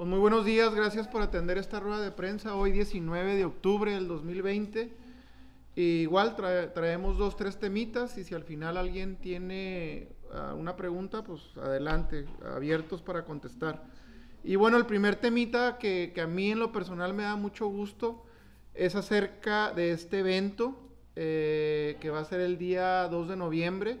Pues 0.00 0.08
muy 0.08 0.18
buenos 0.18 0.46
días, 0.46 0.74
gracias 0.74 1.06
por 1.08 1.20
atender 1.20 1.58
esta 1.58 1.78
rueda 1.78 2.00
de 2.00 2.10
prensa 2.10 2.54
hoy 2.54 2.72
19 2.72 3.36
de 3.36 3.44
octubre 3.44 3.92
del 3.92 4.08
2020. 4.08 4.90
igual 5.76 6.36
traemos 6.72 7.18
dos, 7.18 7.36
tres 7.36 7.58
temitas 7.58 8.16
y 8.16 8.24
si 8.24 8.34
al 8.34 8.44
final 8.44 8.78
alguien 8.78 9.16
tiene 9.16 10.08
uh, 10.32 10.54
una 10.54 10.74
pregunta, 10.74 11.22
pues 11.22 11.42
adelante, 11.58 12.24
abiertos 12.42 13.02
para 13.02 13.26
contestar. 13.26 13.84
Y 14.42 14.56
bueno, 14.56 14.78
el 14.78 14.86
primer 14.86 15.16
temita 15.16 15.76
que, 15.76 16.12
que, 16.14 16.22
a 16.22 16.26
mí 16.26 16.50
en 16.50 16.60
lo 16.60 16.72
personal 16.72 17.12
me 17.12 17.24
da 17.24 17.36
mucho 17.36 17.66
gusto 17.66 18.24
es 18.72 18.94
acerca 18.94 19.74
de 19.74 19.90
este 19.90 20.20
evento 20.20 20.80
eh, 21.14 21.98
que 22.00 22.08
va 22.08 22.20
a 22.20 22.24
ser 22.24 22.40
el 22.40 22.56
día 22.56 23.06
2 23.08 23.28
de 23.28 23.36
noviembre 23.36 23.98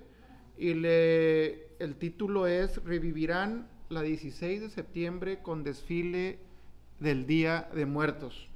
y 0.56 0.72
le, 0.72 1.76
el 1.76 1.96
título 1.96 2.46
es 2.46 2.82
Revivirán 2.84 3.68
la 3.90 4.02
16 4.02 4.60
de 4.60 4.70
septiembre 4.70 5.42
con 5.42 5.64
desfile 5.64 6.38
del 7.00 7.26
Día 7.26 7.68
de 7.74 7.86
Muertos. 7.86 8.48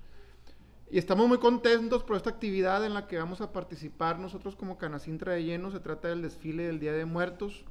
Y 0.93 0.99
estamos 0.99 1.27
muy 1.27 1.39
contentos 1.39 2.05
por 2.05 2.17
esta 2.17 2.31
actividad 2.31 2.87
en 2.87 2.95
la 2.95 3.09
que 3.09 3.19
vamos 3.19 3.41
a 3.41 3.53
participar 3.53 4.21
nosotros 4.21 4.55
como 4.55 4.79
Canacintra 4.79 5.33
de 5.33 5.43
Lleno. 5.43 5.73
Se 5.73 5.81
trata 5.81 6.07
del 6.07 6.23
desfile 6.23 6.69
del 6.69 6.79
Día 6.79 6.93
de 6.93 7.05
Muertos. 7.05 7.65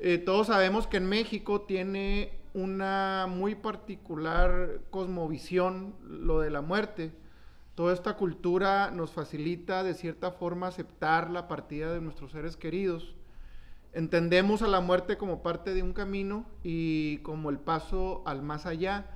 Eh, 0.00 0.18
todos 0.18 0.48
sabemos 0.48 0.88
que 0.88 0.96
en 0.96 1.08
México 1.08 1.60
tiene 1.60 2.32
una 2.52 3.26
muy 3.28 3.54
particular 3.54 4.80
cosmovisión 4.90 5.94
lo 6.02 6.40
de 6.40 6.50
la 6.50 6.62
muerte. 6.62 7.12
Toda 7.76 7.94
esta 7.94 8.16
cultura 8.16 8.90
nos 8.90 9.12
facilita 9.12 9.84
de 9.84 9.94
cierta 9.94 10.32
forma 10.32 10.66
aceptar 10.66 11.30
la 11.30 11.46
partida 11.46 11.92
de 11.92 12.00
nuestros 12.00 12.32
seres 12.32 12.56
queridos 12.56 13.14
Entendemos 13.92 14.62
a 14.62 14.68
la 14.68 14.80
muerte 14.80 15.16
como 15.16 15.42
parte 15.42 15.72
de 15.74 15.82
un 15.82 15.92
camino 15.92 16.46
y 16.62 17.18
como 17.18 17.50
el 17.50 17.58
paso 17.58 18.22
al 18.26 18.42
más 18.42 18.66
allá, 18.66 19.06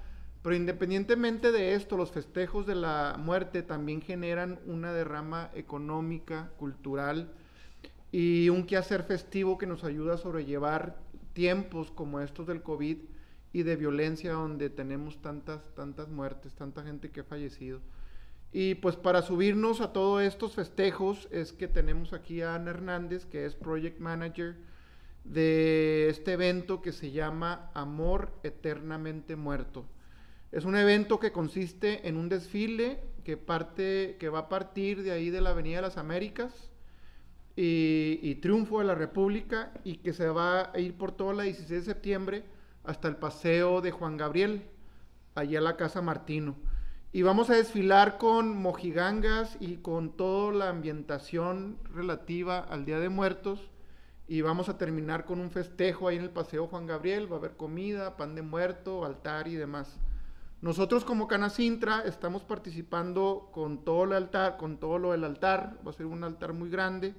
pero 0.42 0.56
independientemente 0.56 1.52
de 1.52 1.74
esto, 1.74 1.96
los 1.96 2.10
festejos 2.10 2.66
de 2.66 2.74
la 2.74 3.16
muerte 3.18 3.62
también 3.62 4.00
generan 4.00 4.58
una 4.66 4.92
derrama 4.92 5.50
económica, 5.54 6.50
cultural 6.58 7.32
y 8.10 8.48
un 8.48 8.66
quehacer 8.66 9.04
festivo 9.04 9.56
que 9.56 9.66
nos 9.66 9.84
ayuda 9.84 10.14
a 10.14 10.18
sobrellevar 10.18 10.98
tiempos 11.32 11.90
como 11.90 12.20
estos 12.20 12.46
del 12.46 12.62
COVID 12.62 12.98
y 13.52 13.62
de 13.62 13.76
violencia 13.76 14.32
donde 14.32 14.70
tenemos 14.70 15.20
tantas, 15.20 15.74
tantas 15.74 16.08
muertes, 16.08 16.54
tanta 16.54 16.82
gente 16.82 17.10
que 17.10 17.20
ha 17.20 17.24
fallecido. 17.24 17.80
Y 18.52 18.74
pues 18.76 18.96
para 18.96 19.22
subirnos 19.22 19.80
a 19.80 19.92
todos 19.92 20.22
estos 20.22 20.54
festejos 20.54 21.26
es 21.30 21.52
que 21.52 21.68
tenemos 21.68 22.12
aquí 22.12 22.42
a 22.42 22.54
Ana 22.54 22.70
Hernández, 22.70 23.24
que 23.24 23.46
es 23.46 23.54
Project 23.54 23.98
Manager 23.98 24.56
de 25.24 26.08
este 26.10 26.32
evento 26.32 26.82
que 26.82 26.92
se 26.92 27.12
llama 27.12 27.70
Amor 27.72 28.32
Eternamente 28.42 29.36
Muerto. 29.36 29.86
Es 30.50 30.66
un 30.66 30.76
evento 30.76 31.18
que 31.18 31.32
consiste 31.32 32.06
en 32.06 32.18
un 32.18 32.28
desfile 32.28 33.00
que, 33.24 33.38
parte, 33.38 34.16
que 34.20 34.28
va 34.28 34.40
a 34.40 34.48
partir 34.50 35.02
de 35.02 35.12
ahí 35.12 35.30
de 35.30 35.40
la 35.40 35.50
Avenida 35.50 35.76
de 35.76 35.82
las 35.82 35.96
Américas 35.96 36.52
y, 37.56 38.18
y 38.20 38.34
Triunfo 38.34 38.80
de 38.80 38.84
la 38.84 38.94
República 38.94 39.72
y 39.82 39.98
que 39.98 40.12
se 40.12 40.28
va 40.28 40.70
a 40.74 40.78
ir 40.78 40.98
por 40.98 41.12
toda 41.12 41.32
la 41.32 41.44
16 41.44 41.70
de 41.70 41.82
septiembre 41.82 42.44
hasta 42.84 43.08
el 43.08 43.16
Paseo 43.16 43.80
de 43.80 43.92
Juan 43.92 44.18
Gabriel, 44.18 44.64
allá 45.34 45.60
a 45.60 45.62
la 45.62 45.76
Casa 45.76 46.02
Martino. 46.02 46.56
Y 47.14 47.20
vamos 47.20 47.50
a 47.50 47.56
desfilar 47.56 48.16
con 48.16 48.56
mojigangas 48.56 49.58
y 49.60 49.76
con 49.76 50.16
toda 50.16 50.50
la 50.54 50.70
ambientación 50.70 51.76
relativa 51.92 52.60
al 52.60 52.86
Día 52.86 53.00
de 53.00 53.10
Muertos. 53.10 53.60
Y 54.26 54.40
vamos 54.40 54.70
a 54.70 54.78
terminar 54.78 55.26
con 55.26 55.38
un 55.38 55.50
festejo 55.50 56.08
ahí 56.08 56.16
en 56.16 56.22
el 56.22 56.30
Paseo 56.30 56.68
Juan 56.68 56.86
Gabriel. 56.86 57.30
Va 57.30 57.36
a 57.36 57.38
haber 57.38 57.58
comida, 57.58 58.16
pan 58.16 58.34
de 58.34 58.40
muerto, 58.40 59.04
altar 59.04 59.46
y 59.46 59.56
demás. 59.56 59.98
Nosotros 60.62 61.04
como 61.04 61.28
Canacintra 61.28 62.00
estamos 62.06 62.44
participando 62.44 63.50
con 63.52 63.84
todo 63.84 64.04
el 64.04 64.14
altar, 64.14 64.56
con 64.56 64.78
todo 64.78 64.96
lo 64.96 65.12
del 65.12 65.24
altar. 65.24 65.78
Va 65.86 65.90
a 65.90 65.94
ser 65.94 66.06
un 66.06 66.24
altar 66.24 66.54
muy 66.54 66.70
grande. 66.70 67.14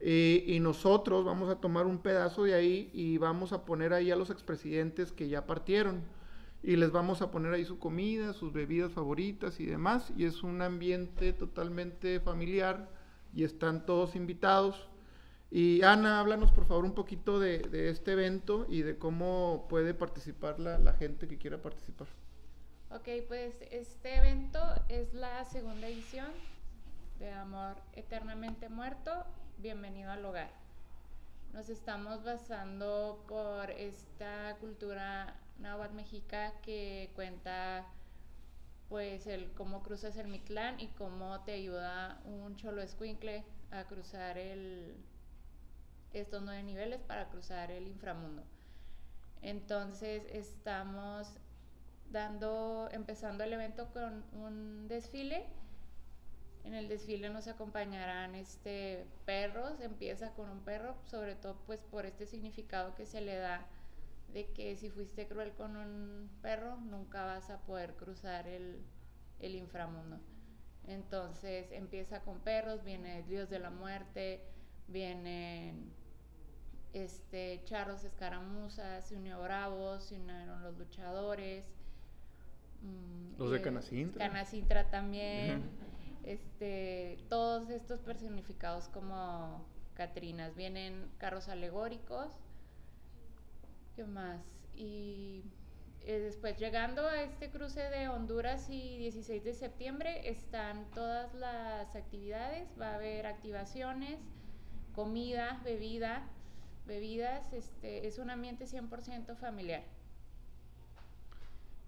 Eh, 0.00 0.42
y 0.46 0.58
nosotros 0.58 1.22
vamos 1.26 1.50
a 1.50 1.56
tomar 1.56 1.84
un 1.84 1.98
pedazo 1.98 2.44
de 2.44 2.54
ahí 2.54 2.90
y 2.94 3.18
vamos 3.18 3.52
a 3.52 3.66
poner 3.66 3.92
ahí 3.92 4.10
a 4.10 4.16
los 4.16 4.30
expresidentes 4.30 5.12
que 5.12 5.28
ya 5.28 5.44
partieron 5.44 6.00
y 6.62 6.76
les 6.76 6.92
vamos 6.92 7.22
a 7.22 7.30
poner 7.30 7.52
ahí 7.52 7.64
su 7.64 7.78
comida, 7.78 8.32
sus 8.32 8.52
bebidas 8.52 8.92
favoritas 8.92 9.58
y 9.58 9.66
demás. 9.66 10.12
Y 10.16 10.26
es 10.26 10.42
un 10.42 10.62
ambiente 10.62 11.32
totalmente 11.32 12.20
familiar 12.20 12.88
y 13.34 13.44
están 13.44 13.84
todos 13.84 14.14
invitados. 14.14 14.88
Y 15.50 15.82
Ana, 15.82 16.20
háblanos 16.20 16.52
por 16.52 16.66
favor 16.66 16.84
un 16.84 16.94
poquito 16.94 17.40
de, 17.40 17.90
este 17.90 18.12
evento 18.12 18.66
y 18.68 18.82
de 18.82 18.96
cómo 18.96 19.66
puede 19.68 19.92
participar 19.92 20.60
la, 20.60 20.78
la, 20.78 20.94
gente 20.94 21.26
que 21.26 21.36
quiera 21.36 21.60
participar. 21.60 22.06
Ok, 22.90 23.08
pues 23.26 23.54
este 23.70 24.16
evento 24.16 24.58
es 24.88 25.12
la 25.14 25.44
segunda 25.44 25.88
edición 25.88 26.28
de 27.18 27.30
Amor 27.30 27.76
Eternamente 27.92 28.68
Muerto, 28.68 29.10
Bienvenido 29.58 30.10
al 30.10 30.24
Hogar. 30.24 30.50
Nos 31.52 31.68
estamos 31.68 32.24
basando 32.24 33.22
por 33.28 33.70
esta 33.72 34.56
cultura 34.58 35.41
náhuatl 35.62 35.94
mexica 35.94 36.52
que 36.60 37.10
cuenta 37.14 37.86
pues 38.88 39.26
el 39.26 39.52
cómo 39.52 39.82
cruzas 39.82 40.16
el 40.16 40.28
Mictlán 40.28 40.78
y 40.78 40.88
cómo 40.88 41.40
te 41.44 41.52
ayuda 41.52 42.20
un 42.24 42.56
cholo 42.56 42.82
escuincle 42.82 43.44
a 43.70 43.84
cruzar 43.84 44.36
el 44.36 44.96
estos 46.12 46.42
nueve 46.42 46.62
niveles 46.62 47.00
para 47.00 47.28
cruzar 47.28 47.70
el 47.70 47.88
inframundo. 47.88 48.42
Entonces 49.40 50.24
estamos 50.30 51.28
dando, 52.10 52.88
empezando 52.92 53.44
el 53.44 53.52
evento 53.54 53.90
con 53.92 54.24
un 54.34 54.88
desfile. 54.88 55.46
En 56.64 56.74
el 56.74 56.88
desfile 56.88 57.30
nos 57.30 57.48
acompañarán 57.48 58.34
este 58.34 59.06
perros, 59.24 59.80
empieza 59.80 60.32
con 60.34 60.48
un 60.48 60.60
perro, 60.60 60.94
sobre 61.06 61.34
todo 61.34 61.56
pues 61.66 61.80
por 61.90 62.06
este 62.06 62.26
significado 62.26 62.94
que 62.94 63.06
se 63.06 63.20
le 63.20 63.36
da 63.36 63.66
de 64.32 64.46
que 64.52 64.76
si 64.76 64.90
fuiste 64.90 65.26
cruel 65.26 65.52
con 65.52 65.76
un 65.76 66.30
perro, 66.40 66.76
nunca 66.76 67.24
vas 67.24 67.50
a 67.50 67.58
poder 67.60 67.94
cruzar 67.94 68.46
el, 68.48 68.82
inframundo. 69.40 70.18
Entonces 70.86 71.70
empieza 71.72 72.20
con 72.20 72.40
perros, 72.40 72.84
viene 72.84 73.18
el 73.18 73.26
dios 73.26 73.50
de 73.50 73.58
la 73.58 73.70
muerte, 73.70 74.40
vienen 74.88 75.92
este, 76.92 77.60
charros 77.64 78.04
escaramuzas, 78.04 79.06
se 79.06 79.16
unió 79.16 79.40
Bravos, 79.42 80.04
se 80.04 80.16
unieron 80.16 80.62
los 80.62 80.78
luchadores. 80.78 81.64
Mm, 82.82 83.38
los 83.38 83.50
de 83.50 83.60
Canacintra. 83.60 84.26
Canacintra 84.26 84.90
también. 84.90 85.62
este, 86.24 87.18
todos 87.28 87.68
estos 87.70 88.00
personificados 88.00 88.88
como 88.88 89.64
Catrinas. 89.94 90.54
Vienen 90.56 91.10
carros 91.18 91.48
alegóricos 91.48 92.28
¿Qué 93.94 94.04
más? 94.04 94.40
Y 94.74 95.44
eh, 96.00 96.18
después 96.18 96.58
llegando 96.58 97.06
a 97.06 97.22
este 97.22 97.50
cruce 97.50 97.80
de 97.90 98.08
Honduras 98.08 98.70
y 98.70 98.96
16 98.96 99.44
de 99.44 99.54
septiembre 99.54 100.28
están 100.30 100.90
todas 100.90 101.34
las 101.34 101.94
actividades, 101.94 102.68
va 102.80 102.92
a 102.92 102.94
haber 102.94 103.26
activaciones, 103.26 104.18
comida, 104.94 105.60
bebida, 105.62 106.26
bebidas, 106.86 107.52
este, 107.52 108.06
es 108.06 108.18
un 108.18 108.30
ambiente 108.30 108.64
100% 108.64 109.36
familiar. 109.36 109.84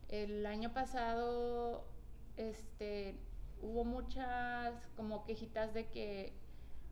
El 0.09 0.44
año 0.44 0.72
pasado 0.75 1.88
este, 2.37 3.16
hubo 3.62 3.84
muchas 3.84 4.75
como 4.97 5.25
quejitas 5.25 5.72
de 5.72 5.88
que 5.88 6.34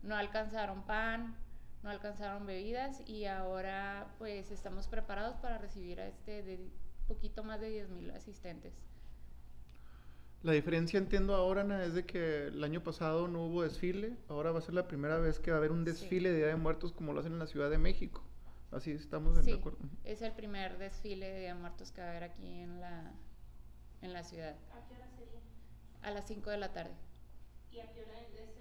no 0.03 0.17
alcanzaron 0.17 0.83
pan, 0.87 1.37
no 1.83 1.91
alcanzaron 1.91 2.47
bebidas 2.47 3.03
y 3.07 3.25
ahora 3.25 4.15
pues 4.19 4.51
estamos 4.51 4.87
preparados 4.87 5.37
para 5.37 5.59
recibir 5.59 6.01
a 6.01 6.07
este 6.07 6.43
de 6.43 6.71
poquito 7.09 7.43
más 7.43 7.61
de 7.61 7.87
10.000 7.87 8.15
asistentes. 8.15 8.73
La 10.43 10.53
diferencia 10.53 10.99
entiendo 10.99 11.37
ahora 11.37 11.61
Ana, 11.61 11.85
es 11.85 11.95
de 11.95 12.05
que 12.05 12.49
el 12.49 12.65
año 12.65 12.83
pasado 12.83 13.29
no 13.29 13.47
hubo 13.47 13.63
desfile, 13.63 14.17
ahora 14.29 14.51
va 14.51 14.59
a 14.59 14.63
ser 14.63 14.75
la 14.75 14.89
primera 14.89 15.19
vez 15.19 15.39
que 15.39 15.53
va 15.53 15.57
a 15.57 15.59
haber 15.59 15.71
un 15.71 15.85
desfile 15.85 16.33
de 16.33 16.39
Día 16.39 16.47
de 16.49 16.57
Muertos 16.57 16.93
como 16.93 17.13
lo 17.13 17.21
hacen 17.21 17.33
en 17.33 17.39
la 17.39 17.47
Ciudad 17.47 17.71
de 17.71 17.79
México. 17.79 18.25
Así 18.73 18.91
estamos 18.91 19.45
de 19.45 19.53
acuerdo. 19.53 19.79
Es 20.03 20.23
el 20.23 20.33
primer 20.33 20.79
desfile 20.79 21.31
de 21.31 21.41
Día 21.41 21.55
de 21.55 21.61
Muertos 21.61 21.93
que 21.93 22.01
va 22.01 22.09
a 22.09 22.11
haber 22.11 22.25
aquí 22.25 22.61
en 22.61 22.81
la, 22.81 23.13
en 24.01 24.13
la 24.13 24.25
ciudad. 24.25 24.57
¿A 24.73 24.85
qué 24.89 24.95
hora 24.95 25.09
sería? 25.11 25.41
A 26.03 26.11
las 26.11 26.27
5 26.27 26.51
de 26.51 26.57
la 26.57 26.73
tarde. 26.73 26.95
¿Y 27.71 27.79
a 27.79 27.93
qué 27.93 28.03
hora 28.03 28.19
Es 28.21 28.52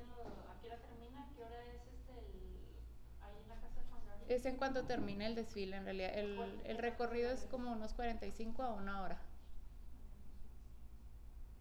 en 4.32 4.58
cuanto 4.58 4.86
termine 4.86 5.26
el 5.28 5.36
desfile, 5.36 5.78
en 5.78 5.86
realidad. 5.86 6.18
El, 6.18 6.62
el 6.66 6.78
recorrido 6.78 7.32
es 7.32 7.46
como 7.48 7.72
unos 7.72 7.94
45 7.94 8.64
a 8.64 8.74
una 8.74 9.02
hora. 9.02 9.20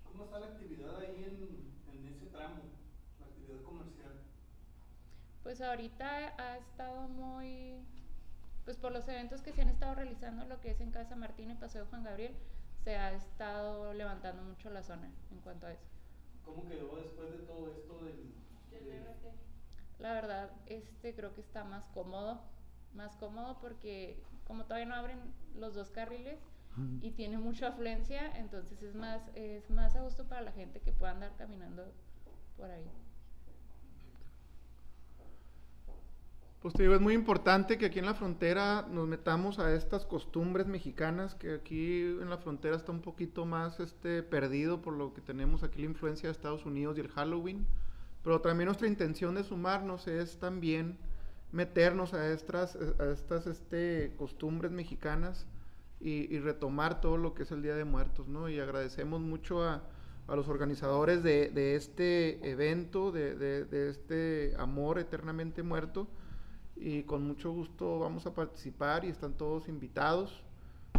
¿Cómo 0.05 0.25
está 0.25 0.39
la 0.41 0.47
actividad 0.47 0.97
ahí 1.01 1.25
en, 1.25 1.97
en 1.99 2.09
ese 2.09 2.27
tramo, 2.27 2.63
la 3.21 3.27
actividad 3.27 3.63
comercial? 3.63 4.13
Pues 5.43 5.61
ahorita 5.61 6.35
ha 6.39 6.57
estado 6.59 7.09
muy, 7.09 7.77
pues 8.65 8.77
por 8.77 8.93
los 8.93 9.09
eventos 9.09 9.41
que 9.43 9.53
se 9.53 9.63
han 9.63 9.69
estado 9.69 9.95
realizando, 9.95 10.45
lo 10.45 10.61
que 10.61 10.71
es 10.71 10.81
en 10.81 10.91
Casa 10.91 11.17
Martín 11.17 11.51
y 11.51 11.55
Paseo 11.55 11.87
Juan 11.87 12.05
Gabriel, 12.05 12.35
se 12.85 12.97
ha 12.97 13.13
estado 13.13 13.93
levantando 13.95 14.43
mucho 14.43 14.71
la 14.71 14.83
zona 14.83 15.11
en 15.31 15.39
cuanto 15.41 15.67
a 15.67 15.73
eso. 15.73 15.87
¿Cómo 16.45 16.69
quedó 16.69 16.97
después 16.97 17.31
de 17.33 17.39
todo 17.47 17.71
esto 17.73 18.05
del, 18.05 18.35
del- 18.71 19.05
La 19.99 20.13
verdad, 20.15 20.51
este 20.67 21.15
creo 21.15 21.35
que 21.35 21.41
está 21.41 21.65
más 21.65 21.85
cómodo, 21.95 22.41
más 22.95 23.17
cómodo 23.17 23.59
porque 23.61 24.23
como 24.47 24.65
todavía 24.65 24.87
no 24.87 24.95
abren 24.95 25.19
los 25.55 25.75
dos 25.75 25.91
carriles 25.91 26.39
y 27.03 27.11
tiene 27.11 27.37
mucha 27.37 27.69
afluencia, 27.69 28.39
entonces 28.39 28.83
es 28.83 28.95
más, 28.95 29.21
es 29.35 29.69
más 29.71 29.97
a 29.97 30.03
gusto 30.03 30.25
para 30.25 30.41
la 30.41 30.53
gente 30.53 30.81
que 30.81 30.93
pueda 30.93 31.13
andar 31.13 31.35
caminando 31.37 31.93
por 32.57 32.71
ahí. 32.71 32.87
Pues 36.61 36.75
te 36.75 36.83
digo, 36.83 36.95
es 36.95 37.01
muy 37.01 37.15
importante 37.15 37.79
que 37.79 37.87
aquí 37.87 37.99
en 37.99 38.07
la 38.07 38.15
frontera 38.15 38.87
nos 38.91 39.09
metamos 39.09 39.59
a 39.59 39.75
estas 39.75 40.05
costumbres 40.05 40.67
mexicanas, 40.67 41.35
que 41.35 41.55
aquí 41.55 42.03
en 42.03 42.29
la 42.29 42.37
frontera 42.37 42.77
está 42.77 42.93
un 42.93 43.01
poquito 43.01 43.47
más 43.47 43.81
este, 43.81 44.23
perdido 44.23 44.83
por 44.83 44.95
lo 44.95 45.15
que 45.15 45.23
tenemos 45.23 45.63
aquí 45.63 45.81
la 45.81 45.87
influencia 45.87 46.29
de 46.29 46.33
Estados 46.33 46.67
Unidos 46.67 46.99
y 46.99 47.01
el 47.01 47.09
Halloween. 47.09 47.67
Pero 48.23 48.43
también 48.43 48.67
nuestra 48.67 48.89
intención 48.89 49.35
de 49.35 49.43
sumarnos 49.45 50.07
es 50.07 50.39
también 50.39 50.99
meternos 51.53 52.15
a 52.15 52.31
estas, 52.33 52.77
a 52.99 53.11
estas 53.13 53.47
este, 53.47 54.15
costumbres 54.17 54.71
mexicanas 54.73 55.47
y, 56.01 56.35
y 56.35 56.39
retomar 56.39 57.01
todo 57.01 57.17
lo 57.17 57.35
que 57.35 57.43
es 57.43 57.51
el 57.51 57.63
Día 57.63 57.75
de 57.75 57.85
Muertos, 57.85 58.29
¿no? 58.29 58.49
Y 58.49 58.59
agradecemos 58.61 59.21
mucho 59.21 59.63
a, 59.65 59.83
a 60.29 60.37
los 60.37 60.49
organizadores 60.49 61.23
de, 61.23 61.51
de 61.51 61.75
este 61.77 62.49
evento, 62.49 63.11
de, 63.13 63.35
de- 63.35 63.65
de 63.65 63.91
este 63.91 64.55
amor 64.59 64.99
eternamente 64.99 65.63
muerto. 65.63 66.07
Y 66.77 67.03
con 67.03 67.27
mucho 67.27 67.51
gusto 67.53 67.99
vamos 67.99 68.25
a 68.27 68.33
participar 68.35 69.05
y 69.05 69.09
están 69.09 69.35
todos 69.35 69.69
invitados. 69.69 70.43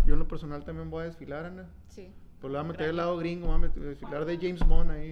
Yo 0.05 0.13
en 0.13 0.19
lo 0.19 0.27
personal 0.27 0.63
también 0.63 0.89
voy 0.91 1.03
a 1.03 1.05
desfilar, 1.05 1.45
Ana. 1.45 1.69
Sí. 1.87 2.11
Pues 2.39 2.51
le 2.51 2.59
voy 2.59 2.65
a 2.67 2.71
meter 2.71 2.89
el 2.89 2.97
lado 2.97 3.17
gringo, 3.17 3.47
voy 3.47 3.55
a 3.55 3.59
meter- 3.59 3.83
desfilar 3.83 4.25
de 4.25 4.37
James 4.37 4.67
Bond 4.67 4.91
ahí. 4.91 5.11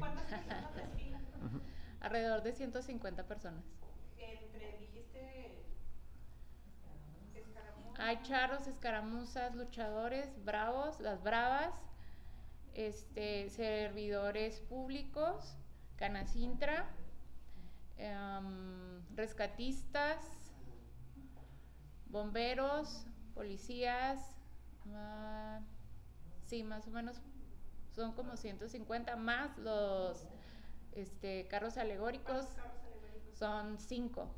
Alrededor 2.02 2.44
de 2.44 2.54
150 2.54 3.28
personas. 3.28 3.64
Entre, 4.18 4.78
dijiste, 4.80 5.54
escaramuzas. 7.36 7.89
Hay 8.00 8.22
charros, 8.24 8.66
escaramuzas, 8.68 9.54
luchadores, 9.56 10.30
bravos, 10.46 11.00
las 11.02 11.22
bravas, 11.22 11.74
este, 12.74 13.50
servidores 13.50 14.62
públicos, 14.62 15.58
canacintra, 15.98 16.88
em, 17.98 19.02
rescatistas, 19.16 20.18
bomberos, 22.06 23.06
policías, 23.34 24.38
ah, 24.94 25.60
sí, 26.46 26.64
más 26.64 26.88
o 26.88 26.92
menos 26.92 27.22
son 27.94 28.14
como 28.14 28.38
150 28.38 29.18
más 29.18 29.58
los 29.58 30.26
este, 30.94 31.48
carros 31.48 31.78
alegóricos. 31.78 32.46
¿Cuántos 32.46 32.56
carros 32.56 32.82
alegóricos? 32.86 33.38
Son 33.38 33.78
cinco. 33.78 34.30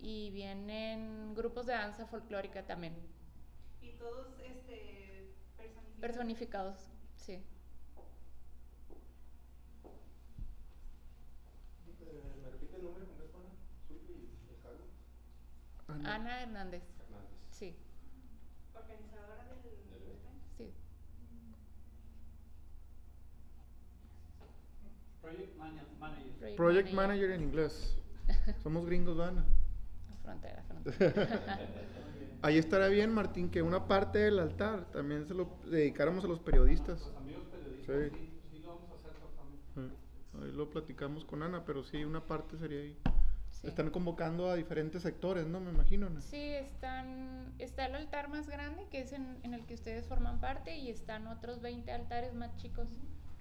Y 0.00 0.30
vienen 0.30 1.27
grupos 1.38 1.66
de 1.66 1.72
danza 1.72 2.04
folclórica 2.06 2.66
también. 2.66 2.94
Y 3.80 3.92
todos 3.92 4.26
este, 4.40 5.32
personificados. 5.56 6.00
Personificados, 6.00 6.76
sí. 7.16 7.32
Eh, 12.00 12.22
¿Me 12.42 12.50
repite 12.50 12.76
el 12.76 12.82
nombre 12.84 13.04
completo, 13.04 13.38
Ana? 13.38 13.54
Suyo 13.86 14.14
y 14.14 14.30
el 14.50 14.60
cargo. 14.62 14.84
Ana. 15.88 16.14
Ana 16.16 16.42
Hernández. 16.42 16.82
Hernández. 17.00 17.38
Sí, 17.50 17.76
Organizadora 18.74 19.44
del 19.44 19.90
Del 19.90 20.02
evento. 20.02 20.28
sí. 20.56 20.72
Project 25.22 25.56
mana- 25.56 25.84
Manager. 26.00 26.56
Project 26.56 26.92
Manager 26.92 27.30
en 27.32 27.42
inglés. 27.42 27.96
Somos 28.62 28.84
gringos, 28.86 29.18
Ana. 29.20 29.44
Frontera, 30.28 30.62
frontera. 30.64 31.58
Ahí 32.42 32.58
estará 32.58 32.88
bien, 32.88 33.12
Martín, 33.12 33.50
que 33.50 33.62
una 33.62 33.88
parte 33.88 34.18
del 34.18 34.38
altar 34.38 34.84
también 34.92 35.26
se 35.26 35.34
lo 35.34 35.48
dedicáramos 35.66 36.24
a 36.24 36.28
los 36.28 36.38
periodistas. 36.38 37.00
Los 37.00 37.16
amigos 37.16 37.44
periodistas, 37.46 37.96
Sí. 38.12 38.18
sí, 38.18 38.40
sí 38.50 38.58
lo 38.60 38.68
vamos 38.74 38.90
a 38.90 38.94
hacer 38.94 39.12
también. 39.36 39.90
Sí. 39.90 40.44
Ahí 40.44 40.52
lo 40.52 40.70
platicamos 40.70 41.24
con 41.24 41.42
Ana, 41.42 41.64
pero 41.64 41.82
sí, 41.82 42.04
una 42.04 42.24
parte 42.24 42.58
sería 42.58 42.80
ahí. 42.80 42.96
Sí. 43.50 43.66
Están 43.66 43.90
convocando 43.90 44.50
a 44.50 44.54
diferentes 44.54 45.02
sectores, 45.02 45.46
¿no? 45.46 45.58
Me 45.60 45.70
imagino. 45.70 46.06
Ana. 46.06 46.20
Sí, 46.20 46.36
están, 46.36 47.54
está 47.58 47.86
el 47.86 47.94
altar 47.96 48.28
más 48.28 48.48
grande, 48.48 48.86
que 48.90 49.00
es 49.00 49.12
en, 49.12 49.38
en 49.42 49.54
el 49.54 49.64
que 49.66 49.74
ustedes 49.74 50.06
forman 50.06 50.38
parte, 50.40 50.76
y 50.76 50.90
están 50.90 51.26
otros 51.26 51.60
20 51.62 51.90
altares 51.90 52.34
más 52.34 52.54
chicos. 52.56 52.88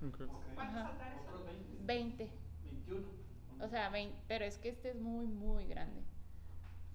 Ok. 0.08 0.22
Ok. 0.22 0.30
¿Cuántos 0.56 0.84
altares 0.86 1.20
Otros 1.28 1.42
son? 1.42 1.86
20, 1.86 1.86
20. 1.86 2.32
21. 2.64 3.08
O 3.60 3.68
sea, 3.68 3.90
20, 3.90 4.16
pero 4.28 4.46
es 4.46 4.58
que 4.58 4.70
este 4.70 4.90
es 4.92 4.96
muy, 4.96 5.28
muy 5.28 5.68
grande. 5.68 6.02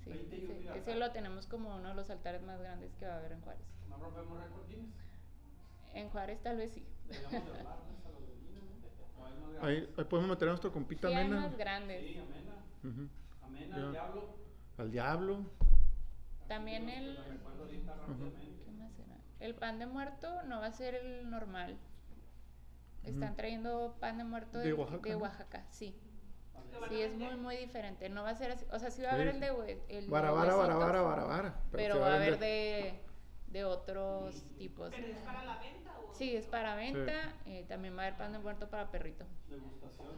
Sí, 0.05 0.11
20 0.11 0.37
y 0.37 0.45
un 0.69 0.77
ese, 0.77 0.97
lo 0.97 1.11
tenemos 1.13 1.47
como 1.47 1.77
uno 1.77 1.89
de 1.91 1.95
los 1.95 2.11
altares 2.11 2.43
más 2.43 2.59
grandes 2.61 2.95
que 2.97 3.07
va 3.07 3.15
a 3.15 3.19
haber 3.19 3.33
en 3.33 3.41
Juárez. 3.43 3.63
No 3.89 3.97
rompemos 3.97 4.39
récord. 4.43 4.67
En 5.95 6.09
Juárez 6.11 6.43
tal 6.43 6.57
vez 6.57 6.73
sí. 6.73 6.85
Deberíamos 7.09 7.45
de 7.53 7.59
hablarles 7.61 8.05
a 8.05 8.09
los 8.11 8.27
de 8.27 8.35
Guinness, 8.35 8.65
¿no? 9.17 9.23
O 9.23 9.27
hay 9.27 9.35
más 9.35 9.63
Ahí, 9.63 9.75
grandes. 9.77 9.99
ahí 9.99 10.05
podemos 10.05 10.31
meter 10.31 10.49
a 10.49 10.51
nuestro 10.53 10.73
compita 10.73 11.09
Sí, 11.09 11.15
hay 11.15 11.25
Mena. 11.29 11.41
más 11.41 11.57
grandes. 11.57 12.01
Sí, 12.03 12.19
amena. 12.19 13.09
Amena, 13.43 13.77
Ya. 13.77 13.83
el 13.87 13.93
diablo. 13.93 14.29
Al 14.79 14.91
diablo. 14.91 15.47
También 16.49 16.89
el... 16.89 17.19
El 19.41 19.55
pan 19.57 19.79
de 19.81 19.87
muerto 19.87 20.43
no 20.45 20.61
va 20.61 20.67
a 20.67 20.73
ser 20.73 20.95
el 20.95 21.29
normal. 21.29 21.77
Están 23.03 23.35
trayendo 23.35 23.97
pan 24.01 24.19
de 24.19 24.25
muerto 24.25 24.59
De 24.59 24.67
de, 24.69 24.73
Oaxaca, 24.75 25.09
de 25.09 25.17
¿no? 25.17 25.23
Oaxaca, 25.23 25.67
sí. 25.71 25.97
¿Lo 26.73 26.81
van 26.81 26.91
a 26.91 26.93
Sí, 26.93 27.01
es 27.03 27.15
muy, 27.15 27.37
muy 27.37 27.57
diferente. 27.57 28.09
No 28.09 28.23
va 28.23 28.31
a 28.31 28.35
ser 28.35 28.51
así. 28.53 28.65
O 28.73 28.79
sea, 28.79 28.91
sí 28.91 29.03
va 29.03 29.11
a 29.11 29.15
haber 29.15 29.31
sí. 29.31 29.35
el 29.37 29.41
de, 29.41 29.83
el 29.89 30.05
de 30.07 30.11
Vara, 30.11 30.31
vara, 30.31 30.55
vara, 30.55 30.77
huesitos, 30.77 30.79
vara, 30.87 31.03
vara, 31.03 31.25
vara. 31.25 31.55
Pero 31.71 32.01
va 32.01 32.13
a 32.13 32.17
haber 32.17 32.39
de, 32.39 33.01
de 33.49 33.65
otros 33.65 34.43
tipos. 34.59 34.91
¿Pero 34.91 35.07
es 35.07 35.17
para 35.19 35.45
la 35.45 35.59
venta 35.59 35.91
o...? 35.99 36.15
Sí, 36.15 36.37
es 36.37 36.47
para 36.47 36.75
venta. 36.77 37.35
eh, 37.47 37.65
también 37.69 37.97
va 37.97 38.03
a 38.03 38.07
haber 38.07 38.19
pan 38.19 38.33
de 38.33 38.39
muerto 38.39 38.69
para 38.69 38.91
perrito. 38.91 39.25
Degustaciones. 39.49 40.15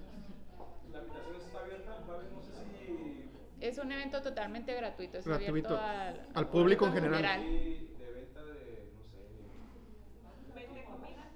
La 0.92 1.00
invitación 1.00 1.36
está 1.36 1.58
abierta, 1.60 1.90
va 2.08 2.12
a 2.14 2.16
haber, 2.18 2.32
no 2.32 2.42
sé 2.42 2.50
si. 2.86 3.30
Es 3.60 3.78
un 3.78 3.90
evento 3.92 4.20
totalmente 4.22 4.74
gratuito. 4.74 5.18
Es 5.18 5.26
Gratuito. 5.26 5.50
abierto 5.50 5.78
al, 5.80 6.28
Al 6.34 6.48
público 6.48 6.86
en 6.86 6.92
general. 6.92 7.24
hay 7.24 7.94
de 7.98 8.12
venta 8.12 8.42
de, 8.44 8.92
no 8.94 9.02
sé, 9.04 9.18
¿Vende 10.54 10.84
comida? 10.84 11.30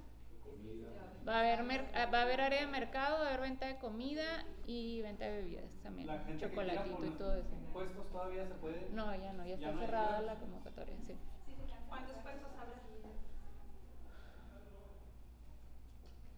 comida. 0.44 1.10
Va 1.28 1.36
a 1.36 1.40
haber 1.40 1.62
mer- 1.62 1.90
ah, 1.94 2.06
va 2.12 2.20
a 2.20 2.22
haber 2.22 2.40
área 2.40 2.60
de 2.60 2.66
mercado, 2.66 3.18
va 3.18 3.24
a 3.24 3.28
haber 3.28 3.40
venta 3.40 3.66
de 3.66 3.76
comida 3.76 4.44
y 4.66 5.02
venta 5.02 5.26
de 5.26 5.42
bebidas 5.42 5.70
también. 5.82 6.06
La 6.06 6.18
gente 6.20 6.48
que 6.48 6.54
quiera 6.54 6.74
Chocolatito 6.74 7.06
y 7.06 7.10
todo 7.18 7.34
eso. 7.34 7.56
Puestos 7.72 8.06
todavía 8.10 8.46
se 8.46 8.54
puede. 8.54 8.88
No, 8.94 9.14
ya 9.14 9.32
no, 9.34 9.44
ya 9.44 9.56
Ya 9.56 9.68
está 9.68 9.72
no 9.72 9.80
cerrada 9.80 10.22
la 10.22 10.34
convocatoria, 10.36 10.94
sí. 11.06 11.14
¿Cuántos 11.88 12.16
puestos 12.22 12.50
habrá? 12.58 12.78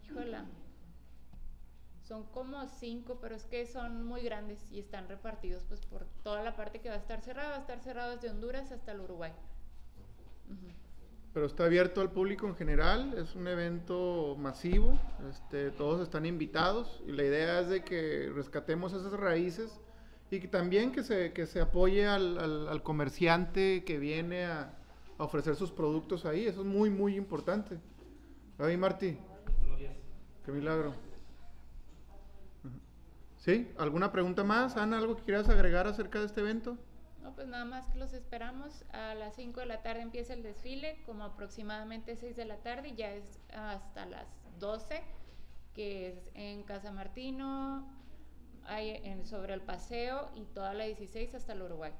Híjola. 0.09 0.45
Son 2.03 2.23
como 2.25 2.67
cinco, 2.67 3.19
pero 3.21 3.35
es 3.35 3.45
que 3.45 3.65
son 3.65 4.03
muy 4.05 4.21
grandes 4.23 4.59
y 4.71 4.79
están 4.79 5.07
repartidos 5.07 5.63
pues 5.69 5.79
por 5.81 6.05
toda 6.23 6.43
la 6.43 6.55
parte 6.57 6.81
que 6.81 6.89
va 6.89 6.95
a 6.95 6.99
estar 6.99 7.21
cerrada. 7.21 7.51
Va 7.51 7.55
a 7.55 7.59
estar 7.59 7.79
cerrado 7.79 8.11
desde 8.15 8.29
Honduras 8.29 8.71
hasta 8.73 8.91
el 8.91 8.99
Uruguay. 9.01 9.31
Ujú. 10.49 10.90
Pero 11.33 11.45
está 11.45 11.63
abierto 11.65 12.01
al 12.01 12.11
público 12.11 12.45
en 12.47 12.55
general, 12.55 13.13
es 13.17 13.35
un 13.35 13.47
evento 13.47 14.35
masivo, 14.37 14.99
este, 15.29 15.71
todos 15.71 16.01
están 16.01 16.25
invitados 16.25 17.01
y 17.07 17.13
la 17.13 17.23
idea 17.23 17.61
es 17.61 17.69
de 17.69 17.83
que 17.85 18.29
rescatemos 18.35 18.91
esas 18.91 19.13
raíces 19.13 19.79
y 20.29 20.41
que 20.41 20.49
también 20.49 20.91
que 20.91 21.03
se, 21.03 21.31
que 21.31 21.45
se 21.45 21.61
apoye 21.61 22.05
al, 22.05 22.37
al- 22.37 22.67
al 22.67 22.83
comerciante 22.83 23.83
que 23.85 23.97
viene 23.97 24.43
a, 24.45 24.73
a 25.17 25.23
ofrecer 25.23 25.55
sus 25.55 25.71
productos 25.71 26.25
ahí, 26.25 26.45
eso 26.47 26.61
es 26.61 26.67
muy, 26.67 26.89
muy 26.89 27.15
importante. 27.15 27.77
Ahí, 28.57 28.75
Martí, 28.75 29.17
qué 30.45 30.51
milagro. 30.51 30.93
¿Sí? 33.37 33.71
¿Alguna 33.77 34.11
pregunta 34.11 34.43
más? 34.43 34.75
Ana, 34.77 34.97
¿algo 34.97 35.15
que 35.15 35.23
quieras 35.23 35.47
agregar 35.49 35.87
acerca 35.87 36.19
de 36.19 36.25
este 36.25 36.41
evento? 36.41 36.77
No, 37.31 37.35
pues 37.35 37.47
nada 37.47 37.63
más 37.63 37.87
que 37.87 37.97
los 37.97 38.11
esperamos. 38.11 38.83
A 38.91 39.15
las 39.15 39.35
5 39.35 39.61
de 39.61 39.65
la 39.65 39.81
tarde 39.81 40.01
empieza 40.01 40.33
el 40.33 40.43
desfile, 40.43 41.01
como 41.05 41.23
aproximadamente 41.23 42.17
6 42.17 42.35
de 42.35 42.43
la 42.43 42.57
tarde, 42.57 42.89
y 42.89 42.95
ya 42.95 43.13
es 43.13 43.39
hasta 43.53 44.05
las 44.05 44.27
12, 44.59 45.01
que 45.73 46.09
es 46.09 46.29
en 46.33 46.63
Casa 46.63 46.91
Martino, 46.91 47.87
hay 48.65 48.99
en, 49.05 49.25
sobre 49.25 49.53
el 49.53 49.61
paseo 49.61 50.29
y 50.35 50.43
toda 50.43 50.73
la 50.73 50.83
16 50.83 51.33
hasta 51.35 51.53
el 51.53 51.61
Uruguay. 51.61 51.93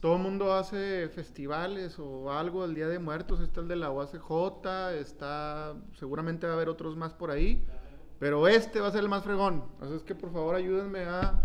Todo 0.00 0.16
el 0.16 0.22
mundo 0.22 0.54
hace 0.54 1.10
festivales 1.10 1.98
o 1.98 2.32
algo 2.32 2.64
el 2.64 2.74
Día 2.74 2.88
de 2.88 2.98
Muertos. 2.98 3.40
Está 3.40 3.60
el 3.60 3.68
de 3.68 3.76
la 3.76 3.90
UACJ, 3.90 4.94
está. 4.98 5.74
Seguramente 5.98 6.46
va 6.46 6.54
a 6.54 6.56
haber 6.56 6.70
otros 6.70 6.96
más 6.96 7.12
por 7.12 7.30
ahí. 7.30 7.62
Pero 8.18 8.48
este 8.48 8.80
va 8.80 8.88
a 8.88 8.90
ser 8.90 9.00
el 9.00 9.10
más 9.10 9.22
fregón. 9.22 9.64
Así 9.82 9.92
es 9.92 10.02
que 10.02 10.14
por 10.14 10.32
favor 10.32 10.54
ayúdenme 10.54 11.00
a, 11.00 11.44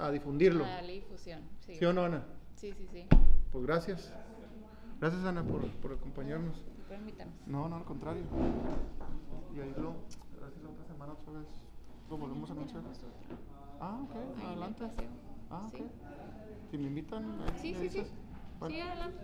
a 0.00 0.10
difundirlo. 0.10 0.64
A 0.64 0.80
la 0.80 0.82
difusión, 0.82 1.42
sí. 1.72 1.78
¿Sí 1.78 1.84
o 1.84 1.92
no, 1.92 2.04
Ana? 2.04 2.24
Sí, 2.56 2.72
sí, 2.72 2.86
sí. 2.92 3.06
Pues 3.52 3.64
gracias. 3.66 4.12
Gracias, 5.00 5.24
Ana, 5.24 5.42
por, 5.42 5.66
por 5.76 5.92
acompañarnos. 5.92 6.62
No, 7.46 7.68
no, 7.68 7.76
al 7.76 7.84
contrario. 7.84 8.22
Y 9.54 9.60
ahí 9.60 9.72
lo, 9.76 9.94
la 10.40 10.70
otra 10.70 10.84
semana 10.86 11.12
otra 11.12 11.32
vez 11.32 11.48
lo 12.08 12.16
volvemos 12.18 12.50
a 12.50 12.52
anunciar. 12.52 12.82
Ah, 13.80 13.98
ok, 14.02 14.14
Ahí 14.14 14.42
el 14.42 14.46
adelante. 14.46 14.84
Ah, 15.50 15.66
ok. 15.68 15.76
Sí. 15.76 15.84
Si 16.70 16.78
me 16.78 16.86
invitan, 16.88 17.24
Sí, 17.60 17.74
sí, 17.74 17.88
sí. 17.88 18.04
Bueno, 18.58 18.74
Sí, 18.74 18.80
adelante. 18.80 19.18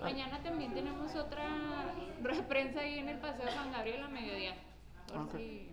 Mañana 0.00 0.42
también 0.42 0.74
tenemos 0.74 1.14
otra 1.14 1.44
prensa 2.48 2.80
ahí 2.80 2.98
en 2.98 3.08
el 3.10 3.18
Paseo 3.18 3.46
Juan 3.54 3.72
Gabriel 3.72 4.02
a 4.02 4.08
mediodía. 4.08 4.54
Por 5.08 5.16
Ah, 5.18 5.22
ok. 5.24 5.36
si... 5.36 5.70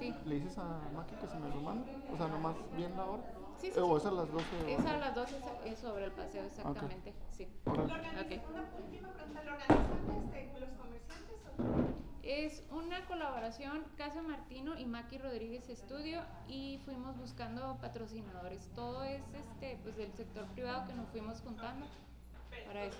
Sí, 0.00 0.14
¿Le 0.26 0.34
dices 0.36 0.56
a 0.58 0.80
Maki 0.94 1.14
que 1.16 1.26
se 1.26 1.38
me 1.38 1.48
lo? 1.48 1.56
O 2.12 2.16
sea, 2.16 2.28
nomás 2.28 2.54
bien 2.76 2.96
la 2.96 3.04
hora. 3.04 3.22
Sí, 3.60 3.70
sí, 3.72 3.78
Eh, 3.78 3.82
¿O 3.82 3.98
sí. 3.98 4.06
es 4.06 4.06
a 4.06 4.10
las 4.12 4.30
12? 4.32 4.44
o- 4.64 4.68
es 4.68 4.86
a 4.86 4.96
las 4.98 5.14
12 5.14 5.36
es- 5.64 5.78
sobre 5.78 6.04
el 6.06 6.12
paseo 6.12 6.44
exactamente. 6.44 7.12
Sí. 7.32 7.48
Órale. 7.64 7.88
¿Lo 7.88 7.94
organizan- 7.94 8.26
Ok. 8.26 8.50
Una 8.50 8.62
última 8.84 9.08
pregunta, 9.12 9.42
¿lo 9.44 9.52
organizan 9.52 10.24
este, 10.24 10.60
los 10.60 10.70
comerciantes 10.70 11.36
o 11.46 11.98
Es 12.22 12.62
una 12.70 13.06
colaboración 13.06 13.84
Casa 13.96 14.22
Martino 14.22 14.78
y 14.78 14.84
Maki 14.86 15.18
Rodríguez 15.18 15.68
Estudio 15.70 16.20
y 16.46 16.78
fuimos 16.84 17.16
buscando 17.16 17.78
patrocinadores. 17.80 18.68
Todo 18.74 19.02
es 19.02 19.22
este 19.34 19.78
pues 19.82 19.96
del 19.96 20.12
sector 20.12 20.46
privado 20.48 20.86
que 20.86 20.92
nos 20.94 21.08
fuimos 21.08 21.40
juntando 21.40 21.86
para 22.66 22.84
eso. 22.84 22.98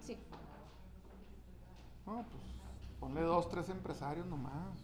Sí. 0.00 0.18
No, 2.06 2.24
pues 2.30 2.42
ponle 3.00 3.20
dos, 3.22 3.48
tres 3.50 3.68
empresarios 3.68 4.26
nomás. 4.26 4.78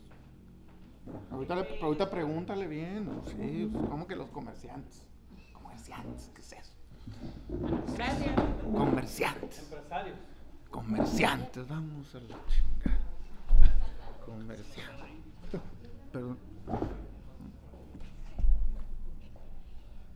Ahorita, 1.30 1.54
le, 1.54 1.80
ahorita 1.82 2.10
pregúntale 2.10 2.66
bien. 2.66 3.08
Sí, 3.26 3.68
pues, 3.72 3.88
¿cómo 3.88 4.06
que 4.06 4.16
los 4.16 4.30
comerciantes? 4.30 5.04
Comerciantes, 5.52 6.30
¿qué 6.34 6.40
es 6.40 6.52
eso? 6.52 6.72
Gracias. 7.96 8.34
Comerciantes. 8.62 9.62
Empresarios. 9.62 10.18
Comerciantes, 10.70 11.68
vamos 11.68 12.14
a 12.14 12.18
la 12.20 12.36
chingada. 12.46 13.00
Comerciantes. 14.24 15.60
Perdón. 16.12 16.38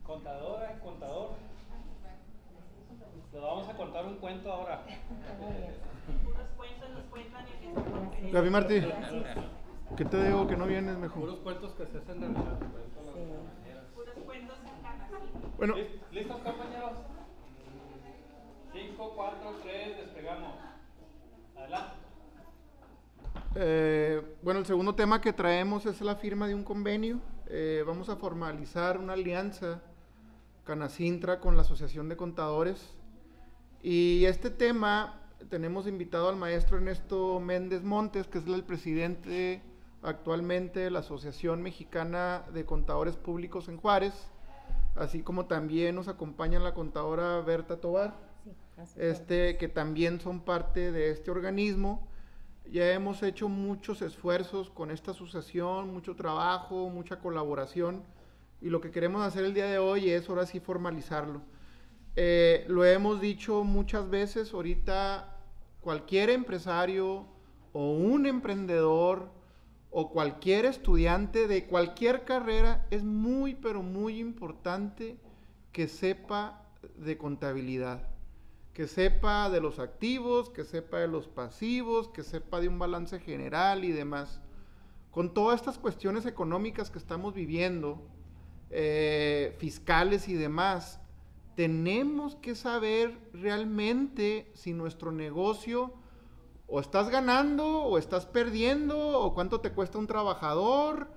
Contadora 0.03 0.79
contador. 0.79 1.31
Les 3.33 3.41
vamos 3.41 3.67
a 3.67 3.73
contar 3.75 4.05
un 4.05 4.15
cuento 4.15 4.51
ahora. 4.51 4.85
puros 6.23 6.47
cuentos 6.55 6.89
nos 6.91 7.03
cuentan 7.05 7.45
Gaby 8.31 8.49
Martí, 8.49 8.81
¿qué 9.97 10.05
te 10.05 10.23
digo 10.25 10.47
que 10.47 10.57
no 10.57 10.65
vienes 10.67 10.97
mejor? 10.97 11.21
Puros 11.21 11.39
cuentos 11.39 11.73
que 11.73 11.85
se 11.87 11.97
hacen 11.97 12.19
realidad. 12.21 12.59
puros 13.95 14.13
cuentos. 14.25 14.57
¿sí? 14.63 14.71
Bueno, 15.57 15.75
¿Lis- 15.75 16.01
¿Listos 16.11 16.37
compañeros? 16.37 16.91
5, 18.73 19.13
4, 19.15 19.55
3, 19.63 19.97
despegamos. 19.97 20.53
Adelante. 21.55 21.93
Eh, 23.55 24.35
bueno, 24.41 24.59
el 24.59 24.65
segundo 24.65 24.95
tema 24.95 25.21
que 25.21 25.31
traemos 25.31 25.85
es 25.85 26.01
la 26.01 26.15
firma 26.17 26.47
de 26.47 26.55
un 26.55 26.63
convenio. 26.63 27.21
Eh, 27.47 27.83
vamos 27.87 28.09
a 28.09 28.17
formalizar 28.17 28.97
una 28.97 29.13
alianza 29.13 29.81
Canacintra 30.65 31.39
con 31.39 31.55
la 31.55 31.61
Asociación 31.61 32.09
de 32.09 32.17
Contadores. 32.17 32.95
Y 33.81 34.25
este 34.25 34.49
tema 34.49 35.21
tenemos 35.49 35.87
invitado 35.87 36.27
al 36.27 36.35
maestro 36.35 36.77
Ernesto 36.77 37.39
Méndez 37.39 37.83
Montes, 37.83 38.27
que 38.27 38.39
es 38.39 38.47
el 38.47 38.63
presidente 38.63 39.61
actualmente 40.05 40.89
la 40.91 40.99
Asociación 40.99 41.61
Mexicana 41.61 42.45
de 42.53 42.65
Contadores 42.65 43.15
Públicos 43.17 43.67
en 43.67 43.77
Juárez, 43.77 44.13
así 44.95 45.21
como 45.21 45.45
también 45.45 45.95
nos 45.95 46.07
acompaña 46.07 46.59
la 46.59 46.73
contadora 46.73 47.41
Berta 47.41 47.81
Tobar 47.81 48.25
este, 48.97 49.57
que 49.57 49.67
también 49.67 50.19
son 50.19 50.41
parte 50.41 50.91
de 50.91 51.11
este 51.11 51.31
organismo. 51.31 52.07
Ya 52.71 52.91
hemos 52.91 53.21
hecho 53.23 53.47
muchos 53.47 54.01
esfuerzos 54.01 54.69
con 54.69 54.91
esta 54.91 55.11
asociación, 55.11 55.93
mucho 55.93 56.15
trabajo, 56.15 56.89
mucha 56.89 57.19
colaboración, 57.19 58.03
y 58.61 58.69
lo 58.69 58.81
que 58.81 58.91
queremos 58.91 59.21
hacer 59.25 59.45
el 59.45 59.53
día 59.53 59.67
de 59.67 59.77
hoy 59.77 60.09
es 60.09 60.27
ahora 60.27 60.45
sí 60.45 60.59
formalizarlo. 60.59 61.41
Eh, 62.15 62.65
lo 62.67 62.83
hemos 62.85 63.21
dicho 63.21 63.63
muchas 63.63 64.09
veces, 64.09 64.53
ahorita 64.53 65.37
cualquier 65.81 66.29
empresario 66.31 67.27
o 67.73 67.91
un 67.91 68.25
emprendedor 68.25 69.29
o 69.97 70.09
cualquier 70.11 70.65
estudiante 70.65 71.47
de 71.47 71.67
cualquier 71.67 72.25
carrera 72.25 72.85
es 72.91 73.03
muy, 73.05 73.55
pero 73.55 73.81
muy 73.81 74.19
importante 74.19 75.17
que 75.71 75.87
sepa 75.87 76.67
de 76.97 77.17
contabilidad 77.17 78.15
que 78.75 78.89
sepa 78.89 79.49
de 79.49 79.61
los 79.61 79.79
activos, 79.79 80.49
que 80.49 80.65
sepa 80.65 80.99
de 80.99 81.07
los 81.07 81.29
pasivos, 81.29 82.09
que 82.09 82.23
sepa 82.23 82.59
de 82.59 82.67
un 82.67 82.77
balance 82.77 83.21
general 83.21 83.85
y 83.85 83.93
demás. 83.93 84.41
Con 85.11 85.33
todas 85.33 85.61
estas 85.61 85.77
cuestiones 85.77 86.25
económicas 86.25 86.91
que 86.91 86.97
estamos 86.97 87.33
viviendo, 87.33 88.05
eh, 88.71 89.55
fiscales 89.59 90.27
y 90.27 90.33
demás, 90.33 90.99
tenemos 91.55 92.35
que 92.35 92.53
saber 92.53 93.17
realmente 93.31 94.51
si 94.55 94.73
nuestro 94.73 95.13
negocio 95.13 95.93
o 96.67 96.79
estás 96.79 97.09
ganando 97.09 97.83
o 97.83 97.97
estás 97.97 98.25
perdiendo 98.25 98.97
o 99.19 99.33
cuánto 99.33 99.61
te 99.61 99.71
cuesta 99.71 99.97
un 99.97 100.07
trabajador 100.07 101.09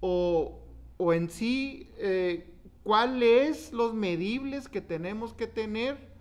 o, 0.00 0.58
o 0.96 1.12
en 1.12 1.30
sí 1.30 1.90
eh, 1.98 2.52
cuáles 2.82 3.72
los 3.72 3.94
medibles 3.94 4.68
que 4.68 4.80
tenemos 4.80 5.32
que 5.34 5.46
tener 5.46 6.14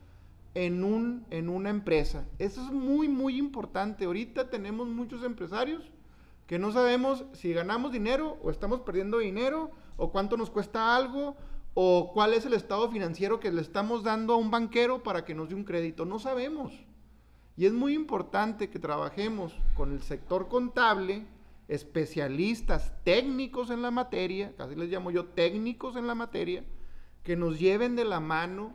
en, 0.56 0.84
un, 0.84 1.26
en 1.30 1.50
una 1.50 1.70
empresa. 1.70 2.26
Eso 2.40 2.64
es 2.64 2.72
muy, 2.72 3.08
muy 3.08 3.38
importante. 3.38 4.06
Ahorita 4.06 4.50
tenemos 4.50 4.88
muchos 4.88 5.24
empresarios 5.24 5.84
que 6.48 6.60
no 6.60 6.72
sabemos 6.72 7.26
si 7.34 7.54
ganamos 7.54 7.92
dinero 7.92 8.38
o 8.42 8.50
estamos 8.50 8.82
perdiendo 8.82 9.18
dinero 9.18 9.72
o 9.98 10.12
cuánto 10.12 10.38
nos 10.38 10.50
cuesta 10.50 10.96
algo 10.96 11.36
o 11.74 12.12
cuál 12.14 12.34
es 12.34 12.46
el 12.46 12.54
estado 12.54 12.90
financiero 12.90 13.40
que 13.40 13.52
le 13.52 13.62
estamos 13.62 14.04
dando 14.04 14.34
a 14.34 14.38
un 14.38 14.50
banquero 14.50 15.04
para 15.04 15.26
que 15.26 15.36
nos 15.36 15.50
dé 15.50 15.56
un 15.56 15.66
crédito. 15.66 16.06
No 16.06 16.20
sabemos. 16.20 16.72
Y 17.58 17.66
es 17.66 17.74
muy 17.74 17.94
importante 17.94 18.70
que 18.70 18.80
trabajemos 18.80 19.56
con 19.76 19.94
el 19.94 20.02
sector 20.02 20.50
contable, 20.50 21.26
especialistas 21.68 22.94
técnicos 23.04 23.70
en 23.70 23.82
la 23.82 23.92
materia, 23.92 24.54
casi 24.58 24.76
les 24.76 24.90
llamo 24.90 25.10
yo 25.10 25.26
técnicos 25.28 25.96
en 25.96 26.08
la 26.08 26.16
materia, 26.16 26.64
que 27.24 27.36
nos 27.36 27.60
lleven 27.60 27.96
de 27.96 28.06
la 28.06 28.20
mano 28.20 28.72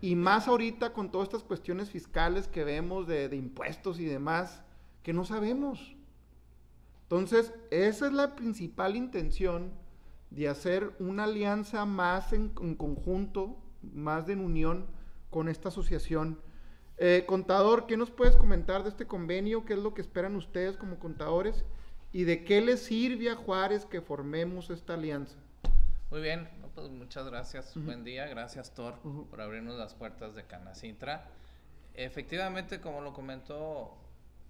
y 0.00 0.14
más 0.14 0.46
ahorita 0.46 0.92
con 0.92 1.10
todas 1.10 1.28
estas 1.28 1.42
cuestiones 1.42 1.90
fiscales 1.90 2.48
que 2.48 2.64
vemos 2.64 3.06
de, 3.06 3.34
impuestos 3.34 3.98
y 3.98 4.04
demás, 4.04 4.62
que 5.02 5.12
no 5.12 5.24
sabemos. 5.24 5.96
Entonces, 7.04 7.54
esa 7.70 8.06
es 8.06 8.12
la 8.12 8.36
principal 8.36 8.96
intención 8.96 9.72
de 10.30 10.48
hacer 10.48 10.94
una 10.98 11.24
alianza 11.24 11.84
más 11.86 12.32
en, 12.32 12.52
en 12.60 12.74
conjunto, 12.74 13.56
más 13.82 14.28
en 14.28 14.40
unión 14.40 14.86
con 15.30 15.48
esta 15.48 15.68
asociación. 15.68 16.40
Eh, 17.04 17.24
contador, 17.26 17.88
¿qué 17.88 17.96
nos 17.96 18.12
puedes 18.12 18.36
comentar 18.36 18.84
de 18.84 18.88
este 18.88 19.08
convenio? 19.08 19.64
¿Qué 19.64 19.72
es 19.72 19.80
lo 19.80 19.92
que 19.92 20.00
esperan 20.00 20.36
ustedes 20.36 20.76
como 20.76 21.00
contadores? 21.00 21.64
¿Y 22.12 22.22
de 22.22 22.44
qué 22.44 22.60
les 22.60 22.84
sirve 22.84 23.28
a 23.28 23.34
Juárez 23.34 23.84
que 23.84 24.00
formemos 24.00 24.70
esta 24.70 24.94
alianza? 24.94 25.36
Muy 26.12 26.20
bien, 26.20 26.48
no, 26.60 26.68
pues 26.68 26.88
muchas 26.90 27.26
gracias. 27.26 27.72
Buen 27.74 28.04
día, 28.04 28.28
gracias 28.28 28.72
Thor 28.72 29.00
por 29.28 29.40
abrirnos 29.40 29.76
las 29.76 29.94
puertas 29.94 30.36
de 30.36 30.44
Canacintra. 30.44 31.28
Efectivamente, 31.94 32.80
como 32.80 33.00
lo 33.00 33.12
comentó 33.12 33.96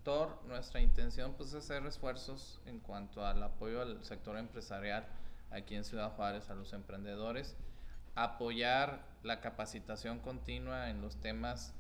Thor, 0.03 0.39
nuestra 0.47 0.83
intención 0.83 1.33
pues 1.33 1.55
es 1.55 1.55
hacer 1.55 1.87
esfuerzos 1.87 2.61
en 2.67 2.81
cuanto 2.81 3.25
al 3.25 3.43
apoyo 3.43 3.81
al 3.81 4.05
sector 4.05 4.37
empresarial 4.37 5.07
aquí 5.51 5.75
en 5.75 5.85
Ciudad 5.85 6.13
Juárez, 6.17 6.51
a 6.51 6.55
los 6.55 6.75
emprendedores, 6.75 7.57
apoyar 8.15 9.07
la 9.23 9.41
capacitación 9.41 10.19
continua 10.19 10.91
en 10.91 11.01
los 11.01 11.17
temas 11.17 11.75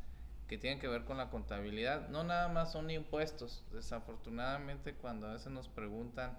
que 0.52 0.58
tienen 0.58 0.80
que 0.80 0.88
ver 0.88 1.04
con 1.04 1.16
la 1.16 1.30
contabilidad. 1.30 2.10
No 2.10 2.24
nada 2.24 2.48
más 2.48 2.72
son 2.72 2.90
impuestos. 2.90 3.64
Desafortunadamente, 3.72 4.92
cuando 4.92 5.26
a 5.26 5.32
veces 5.32 5.50
nos 5.50 5.70
preguntan 5.70 6.36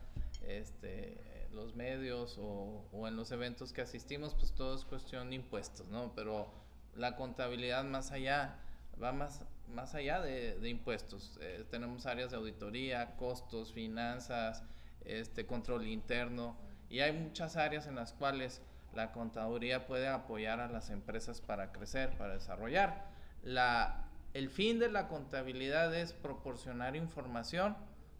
este, 0.48 1.48
los 1.52 1.76
medios 1.76 2.38
o, 2.40 3.08
en 3.08 3.16
los 3.16 3.32
eventos 3.32 3.74
que 3.74 3.82
asistimos, 3.82 4.36
pues 4.36 4.52
todo 4.52 4.76
es 4.76 4.86
cuestión 4.86 5.32
de 5.32 5.38
impuestos, 5.38 5.88
¿no? 5.88 6.14
Pero 6.16 6.48
la 6.96 7.16
contabilidad 7.16 7.84
más 7.86 8.12
allá, 8.12 8.60
va 9.02 9.14
más, 9.14 9.42
más 9.68 9.96
allá 9.96 10.22
de, 10.22 10.60
de 10.60 10.70
impuestos. 10.70 11.40
Eh, 11.42 11.66
tenemos 11.72 12.06
áreas 12.06 12.30
de 12.30 12.38
auditoría, 12.38 13.16
costos, 13.16 13.74
finanzas, 13.74 14.62
este, 15.06 15.48
control 15.48 15.88
interno, 15.88 16.56
y 16.88 17.00
hay 17.00 17.14
muchas 17.14 17.58
áreas 17.58 17.88
en 17.88 17.96
las 17.96 18.14
cuales 18.14 18.62
la 18.94 19.12
contaduría 19.12 19.88
puede 19.88 20.08
apoyar 20.08 20.60
a 20.60 20.68
las 20.68 20.92
empresas 20.92 21.42
para 21.42 21.72
crecer, 21.72 22.16
para 22.16 22.36
desarrollar. 22.36 23.12
La, 23.44 24.10
el 24.34 24.50
fin 24.50 24.80
de 24.80 24.90
la 24.90 25.08
contabilidad 25.08 25.94
es 25.94 26.14
proporcionar 26.14 26.96
información 26.96 27.76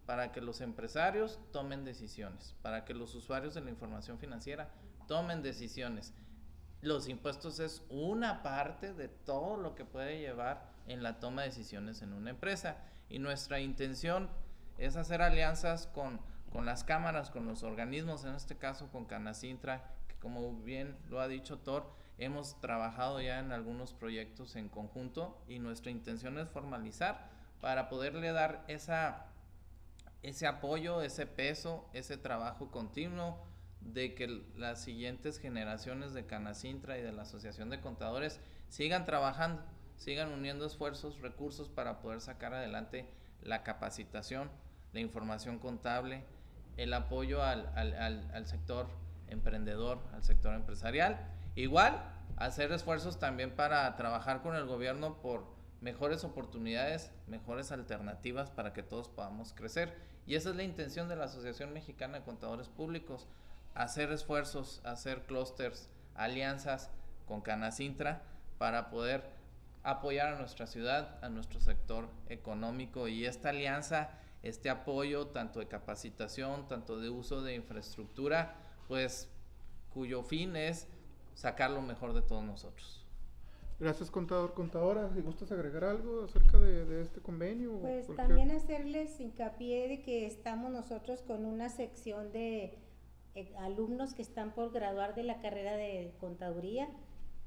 para 0.06 0.32
que 0.32 0.40
los 0.40 0.60
empresarios 0.60 1.40
tomen 1.50 1.84
decisiones, 1.84 2.54
para 2.62 2.84
que 2.84 2.94
los 2.94 3.14
usuarios 3.14 3.54
de 3.54 3.62
la 3.62 3.70
información 3.70 4.18
financiera 4.18 4.70
tomen 5.08 5.42
decisiones. 5.42 6.12
Los 6.82 7.08
impuestos 7.08 7.60
es 7.60 7.82
una 7.88 8.42
parte 8.42 8.92
de 8.92 9.08
todo 9.08 9.56
lo 9.56 9.74
que 9.74 9.86
puede 9.86 10.20
llevar 10.20 10.70
en 10.86 11.02
la 11.02 11.18
toma 11.18 11.42
de 11.42 11.48
decisiones 11.48 12.02
en 12.02 12.12
una 12.12 12.30
empresa. 12.30 12.76
Y 13.08 13.18
nuestra 13.18 13.60
intención 13.60 14.28
es 14.76 14.96
hacer 14.96 15.22
alianzas 15.22 15.86
con, 15.86 16.20
con 16.52 16.66
las 16.66 16.84
cámaras, 16.84 17.30
con 17.30 17.46
los 17.46 17.62
organismos, 17.62 18.24
en 18.24 18.34
este 18.34 18.56
caso 18.56 18.88
con 18.92 19.06
Canacintra, 19.06 19.94
que 20.06 20.16
como 20.16 20.52
bien 20.62 20.96
lo 21.08 21.20
ha 21.20 21.28
dicho 21.28 21.58
Thor, 21.58 21.90
hemos 22.18 22.60
trabajado 22.60 23.20
ya 23.20 23.38
en 23.38 23.52
algunos 23.52 23.92
proyectos 23.92 24.56
en 24.56 24.68
conjunto 24.68 25.42
y 25.48 25.58
nuestra 25.58 25.90
intención 25.90 26.38
es 26.38 26.48
formalizar 26.48 27.28
para 27.60 27.88
poderle 27.88 28.32
dar 28.32 28.64
esa, 28.68 29.26
ese 30.22 30.46
apoyo, 30.46 31.02
ese 31.02 31.26
peso, 31.26 31.88
ese 31.92 32.16
trabajo 32.16 32.70
continuo 32.70 33.38
de 33.80 34.14
que 34.14 34.26
las 34.56 34.82
siguientes 34.82 35.38
generaciones 35.38 36.14
de 36.14 36.26
Canacintra 36.26 36.98
y 36.98 37.02
de 37.02 37.12
la 37.12 37.22
Asociación 37.22 37.70
de 37.70 37.80
Contadores 37.80 38.40
sigan 38.68 39.04
trabajando, 39.04 39.62
sigan 39.96 40.32
uniendo 40.32 40.66
esfuerzos, 40.66 41.20
recursos 41.20 41.68
para 41.68 42.00
poder 42.00 42.20
sacar 42.20 42.54
adelante 42.54 43.08
la 43.42 43.62
capacitación, 43.62 44.50
la 44.92 45.00
información 45.00 45.58
contable, 45.58 46.24
el 46.76 46.92
apoyo 46.92 47.42
al, 47.42 47.70
al, 47.76 47.94
al, 48.32 48.46
sector 48.46 48.88
emprendedor, 49.28 50.00
al 50.12 50.24
sector 50.24 50.54
empresarial. 50.54 51.30
Igual, 51.56 52.02
hacer 52.36 52.72
esfuerzos 52.72 53.18
también 53.18 53.54
para 53.54 53.94
trabajar 53.96 54.42
con 54.42 54.56
el 54.56 54.66
gobierno 54.66 55.20
por 55.20 55.44
mejores 55.80 56.24
oportunidades, 56.24 57.12
mejores 57.26 57.70
alternativas 57.70 58.50
para 58.50 58.72
que 58.72 58.82
todos 58.82 59.08
podamos 59.08 59.52
crecer. 59.52 59.96
Y 60.26 60.34
esa 60.34 60.50
es 60.50 60.56
la 60.56 60.62
intención 60.62 61.08
de 61.08 61.16
la 61.16 61.26
Asociación 61.26 61.72
Mexicana 61.72 62.18
de 62.18 62.24
Contadores 62.24 62.68
Públicos, 62.68 63.28
hacer 63.74 64.10
esfuerzos, 64.10 64.80
hacer 64.84 65.22
clústeres, 65.26 65.90
alianzas 66.14 66.90
con 67.26 67.40
Canacintra 67.40 68.22
para 68.58 68.90
poder 68.90 69.22
apoyar 69.82 70.34
a 70.34 70.38
nuestra 70.38 70.66
ciudad, 70.66 71.22
a 71.22 71.28
nuestro 71.28 71.60
sector 71.60 72.08
económico 72.28 73.06
y 73.06 73.26
esta 73.26 73.50
alianza, 73.50 74.10
este 74.42 74.70
apoyo 74.70 75.28
tanto 75.28 75.60
de 75.60 75.68
capacitación, 75.68 76.66
tanto 76.66 76.98
de 76.98 77.10
uso 77.10 77.42
de 77.42 77.54
infraestructura, 77.54 78.56
pues 78.88 79.28
cuyo 79.92 80.22
fin 80.22 80.56
es 80.56 80.88
sacar 81.34 81.70
lo 81.70 81.82
mejor 81.82 82.14
de 82.14 82.22
todos 82.22 82.44
nosotros. 82.44 83.04
Gracias, 83.80 84.10
contador, 84.10 84.54
contadora. 84.54 85.10
Si 85.14 85.20
gustas 85.20 85.50
agregar 85.50 85.84
algo 85.84 86.24
acerca 86.24 86.58
de, 86.58 87.02
este 87.02 87.20
convenio. 87.20 87.80
Pues 87.80 88.06
también 88.14 88.50
hacerles 88.52 89.18
hincapié 89.20 89.88
de 89.88 90.02
que 90.02 90.26
estamos 90.26 90.70
nosotros 90.70 91.22
con 91.22 91.44
una 91.44 91.68
sección 91.68 92.32
de 92.32 92.78
eh, 93.34 93.52
alumnos 93.58 94.14
que 94.14 94.22
están 94.22 94.54
por 94.54 94.72
graduar 94.72 95.16
de 95.16 95.24
la 95.24 95.40
carrera 95.40 95.76
de 95.76 96.14
contaduría 96.20 96.88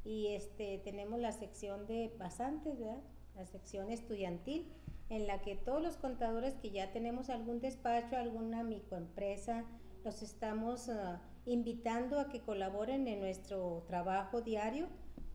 y 0.03 0.27
este 0.27 0.79
tenemos 0.83 1.19
la 1.19 1.31
sección 1.31 1.87
de 1.87 2.13
pasantes, 2.17 2.77
¿verdad? 2.77 3.01
La 3.35 3.45
sección 3.45 3.89
estudiantil 3.89 4.71
en 5.09 5.27
la 5.27 5.41
que 5.41 5.55
todos 5.55 5.81
los 5.81 5.95
contadores 5.95 6.55
que 6.55 6.71
ya 6.71 6.91
tenemos 6.91 7.29
algún 7.29 7.61
despacho, 7.61 8.17
alguna 8.17 8.63
microempresa, 8.63 9.63
los 10.03 10.21
estamos 10.21 10.89
ah, 10.89 11.21
invitando 11.47 12.19
a 12.19 12.27
que 12.27 12.41
colaboren 12.41 13.07
en 13.07 13.21
nuestro 13.21 13.83
trabajo 13.87 14.41
diario 14.41 14.87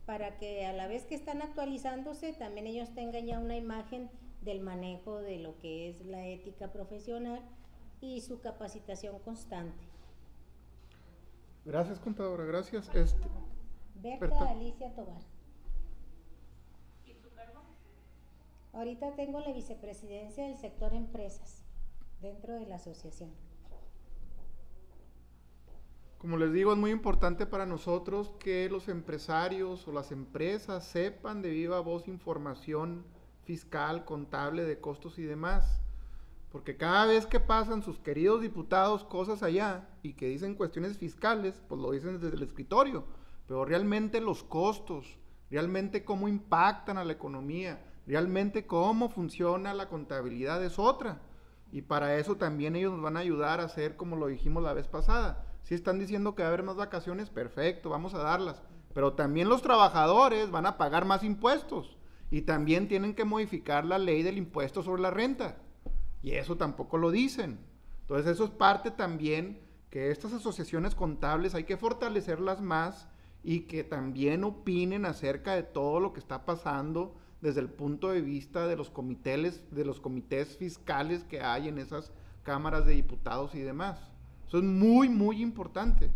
para 0.05 0.37
que 0.37 0.65
a 0.65 0.71
la 0.71 0.87
vez 0.87 1.05
que 1.05 1.15
están 1.15 1.41
actualizándose, 1.41 2.33
también 2.33 2.67
ellos 2.67 2.93
tengan 2.93 3.25
ya 3.25 3.39
una 3.39 3.57
imagen 3.57 4.11
del 4.41 4.59
manejo 4.59 5.21
de 5.21 5.39
lo 5.39 5.57
que 5.57 5.89
es 5.89 6.05
la 6.05 6.25
ética 6.27 6.71
profesional 6.71 7.41
y 7.99 8.21
su 8.21 8.41
capacitación 8.41 9.17
constante. 9.19 9.83
Gracias, 11.65 11.99
contadora, 11.99 12.43
gracias. 12.45 12.93
Este, 12.93 13.27
Berta, 13.95 14.49
Alicia 14.49 14.93
Tobar. 14.93 15.21
¿Y 17.05 17.13
tu 17.15 17.29
cargo? 17.31 17.61
Ahorita 18.73 19.15
tengo 19.15 19.39
la 19.39 19.51
vicepresidencia 19.51 20.45
del 20.45 20.57
sector 20.57 20.93
empresas 20.93 21.63
dentro 22.21 22.53
de 22.53 22.67
la 22.67 22.75
asociación. 22.75 23.31
Como 26.23 26.37
les 26.37 26.53
digo, 26.53 26.71
es 26.71 26.77
muy 26.77 26.91
importante 26.91 27.45
para 27.45 27.65
nosotros 27.65 28.31
que 28.39 28.69
los 28.69 28.87
empresarios 28.87 29.85
o 29.89 29.91
las 29.91 30.13
empresas 30.13 30.85
sepan 30.87 31.41
de 31.41 31.49
viva 31.49 31.81
voz 31.81 32.07
información 32.07 33.03
fiscal, 33.43 34.05
contable, 34.05 34.63
de 34.63 34.79
costos 34.79 35.19
y 35.19 35.23
demás. 35.23 35.81
Porque 36.49 36.77
cada 36.77 37.07
vez 37.07 37.25
que 37.25 37.41
pasan 37.41 37.83
sus 37.83 37.99
queridos 37.99 38.41
diputados 38.41 39.03
cosas 39.03 39.43
allá 39.43 39.89
y 40.01 40.13
que 40.13 40.29
dicen 40.29 40.55
cuestiones 40.55 40.97
fiscales, 40.97 41.61
pues 41.67 41.81
lo 41.81 41.91
dicen 41.91 42.21
desde 42.21 42.37
el 42.37 42.43
escritorio. 42.43 43.03
Pero 43.45 43.65
realmente 43.65 44.21
los 44.21 44.45
costos, 44.45 45.17
realmente 45.51 46.05
cómo 46.05 46.29
impactan 46.29 46.97
a 46.97 47.03
la 47.03 47.11
economía, 47.11 47.83
realmente 48.07 48.65
cómo 48.65 49.09
funciona 49.09 49.73
la 49.73 49.89
contabilidad 49.89 50.63
es 50.63 50.79
otra. 50.79 51.21
Y 51.69 51.81
para 51.81 52.15
eso 52.15 52.37
también 52.37 52.77
ellos 52.77 52.93
nos 52.93 53.01
van 53.01 53.17
a 53.17 53.19
ayudar 53.19 53.59
a 53.59 53.65
hacer 53.65 53.97
como 53.97 54.15
lo 54.15 54.27
dijimos 54.27 54.63
la 54.63 54.71
vez 54.71 54.87
pasada 54.87 55.49
si 55.63 55.75
están 55.75 55.97
diciendo 55.97 56.35
que 56.35 56.43
va 56.43 56.49
a 56.49 56.51
haber 56.53 56.63
más 56.63 56.75
vacaciones, 56.75 57.29
perfecto, 57.29 57.89
vamos 57.89 58.13
a 58.13 58.19
darlas. 58.19 58.61
Pero 58.93 59.13
también 59.13 59.49
los 59.49 59.61
trabajadores 59.61 60.51
van 60.51 60.65
a 60.65 60.77
pagar 60.77 61.05
más 61.05 61.23
impuestos. 61.23 61.97
Y 62.29 62.41
también 62.41 62.87
tienen 62.87 63.15
que 63.15 63.25
modificar 63.25 63.85
la 63.85 63.97
ley 63.97 64.23
del 64.23 64.37
impuesto 64.37 64.83
sobre 64.83 65.01
la 65.01 65.11
renta. 65.11 65.57
Y 66.21 66.31
eso 66.31 66.57
tampoco 66.57 66.97
lo 66.97 67.11
dicen. 67.11 67.59
Entonces 68.01 68.33
eso 68.33 68.45
es 68.45 68.49
parte 68.49 68.91
también 68.91 69.61
que 69.89 70.11
estas 70.11 70.33
asociaciones 70.33 70.95
contables 70.95 71.55
hay 71.55 71.63
que 71.63 71.77
fortalecerlas 71.77 72.61
más 72.61 73.07
y 73.43 73.61
que 73.61 73.83
también 73.83 74.43
opinen 74.43 75.05
acerca 75.05 75.53
de 75.53 75.63
todo 75.63 75.99
lo 75.99 76.13
que 76.13 76.19
está 76.19 76.45
pasando 76.45 77.15
desde 77.41 77.59
el 77.59 77.69
punto 77.69 78.09
de 78.09 78.21
vista 78.21 78.67
de 78.67 78.75
los 78.75 78.89
comités, 78.89 79.63
de 79.71 79.85
los 79.85 79.99
comités 79.99 80.57
fiscales 80.57 81.23
que 81.25 81.41
hay 81.41 81.67
en 81.67 81.77
esas 81.77 82.11
cámaras 82.41 82.85
de 82.85 82.93
diputados 82.93 83.53
y 83.53 83.59
demás. 83.59 84.12
Eso 84.53 84.59
es 84.59 84.65
muy, 84.65 85.09
muy 85.09 85.41
importante. 85.41 86.11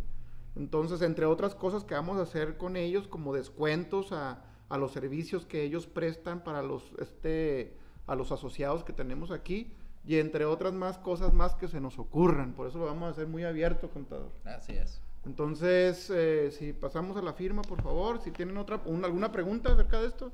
Entonces, 0.56 1.02
entre 1.02 1.26
otras 1.26 1.56
cosas 1.56 1.84
que 1.84 1.96
vamos 1.96 2.20
a 2.20 2.22
hacer 2.22 2.56
con 2.58 2.78
ellos, 2.78 3.08
como 3.08 3.34
descuentos 3.34 4.12
a, 4.12 4.44
a 4.70 4.78
los 4.78 4.92
servicios 4.92 5.48
que 5.48 5.64
ellos 5.64 5.88
prestan 5.88 6.44
para 6.44 6.62
los, 6.62 6.84
este, 7.00 7.76
a 8.06 8.14
los 8.14 8.32
asociados 8.32 8.84
que 8.84 8.94
tenemos 8.94 9.32
aquí, 9.32 9.74
y 10.06 10.18
entre 10.20 10.46
otras 10.46 10.72
más 10.72 11.00
cosas 11.00 11.34
más 11.34 11.56
que 11.56 11.68
se 11.68 11.82
nos 11.82 11.98
ocurran. 11.98 12.54
Por 12.54 12.68
eso 12.68 12.78
lo 12.78 12.86
vamos 12.86 13.08
a 13.08 13.10
hacer 13.10 13.26
muy 13.26 13.44
abierto, 13.44 13.90
contador. 13.90 14.30
Así 14.46 14.74
es. 14.74 15.02
Entonces, 15.26 16.08
eh, 16.12 16.52
si 16.52 16.74
pasamos 16.74 17.18
a 17.18 17.24
la 17.24 17.34
firma, 17.34 17.64
por 17.64 17.82
favor, 17.82 18.22
si 18.22 18.30
tienen 18.30 18.58
otra, 18.58 18.80
alguna 19.04 19.32
pregunta 19.32 19.74
acerca 19.74 20.00
de 20.00 20.10
esto, 20.10 20.32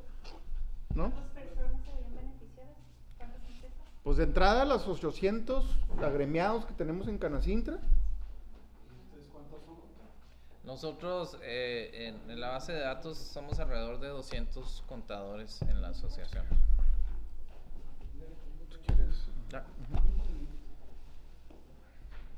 ¿no? 0.94 1.14
Pues 4.04 4.18
de 4.18 4.26
entrada, 4.26 4.66
los 4.66 4.86
800 4.88 5.66
agremiados 6.02 6.66
que 6.66 6.74
tenemos 6.74 7.08
en 7.08 7.18
Canacintra. 7.18 7.80
Nosotros 10.66 11.38
eh, 11.42 12.14
en, 12.28 12.40
la 12.40 12.50
base 12.50 12.74
de 12.74 12.80
datos 12.80 13.18
somos 13.18 13.60
alrededor 13.60 14.00
de 14.00 14.10
200 14.10 14.84
contadores 14.88 15.62
en 15.62 15.82
la 15.82 15.90
asociación. 15.90 16.46
¿Tú 18.70 18.78
quieres? 18.86 19.30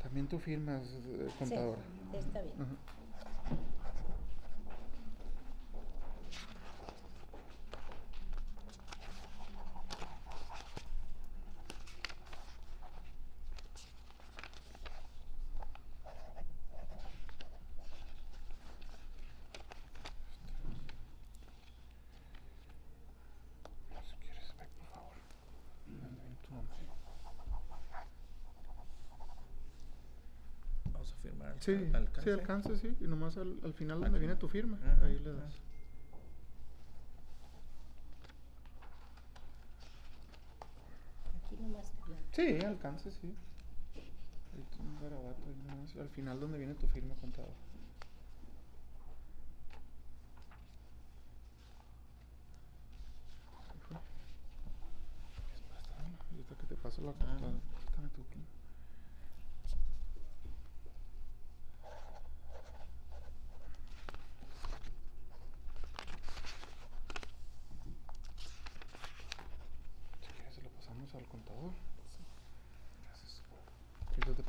También 0.02 0.28
tú 0.28 0.38
firmas, 0.38 0.84
eh, 0.84 1.30
contadora. 1.40 1.82
Sí, 2.12 2.18
está 2.18 2.42
bien. 2.42 2.56
Sí, 31.66 31.74
alcance. 31.94 32.22
sí, 32.22 32.30
alcance, 32.30 32.78
sí. 32.78 32.96
Y 33.00 33.08
nomás 33.08 33.38
al, 33.38 33.60
al 33.64 33.74
final 33.74 34.00
donde 34.00 34.20
viene 34.20 34.36
tu 34.36 34.48
firma, 34.48 34.78
ahí 35.04 35.18
le 35.18 35.34
das. 35.34 35.56
Aquí 41.44 41.56
nomás. 41.58 41.92
Sí, 42.34 42.60
alcance, 42.64 43.10
sí. 43.10 43.34
Ahí 44.54 44.66
un 44.80 45.00
garabato, 45.02 45.42
ahí 45.48 45.56
nomás. 45.68 45.96
Al 45.96 46.10
final 46.10 46.40
donde 46.40 46.60
viene 46.60 46.76
tu 46.76 46.88
firma, 46.88 47.16
contador. 47.16 47.56
Ahorita 56.32 56.56
que 56.56 56.68
te 56.68 56.76
paso 56.76 57.02
la 57.02 57.14
contadora. 57.14 57.60
Quítame 57.88 58.10
tu 58.10 58.24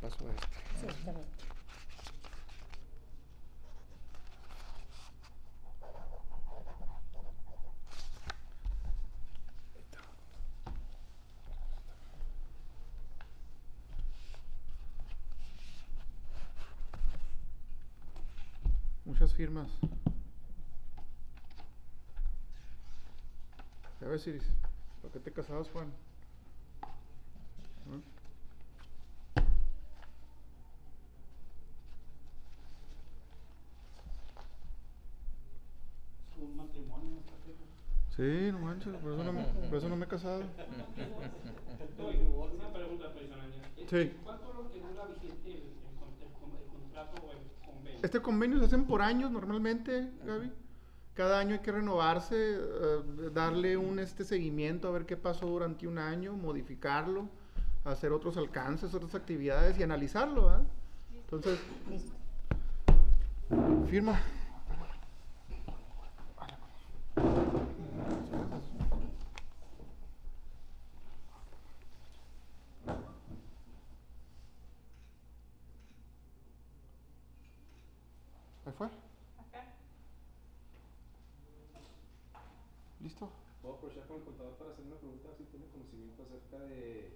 Este. 0.07 0.23
Exactamente. 0.73 1.27
Muchas 19.03 19.33
firmas. 19.33 19.67
Ya 23.99 24.07
ves, 24.07 24.27
Iris. 24.27 24.43
¿Por 25.01 25.11
qué 25.11 25.19
te 25.19 25.31
casabas, 25.33 25.69
Juan? 25.69 25.91
¿Ah? 26.83 27.99
Un 36.39 36.55
matrimonio, 36.55 37.19
esta 37.19 37.33
firma. 38.15 38.76
Por 39.01 39.13
eso 39.13 39.23
no 39.23 39.33
me, 39.33 39.43
por 39.43 39.75
eso 39.77 39.89
no 39.89 39.95
me 39.95 40.05
he 40.05 40.07
casado. 40.07 40.39
Una 40.39 40.53
pregunta 42.73 43.13
personal. 43.13 43.53
Sí. 43.89 44.11
¿Cuánto 44.23 44.49
es 44.49 44.55
lo 44.55 44.71
que 44.71 44.79
dura 44.79 45.05
vigente 45.05 45.49
el, 45.51 45.57
el, 45.57 45.63
con- 45.99 46.13
el 46.21 46.27
con- 46.39 46.55
el 46.57 46.65
contrato 46.67 47.21
o 47.25 47.31
el 47.31 47.37
convenio? 47.65 47.99
Este 48.03 48.21
convenio 48.21 48.59
se 48.59 48.65
hacen 48.65 48.85
por 48.85 49.01
años 49.01 49.31
normalmente, 49.31 50.09
Gaby. 50.25 50.51
Cada 51.13 51.39
año 51.39 51.53
hay 51.55 51.61
que 51.61 51.71
renovarse, 51.71 52.35
eh, 52.37 53.29
darle 53.33 53.75
un 53.75 53.97
este 53.99 54.23
seguimiento 54.23 54.87
a 54.87 54.91
ver 54.91 55.05
qué 55.05 55.17
pasó 55.17 55.47
durante 55.47 55.87
un 55.87 55.97
año, 55.97 56.33
modificarlo, 56.33 57.27
hacer 57.85 58.11
otros 58.11 58.37
alcances, 58.37 58.93
otras 58.93 59.15
actividades 59.15 59.79
y 59.79 59.83
analizarlo, 59.83 60.43
¿verdad? 60.45 60.61
Entonces, 61.23 61.59
firma. 63.89 64.19
Ahí 78.65 78.73
fue. 78.77 78.87
¿Listo? 83.01 83.29
Puedo 83.61 83.75
aprovechar 83.75 84.05
con 84.07 84.17
el 84.17 84.23
contador 84.23 84.53
para 84.57 84.71
hacer 84.71 84.85
una 84.85 84.95
pregunta, 84.97 85.29
si 85.37 85.45
acerca 86.19 86.59
de 86.65 87.11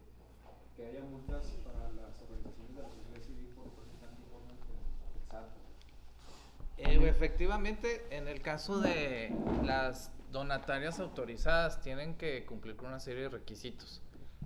que 0.75 0.85
haya 0.85 1.03
multas 1.03 1.45
para 1.63 1.91
las 1.93 2.21
organizaciones 2.21 2.75
de 2.75 2.81
la 2.81 2.89
sociedad 2.89 3.21
civil 3.25 3.47
por 3.55 3.69
presentar 3.71 4.09
informes 4.17 4.57
del 4.67 5.29
SAT. 5.29 5.47
Eh, 6.77 7.09
efectivamente, 7.09 8.05
en 8.09 8.27
el 8.27 8.41
caso 8.41 8.79
de 8.79 9.33
las 9.63 10.11
donatarias 10.31 10.99
autorizadas, 10.99 11.81
tienen 11.81 12.15
que 12.15 12.45
cumplir 12.45 12.75
con 12.75 12.87
una 12.87 12.99
serie 12.99 13.23
de 13.23 13.29
requisitos. 13.29 14.01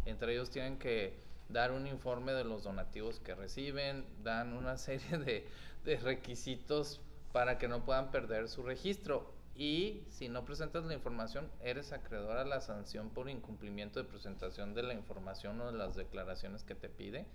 Entre 0.06 0.34
ellos 0.34 0.50
tienen 0.50 0.78
que 0.78 1.18
dar 1.50 1.72
un 1.72 1.88
informe 1.88 2.34
de 2.34 2.44
los 2.44 2.64
donativos 2.64 3.20
que 3.20 3.36
reciben, 3.36 4.06
dan 4.24 4.54
una 4.54 4.78
serie 4.78 5.18
de, 5.18 5.48
de 5.84 5.98
requisitos 5.98 7.02
para 7.32 7.58
que 7.58 7.68
no 7.68 7.84
puedan 7.84 8.12
perder 8.12 8.48
su 8.48 8.64
registro. 8.64 9.35
Y 9.56 10.04
si 10.10 10.28
no 10.28 10.44
presentas 10.44 10.84
la 10.84 10.94
información, 10.94 11.50
eres 11.62 11.94
acreedor 11.94 12.38
a 12.38 12.46
la 12.46 12.60
sanción 12.60 13.10
por 13.10 13.30
incumplimiento 13.30 14.02
de 14.02 14.10
presentación 14.10 14.74
de 14.74 14.84
la 14.84 14.94
información 14.94 15.62
o 15.62 15.72
de 15.72 15.78
las 15.78 15.96
declaraciones 15.96 16.64
que 16.64 16.76
te 16.76 16.90
pide. 16.90 17.26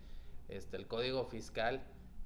Este, 0.49 0.77
el 0.77 0.87
código 0.87 1.25
fiscal 1.25 1.83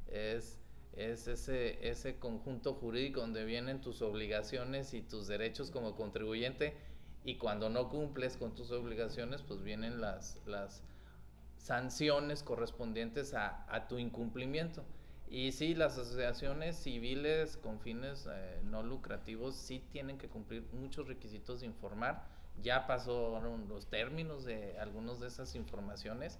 es, 0.08 0.58
es 0.96 1.28
ese, 1.28 1.88
ese 1.88 2.18
conjunto 2.18 2.74
jurídico 2.74 3.20
donde 3.20 3.44
vienen 3.44 3.80
tus 3.80 4.02
obligaciones 4.02 4.94
y 4.94 5.02
tus 5.02 5.28
derechos 5.28 5.70
como 5.70 5.94
contribuyente 5.94 6.76
y 7.24 7.36
cuando 7.36 7.70
no 7.70 7.88
cumples 7.88 8.36
con 8.36 8.54
tus 8.54 8.72
obligaciones, 8.72 9.42
pues 9.42 9.62
vienen 9.62 10.00
las, 10.00 10.42
las 10.44 10.82
sanciones 11.56 12.42
correspondientes 12.42 13.32
a, 13.32 13.64
a 13.72 13.86
tu 13.86 13.98
incumplimiento. 13.98 14.84
Y 15.28 15.52
sí, 15.52 15.74
las 15.74 15.98
asociaciones 15.98 16.76
civiles 16.76 17.56
con 17.56 17.80
fines 17.80 18.28
eh, 18.30 18.60
no 18.64 18.82
lucrativos 18.82 19.56
sí 19.56 19.82
tienen 19.90 20.18
que 20.18 20.28
cumplir 20.28 20.64
muchos 20.72 21.08
requisitos 21.08 21.60
de 21.60 21.66
informar. 21.66 22.24
Ya 22.62 22.86
pasaron 22.86 23.68
los 23.68 23.88
términos 23.88 24.44
de 24.44 24.78
algunas 24.78 25.20
de 25.20 25.28
esas 25.28 25.54
informaciones. 25.54 26.38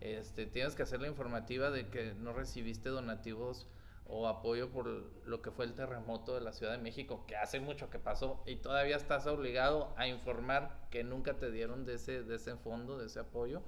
Este, 0.00 0.46
tienes 0.46 0.74
que 0.74 0.82
hacer 0.82 1.00
la 1.00 1.08
informativa 1.08 1.70
de 1.70 1.88
que 1.88 2.14
no 2.14 2.32
recibiste 2.32 2.90
donativos 2.90 3.66
o 4.08 4.28
apoyo 4.28 4.70
por 4.70 4.86
lo 4.86 5.42
que 5.42 5.50
fue 5.50 5.64
el 5.64 5.74
terremoto 5.74 6.34
de 6.34 6.40
la 6.40 6.52
Ciudad 6.52 6.72
de 6.72 6.78
México, 6.78 7.24
que 7.26 7.36
hace 7.36 7.58
mucho 7.58 7.90
que 7.90 7.98
pasó, 7.98 8.40
y 8.46 8.56
todavía 8.56 8.96
estás 8.96 9.26
obligado 9.26 9.92
a 9.96 10.06
informar 10.06 10.86
que 10.90 11.02
nunca 11.02 11.34
te 11.34 11.50
dieron 11.50 11.84
de 11.84 11.94
ese, 11.94 12.22
de 12.22 12.36
ese 12.36 12.56
fondo, 12.56 12.98
de 12.98 13.06
ese 13.06 13.20
apoyo. 13.20 13.62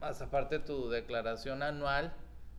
Más 0.00 0.20
aparte 0.20 0.58
tu 0.58 0.88
declaración 0.88 1.62
anual 1.62 2.12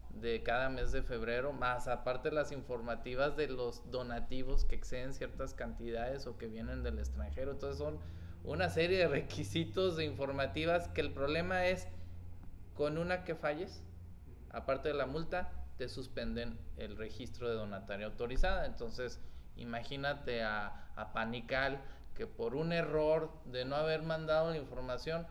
de 0.10 0.42
cada 0.44 0.70
mes 0.70 0.92
de 0.92 1.04
febrero, 1.04 1.54
más 1.54 1.88
aparte 1.88 2.32
las 2.32 2.52
informativas 2.52 3.38
de 3.38 3.48
los 3.48 3.90
donativos 3.92 4.66
que 4.66 4.76
exceden 4.76 5.14
ciertas 5.14 5.54
cantidades 5.54 6.28
o 6.28 6.38
que 6.38 6.48
vienen 6.48 6.84
del 6.84 7.00
extranjero. 7.00 7.52
Entonces 7.52 7.78
son 7.78 8.00
una 8.44 8.70
serie 8.70 8.98
de 8.98 9.08
requisitos 9.08 9.98
de 9.98 10.06
informativas 10.06 10.88
que 10.90 11.02
el 11.02 11.12
problema 11.12 11.66
es 11.66 11.88
con 12.74 12.98
una 12.98 13.24
que 13.24 13.36
falles, 13.36 13.84
aparte 14.52 14.90
de 14.90 14.96
la 14.96 15.06
multa, 15.06 15.52
te 15.78 15.90
suspenden 15.90 16.58
el 16.78 16.98
registro 16.98 17.50
de 17.50 17.56
donataria 17.56 18.06
autorizada. 18.06 18.66
Entonces, 18.66 19.20
imagínate 19.56 20.44
a, 20.44 20.92
a 20.96 21.14
Panical 21.14 21.82
que 22.16 22.26
por 22.26 22.56
un 22.56 22.74
error 22.74 23.32
de 23.46 23.66
no 23.66 23.76
haber 23.76 24.02
mandado 24.02 24.50
la 24.50 24.58
información, 24.58 25.28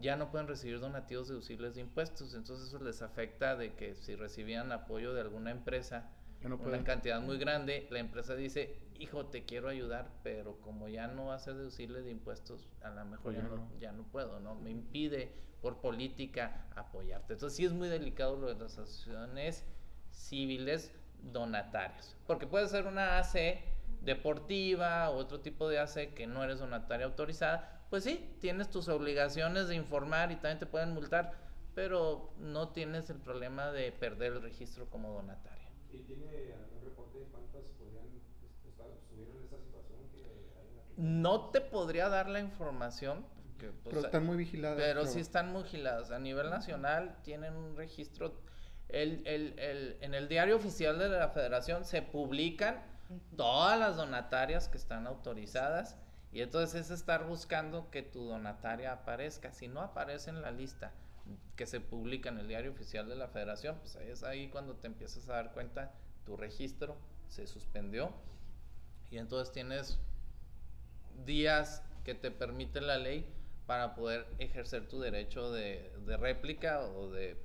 ya 0.00 0.16
no 0.16 0.30
pueden 0.30 0.48
recibir 0.48 0.80
donativos 0.80 1.28
deducibles 1.28 1.74
de 1.74 1.80
impuestos. 1.82 2.34
Entonces 2.34 2.68
eso 2.68 2.78
les 2.82 3.02
afecta 3.02 3.56
de 3.56 3.74
que 3.74 3.94
si 3.94 4.16
recibían 4.16 4.72
apoyo 4.72 5.14
de 5.14 5.20
alguna 5.20 5.50
empresa, 5.50 6.10
no 6.42 6.56
una 6.56 6.84
cantidad 6.84 7.20
muy 7.20 7.38
grande, 7.38 7.86
la 7.90 8.00
empresa 8.00 8.34
dice, 8.34 8.76
hijo, 8.98 9.26
te 9.26 9.44
quiero 9.44 9.68
ayudar, 9.68 10.10
pero 10.22 10.60
como 10.60 10.88
ya 10.88 11.06
no 11.06 11.26
va 11.26 11.36
a 11.36 11.38
ser 11.38 11.54
deducible 11.54 12.02
de 12.02 12.10
impuestos, 12.10 12.68
a 12.82 12.90
lo 12.90 13.04
mejor 13.06 13.32
Pues 13.32 13.36
ya, 13.36 13.42
no, 13.42 13.56
no. 13.56 13.70
ya 13.80 13.92
no 13.92 14.02
puedo, 14.04 14.40
¿no? 14.40 14.54
Me 14.56 14.70
impide 14.70 15.32
por 15.62 15.80
política 15.80 16.66
apoyarte. 16.76 17.32
Entonces 17.32 17.56
sí 17.56 17.64
es 17.64 17.72
muy 17.72 17.88
delicado 17.88 18.36
lo 18.36 18.48
de 18.48 18.62
las 18.62 18.78
asociaciones 18.78 19.64
civiles 20.10 20.92
donatarias, 21.22 22.16
porque 22.26 22.46
puede 22.46 22.68
ser 22.68 22.86
una 22.86 23.18
AC 23.18 23.64
deportiva 24.02 25.08
o 25.08 25.16
otro 25.16 25.40
tipo 25.40 25.68
de 25.68 25.78
AC 25.78 26.12
que 26.14 26.26
no 26.26 26.44
eres 26.44 26.58
donataria 26.58 27.06
autorizada, 27.06 27.73
pues 27.90 28.04
sí, 28.04 28.36
tienes 28.40 28.70
tus 28.70 28.88
obligaciones 28.88 29.68
de 29.68 29.74
informar 29.76 30.30
y 30.32 30.36
también 30.36 30.58
te 30.58 30.66
pueden 30.66 30.92
multar, 30.92 31.32
pero 31.74 32.32
no 32.38 32.68
tienes 32.70 33.10
el 33.10 33.18
problema 33.18 33.70
de 33.72 33.92
perder 33.92 34.32
el 34.34 34.42
registro 34.42 34.88
como 34.90 35.12
donataria. 35.12 35.68
¿Y 35.92 35.98
tiene 35.98 36.24
algún 36.54 36.82
reporte 36.84 37.18
de 37.18 37.24
cuántas 37.26 37.62
podrían 37.78 38.06
est- 38.16 38.66
estar, 38.68 38.86
estuvieron 38.90 39.36
en 39.38 39.44
esa 39.44 39.58
situación 39.58 40.00
que 40.12 40.24
hay 40.24 40.94
No 40.96 41.50
te 41.50 41.60
podría 41.60 42.08
dar 42.08 42.28
la 42.28 42.40
información, 42.40 43.24
porque, 43.44 43.68
pues, 43.82 43.94
Pero 43.94 44.00
están 44.06 44.26
muy 44.26 44.36
vigiladas. 44.36 44.76
pero 44.78 45.06
sí 45.06 45.20
están 45.20 45.52
muy 45.52 45.62
vigiladas. 45.62 46.10
A 46.10 46.18
nivel 46.18 46.50
nacional 46.50 47.16
tienen 47.22 47.54
un 47.54 47.76
registro. 47.76 48.40
El, 48.88 49.26
el, 49.26 49.58
el, 49.58 49.96
en 50.00 50.14
el 50.14 50.28
diario 50.28 50.56
oficial 50.56 50.98
de 50.98 51.08
la 51.08 51.28
federación 51.28 51.84
se 51.84 52.02
publican 52.02 52.82
todas 53.36 53.78
las 53.78 53.96
donatarias 53.96 54.68
que 54.68 54.76
están 54.78 55.06
autorizadas 55.06 55.96
y 56.34 56.42
entonces 56.42 56.86
es 56.86 56.90
estar 56.90 57.26
buscando 57.26 57.90
que 57.90 58.02
tu 58.02 58.24
donataria 58.24 58.92
aparezca. 58.92 59.52
Si 59.52 59.68
no 59.68 59.80
aparece 59.80 60.30
en 60.30 60.42
la 60.42 60.50
lista 60.50 60.92
que 61.54 61.64
se 61.64 61.80
publica 61.80 62.28
en 62.28 62.38
el 62.38 62.48
diario 62.48 62.72
oficial 62.72 63.08
de 63.08 63.14
la 63.14 63.28
federación, 63.28 63.78
pues 63.78 63.94
es 63.96 64.24
ahí 64.24 64.48
cuando 64.48 64.74
te 64.74 64.88
empiezas 64.88 65.28
a 65.28 65.34
dar 65.34 65.52
cuenta, 65.52 65.92
tu 66.26 66.36
registro 66.36 66.96
se 67.28 67.46
suspendió 67.46 68.12
y 69.12 69.18
entonces 69.18 69.52
tienes 69.52 70.00
días 71.24 71.84
que 72.02 72.14
te 72.14 72.32
permite 72.32 72.80
la 72.80 72.98
ley 72.98 73.32
para 73.66 73.94
poder 73.94 74.26
ejercer 74.38 74.88
tu 74.88 75.00
derecho 75.00 75.52
de, 75.52 75.92
de 76.04 76.16
réplica 76.16 76.80
o 76.80 77.10
de 77.10 77.36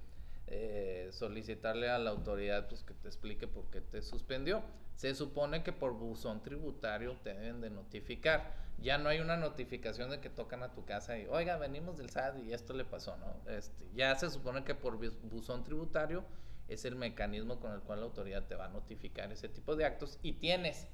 eh, 0.48 1.10
solicitarle 1.12 1.90
a 1.90 2.00
la 2.00 2.10
autoridad 2.10 2.68
pues, 2.68 2.82
que 2.82 2.96
te 2.96 3.08
explique 3.08 3.48
por 3.48 3.70
qué 3.70 3.82
te 3.82 4.02
suspendió. 4.02 4.64
Se 4.96 5.14
supone 5.14 5.62
que 5.62 5.72
por 5.72 5.94
buzón 5.94 6.42
tributario 6.42 7.16
te 7.24 7.36
deben 7.36 7.62
de 7.62 7.70
notificar. 7.70 8.69
Ya 8.82 8.98
no 8.98 9.10
hay 9.10 9.20
una 9.20 9.38
notificación 9.38 10.10
de 10.10 10.20
que 10.20 10.30
tocan 10.30 10.64
a 10.64 10.74
tu 10.74 10.86
casa 10.86 11.18
y, 11.18 11.26
oiga, 11.28 11.58
venimos 11.58 11.98
del 11.98 12.10
SAT 12.10 12.40
y 12.40 12.54
esto 12.54 12.74
le 12.74 12.86
pasó, 12.86 13.18
¿no? 13.18 13.52
Este, 13.52 13.86
ya 13.94 14.16
se 14.16 14.30
supone 14.30 14.64
que 14.64 14.76
por 14.76 14.98
buzón 14.98 15.64
tributario 15.64 16.24
es 16.68 16.86
el 16.86 16.96
mecanismo 16.96 17.60
con 17.60 17.74
el 17.74 17.82
cual 17.82 18.00
la 18.00 18.06
autoridad 18.06 18.46
te 18.48 18.56
va 18.56 18.66
a 18.66 18.70
notificar 18.70 19.32
ese 19.32 19.50
tipo 19.50 19.76
de 19.76 19.86
actos 19.86 20.20
y 20.22 20.34
tienes 20.34 20.88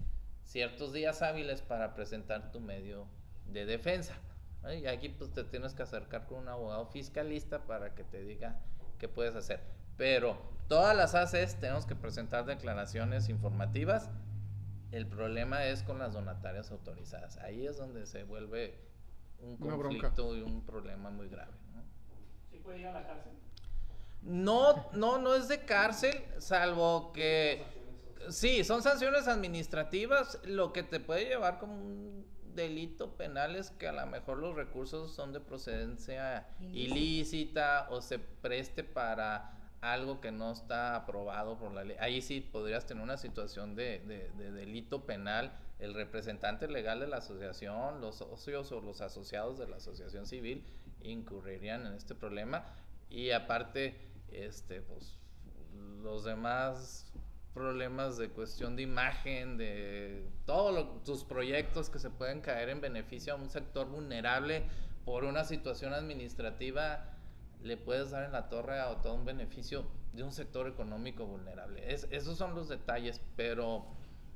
ciertos 0.46 0.94
días 0.94 1.22
hábiles 1.22 1.62
para 1.62 1.94
presentar 1.94 2.52
tu 2.52 2.60
medio 2.60 3.08
de 3.48 3.66
defensa. 3.66 4.16
Y 4.74 4.88
aquí 4.88 5.10
pues 5.10 5.32
te 5.32 5.44
tienes 5.44 5.74
que 5.76 5.84
acercar 5.84 6.26
con 6.26 6.40
un 6.40 6.50
abogado 6.50 6.88
fiscalista 6.88 7.66
para 7.66 7.94
que 7.94 8.04
te 8.04 8.24
diga 8.24 8.60
que 8.98 9.08
puedes 9.08 9.36
hacer. 9.36 9.60
Pero 9.98 10.38
todas 10.68 10.96
las 10.96 11.14
ACES 11.14 11.60
tenemos 11.60 11.86
que 11.86 11.96
presentar 11.96 12.46
declaraciones 12.46 13.30
informativas. 13.30 14.10
El 14.96 15.08
problema 15.08 15.66
es 15.66 15.84
con 15.84 16.00
las 16.00 16.14
donatarias 16.14 16.72
autorizadas. 16.72 17.36
Ahí 17.40 17.68
es 17.68 17.76
donde 17.76 18.06
se 18.06 18.24
vuelve 18.24 18.80
un 19.42 19.58
conflicto 19.58 20.34
y 20.38 20.42
un 20.42 20.66
problema 20.66 21.10
muy 21.10 21.28
grave. 21.28 21.52
¿no? 21.74 21.84
¿Sí 22.50 22.60
puede 22.60 22.80
ir 22.80 22.88
a 22.88 22.94
la 22.94 23.06
cárcel? 23.06 23.34
No, 24.22 24.90
no, 24.94 25.18
no 25.18 25.36
es 25.36 25.50
de 25.50 25.66
cárcel, 25.66 26.24
salvo 26.38 27.12
que 27.12 27.62
sí, 28.30 28.64
son 28.64 28.82
sanciones 28.84 29.28
administrativas. 29.28 30.40
Lo 30.46 30.72
que 30.72 30.84
te 30.84 31.02
puede 31.02 31.26
llevar 31.26 31.60
como 31.60 31.74
un 31.76 32.26
delito 32.54 33.18
penal 33.18 33.58
es 33.58 33.72
que 33.72 33.90
a 33.90 33.92
lo 33.92 34.06
mejor 34.08 34.38
los 34.38 34.56
recursos 34.56 35.14
son 35.14 35.34
de 35.34 35.42
procedencia 35.42 36.48
Ilícita. 36.62 36.96
ilícita 36.96 37.88
o 37.90 38.02
se 38.02 38.18
preste 38.18 38.86
para 38.86 39.65
algo 39.94 40.22
que 40.22 40.32
no 40.32 40.52
está 40.52 40.96
aprobado 40.96 41.58
por 41.58 41.72
la 41.74 41.84
ley. 41.84 41.98
Ahí 42.00 42.22
sí 42.22 42.42
podrías 42.42 42.86
tener 42.86 43.04
una 43.04 43.18
situación 43.18 43.76
de, 43.76 44.00
de- 44.00 44.30
de 44.32 44.52
delito 44.52 45.06
penal. 45.06 45.58
El 45.80 45.94
representante 45.94 46.68
legal 46.68 47.00
de 47.00 47.08
la 47.08 47.18
asociación, 47.18 48.00
los 48.02 48.16
socios 48.16 48.72
o 48.72 48.82
los 48.82 49.02
asociados 49.02 49.58
de 49.58 49.68
la 49.68 49.78
asociación 49.78 50.26
civil 50.26 50.64
incurrirían 51.02 51.86
en 51.86 51.94
este 51.94 52.16
problema. 52.16 52.66
Y 53.10 53.32
aparte, 53.32 53.96
este, 54.32 54.82
pues, 54.82 55.18
los 56.02 56.24
demás 56.24 57.12
problemas 57.54 58.18
de 58.18 58.30
cuestión 58.30 58.76
de 58.76 58.84
imagen, 58.84 59.58
de 59.58 60.28
todos 60.46 61.04
tus 61.04 61.24
proyectos 61.24 61.90
que 61.90 62.00
se 62.00 62.10
pueden 62.10 62.42
caer 62.42 62.70
en 62.70 62.82
beneficio 62.82 63.34
a 63.34 63.38
un 63.38 63.50
sector 63.50 63.88
vulnerable 63.88 64.64
por 65.06 65.24
una 65.24 65.44
situación 65.46 65.94
administrativa, 65.94 67.15
le 67.66 67.78
puedes 67.78 68.12
dar 68.12 68.24
en 68.24 68.32
la 68.32 68.48
torre 68.50 68.80
a 68.80 69.02
todo 69.02 69.14
un 69.16 69.26
beneficio 69.26 69.86
de 70.14 70.24
un 70.24 70.32
sector 70.32 70.68
económico 70.68 71.26
vulnerable. 71.26 71.92
Es- 71.94 72.08
esos 72.12 72.38
son 72.38 72.56
los 72.56 72.70
detalles, 72.70 73.22
pero 73.36 73.86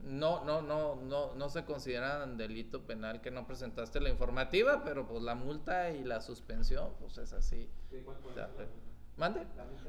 no, 0.02 0.44
no, 0.46 0.62
no, 0.62 0.96
no, 0.96 1.36
no 1.36 1.50
se 1.50 1.63
consideran 1.65 2.38
delito 2.38 2.86
penal 2.86 3.22
que 3.22 3.32
no 3.32 3.46
presentaste 3.46 4.00
la 4.02 4.10
informativa, 4.10 4.84
pero 4.84 5.08
pues 5.08 5.22
la 5.24 5.36
multa 5.36 5.92
y 5.92 6.04
la 6.04 6.22
suspensión, 6.22 6.94
pues 7.00 7.18
es 7.18 7.34
así. 7.34 7.70
¿De 7.92 8.02
cuánto 8.04 8.30
O 8.30 8.34
sea, 8.34 8.46
es? 8.46 8.50
pe- 8.52 8.68
¿Mande? 9.18 9.42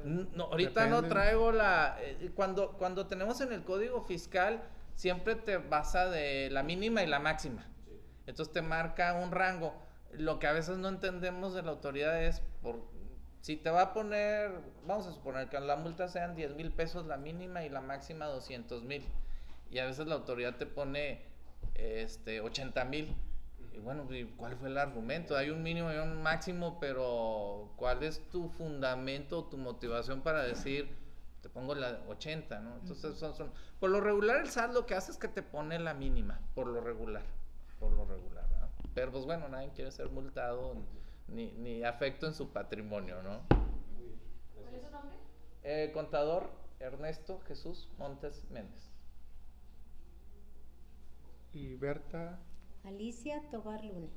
No, 0.05 0.45
ahorita 0.45 0.87
no 0.89 1.03
traigo 1.05 1.53
la... 1.53 1.97
eh, 2.01 2.33
cuando, 2.35 2.73
cuando 2.73 3.07
tenemos 3.07 3.41
en 3.41 3.53
el 3.53 3.63
código 3.65 4.03
fiscal, 4.03 4.63
siempre 4.97 5.37
te 5.37 5.59
basa 5.59 6.11
de 6.11 6.51
la 6.51 6.63
mínima 6.65 7.03
y 7.05 7.07
la 7.07 7.21
máxima. 7.21 7.65
Sí. 7.87 7.93
Entonces 8.27 8.53
te 8.53 8.61
marca 8.61 9.15
un 9.15 9.31
rango. 9.31 9.73
Lo 10.13 10.41
que 10.41 10.49
a 10.49 10.53
veces 10.53 10.79
no 10.79 10.89
entendemos 10.89 11.55
de 11.55 11.63
la 11.63 11.71
autoridad 11.71 12.21
es 12.25 12.41
por 12.61 12.83
si 13.41 13.57
te 13.57 13.71
va 13.71 13.83
a 13.83 13.93
poner, 13.95 14.51
vamos 14.87 15.07
a 15.07 15.13
suponer 15.13 15.49
que 15.49 15.59
la 15.61 15.77
multa 15.77 16.09
sean 16.09 16.35
10 16.37 16.55
mil 16.55 16.71
pesos 16.73 17.07
la 17.07 17.17
mínima 17.17 17.65
y 17.65 17.69
la 17.71 17.81
máxima 17.81 18.27
200 18.27 18.83
mil. 18.83 19.05
Y 19.71 19.79
a 19.79 19.87
veces 19.87 20.07
la 20.07 20.17
autoridad 20.17 20.57
te 20.57 20.67
pone 20.67 21.23
este 21.75 22.41
80 22.41 22.85
mil. 22.85 23.15
Y 23.73 23.79
bueno, 23.79 24.07
¿y 24.13 24.25
¿cuál 24.37 24.57
fue 24.57 24.69
el 24.69 24.79
argumento? 24.79 25.37
Hay 25.37 25.51
un 25.51 25.63
mínimo 25.63 25.93
y 25.93 25.97
un 25.97 26.23
máximo, 26.23 26.79
pero 26.81 27.73
¿cuál 27.77 28.03
es 28.03 28.21
tu 28.31 28.49
fundamento, 28.49 29.45
tu 29.45 29.57
motivación 29.57 30.23
para 30.23 30.43
decir, 30.43 30.89
te 31.41 31.49
pongo 31.49 31.75
la 31.75 32.01
80, 32.09 32.61
¿no? 32.61 32.77
Entonces, 32.77 33.17
son, 33.17 33.35
son- 33.35 33.53
por 33.79 33.91
lo 33.91 34.01
regular 34.01 34.39
el 34.41 34.47
SAT 34.49 34.73
lo 34.73 34.87
que 34.87 34.95
hace 34.95 35.13
es 35.13 35.19
que 35.19 35.29
te 35.29 35.43
pone 35.43 35.79
la 35.79 35.95
mínima, 35.95 36.41
por 36.55 36.67
lo 36.67 36.81
regular, 36.81 37.23
por 37.79 37.93
lo 37.93 38.05
regular, 38.05 38.49
¿verdad? 38.51 38.69
Pero 38.95 39.13
pues 39.13 39.25
bueno, 39.25 39.49
nadie 39.49 39.71
quiere 39.75 39.91
ser 39.93 40.11
multado 40.11 40.75
ni, 41.31 41.53
ni 41.53 41.85
afecto 41.85 42.27
en 42.27 42.35
su 42.35 42.51
patrimonio, 42.53 43.23
¿no? 43.23 43.41
Muy 43.95 44.05
bien. 44.05 44.21
¿Cuál 44.55 44.75
es 44.75 44.83
su 44.83 44.91
nombre? 44.91 45.17
Eh, 45.63 45.91
contador 45.93 46.51
Ernesto 46.81 47.41
Jesús 47.47 47.89
Montes 47.99 48.47
Méndez. 48.51 48.91
Y 51.53 51.75
Berta, 51.77 52.39
Alicia 52.85 53.43
Tobar 53.51 53.85
Luna. 53.85 54.09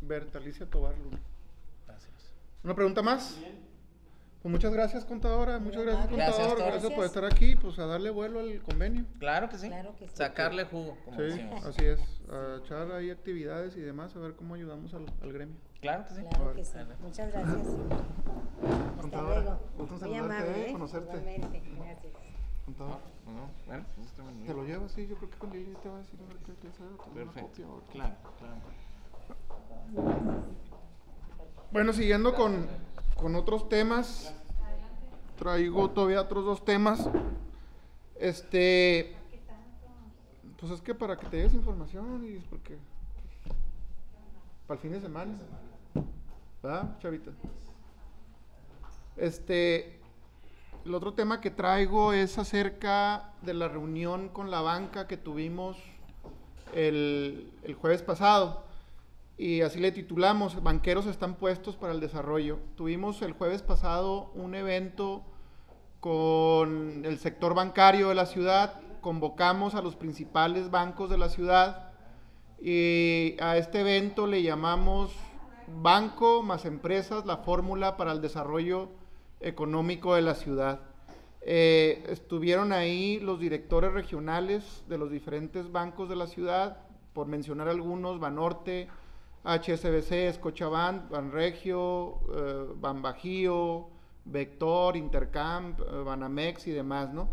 Berta 0.00 0.38
Alicia 0.38 0.66
Tobar 0.68 0.96
Luna. 0.98 1.18
Gracias. 1.86 2.32
¿Una 2.64 2.74
pregunta 2.74 3.02
más? 3.02 3.38
Pues 4.42 4.52
muchas 4.52 4.72
gracias, 4.72 5.04
contadora. 5.04 5.58
Muchas 5.58 5.82
gracias, 5.84 6.10
Gracias, 6.10 6.46
contador. 6.46 6.72
Gracias 6.72 6.92
por 6.92 7.04
estar 7.04 7.24
aquí, 7.24 7.56
pues 7.56 7.78
a 7.78 7.86
darle 7.86 8.10
vuelo 8.10 8.40
al 8.40 8.60
convenio. 8.62 9.04
Claro 9.18 9.48
que 9.48 9.58
sí. 9.58 9.68
Claro 9.68 9.94
que 9.96 10.08
sí. 10.08 10.16
Sacarle 10.16 10.64
jugo, 10.64 10.96
como 11.04 11.16
Sí, 11.16 11.22
decimos. 11.24 11.64
así 11.64 11.84
es. 11.84 12.00
A 12.30 12.58
echar 12.62 12.90
ahí 12.92 13.10
actividades 13.10 13.76
y 13.76 13.80
demás, 13.80 14.14
a 14.16 14.20
ver 14.20 14.34
cómo 14.34 14.54
ayudamos 14.54 14.94
al, 14.94 15.06
al 15.22 15.32
gremio. 15.32 15.56
Claro 15.80 16.04
que 16.06 16.14
sí. 16.14 16.22
Claro 16.22 16.54
que 16.54 16.64
sí. 16.64 16.72
Vale. 16.74 16.94
Muchas 17.00 17.32
gracias. 17.32 17.66
Hasta 17.66 19.00
Contadora, 19.00 19.40
luego. 19.40 19.60
gusto 19.76 19.92
Muy 19.92 20.00
saludarte, 20.00 20.34
amable, 20.34 20.60
¿eh? 20.60 20.68
¿eh? 20.68 20.72
Conocerte. 20.72 21.16
Igualmente. 21.16 21.62
Gracias. 21.76 22.12
Contador. 22.64 22.98
No, 23.26 23.50
bueno, 23.66 23.84
pues 23.94 24.06
está 24.08 24.22
muy 24.22 24.46
¿Te 24.46 24.54
lo 24.54 24.64
llevas? 24.64 24.92
Sí, 24.92 25.06
yo 25.06 25.16
creo 25.16 25.30
que 25.30 25.36
cuando 25.38 25.56
llegue 25.56 25.74
te 25.76 25.88
va 25.88 25.96
a 25.96 25.98
decir 25.98 26.18
a 26.20 26.26
ver 26.26 26.36
qué 26.38 26.52
tomar 26.70 26.92
una 26.92 27.14
Perfecto. 27.14 27.48
copia 27.48 27.92
Claro, 27.92 28.16
claro. 28.38 28.56
Bueno, 31.70 31.92
siguiendo 31.92 32.34
con, 32.34 32.66
con 33.16 33.36
otros 33.36 33.68
temas, 33.68 34.34
traigo 35.36 35.90
todavía 35.90 36.22
otros 36.22 36.44
dos 36.44 36.64
temas. 36.64 37.08
Este, 38.16 39.14
pues 40.58 40.72
es 40.72 40.80
que 40.80 40.94
para 40.94 41.16
que 41.16 41.26
te 41.26 41.36
des 41.36 41.54
información 41.54 42.24
y 42.24 42.36
es 42.36 42.44
porque 42.44 42.78
para 44.66 44.76
el 44.76 44.82
fin 44.82 44.92
de 44.92 45.00
semana, 45.00 45.34
¿verdad, 46.62 46.98
chavita? 47.00 47.30
Este, 49.16 50.00
el 50.84 50.94
otro 50.94 51.14
tema 51.14 51.40
que 51.40 51.50
traigo 51.50 52.12
es 52.12 52.38
acerca 52.38 53.32
de 53.42 53.54
la 53.54 53.68
reunión 53.68 54.28
con 54.28 54.50
la 54.50 54.60
banca 54.60 55.06
que 55.06 55.16
tuvimos 55.16 55.76
el, 56.74 57.52
el 57.62 57.74
jueves 57.74 58.02
pasado 58.02 58.64
y 59.38 59.60
así 59.60 59.78
le 59.78 59.92
titulamos, 59.92 60.60
Banqueros 60.64 61.06
están 61.06 61.36
puestos 61.36 61.76
para 61.76 61.92
el 61.92 62.00
desarrollo. 62.00 62.58
Tuvimos 62.76 63.22
el 63.22 63.32
jueves 63.32 63.62
pasado 63.62 64.32
un 64.34 64.56
evento 64.56 65.22
con 66.00 67.04
el 67.04 67.18
sector 67.18 67.54
bancario 67.54 68.08
de 68.08 68.16
la 68.16 68.26
ciudad, 68.26 68.80
convocamos 69.00 69.76
a 69.76 69.82
los 69.82 69.94
principales 69.94 70.70
bancos 70.70 71.08
de 71.08 71.18
la 71.18 71.28
ciudad 71.28 71.92
y 72.60 73.36
a 73.40 73.56
este 73.56 73.80
evento 73.80 74.26
le 74.26 74.42
llamamos 74.42 75.12
Banco 75.82 76.42
más 76.42 76.64
Empresas, 76.64 77.26
la 77.26 77.38
fórmula 77.38 77.96
para 77.96 78.12
el 78.12 78.20
desarrollo 78.20 78.88
económico 79.40 80.14
de 80.14 80.22
la 80.22 80.34
ciudad. 80.34 80.80
Eh, 81.42 82.04
estuvieron 82.08 82.72
ahí 82.72 83.20
los 83.20 83.38
directores 83.38 83.92
regionales 83.92 84.84
de 84.88 84.98
los 84.98 85.10
diferentes 85.10 85.70
bancos 85.70 86.08
de 86.08 86.16
la 86.16 86.26
ciudad, 86.26 86.78
por 87.12 87.26
mencionar 87.26 87.68
algunos, 87.68 88.18
Banorte, 88.18 88.88
HSBC, 89.44 90.34
Scotiabank, 90.34 91.08
Banregio, 91.10 92.20
eh, 92.34 92.66
Banbajío, 92.76 93.88
Vector, 94.24 94.96
Intercamp, 94.96 95.80
eh, 95.80 95.84
Banamex 96.04 96.66
y 96.66 96.72
demás, 96.72 97.12
¿no? 97.12 97.28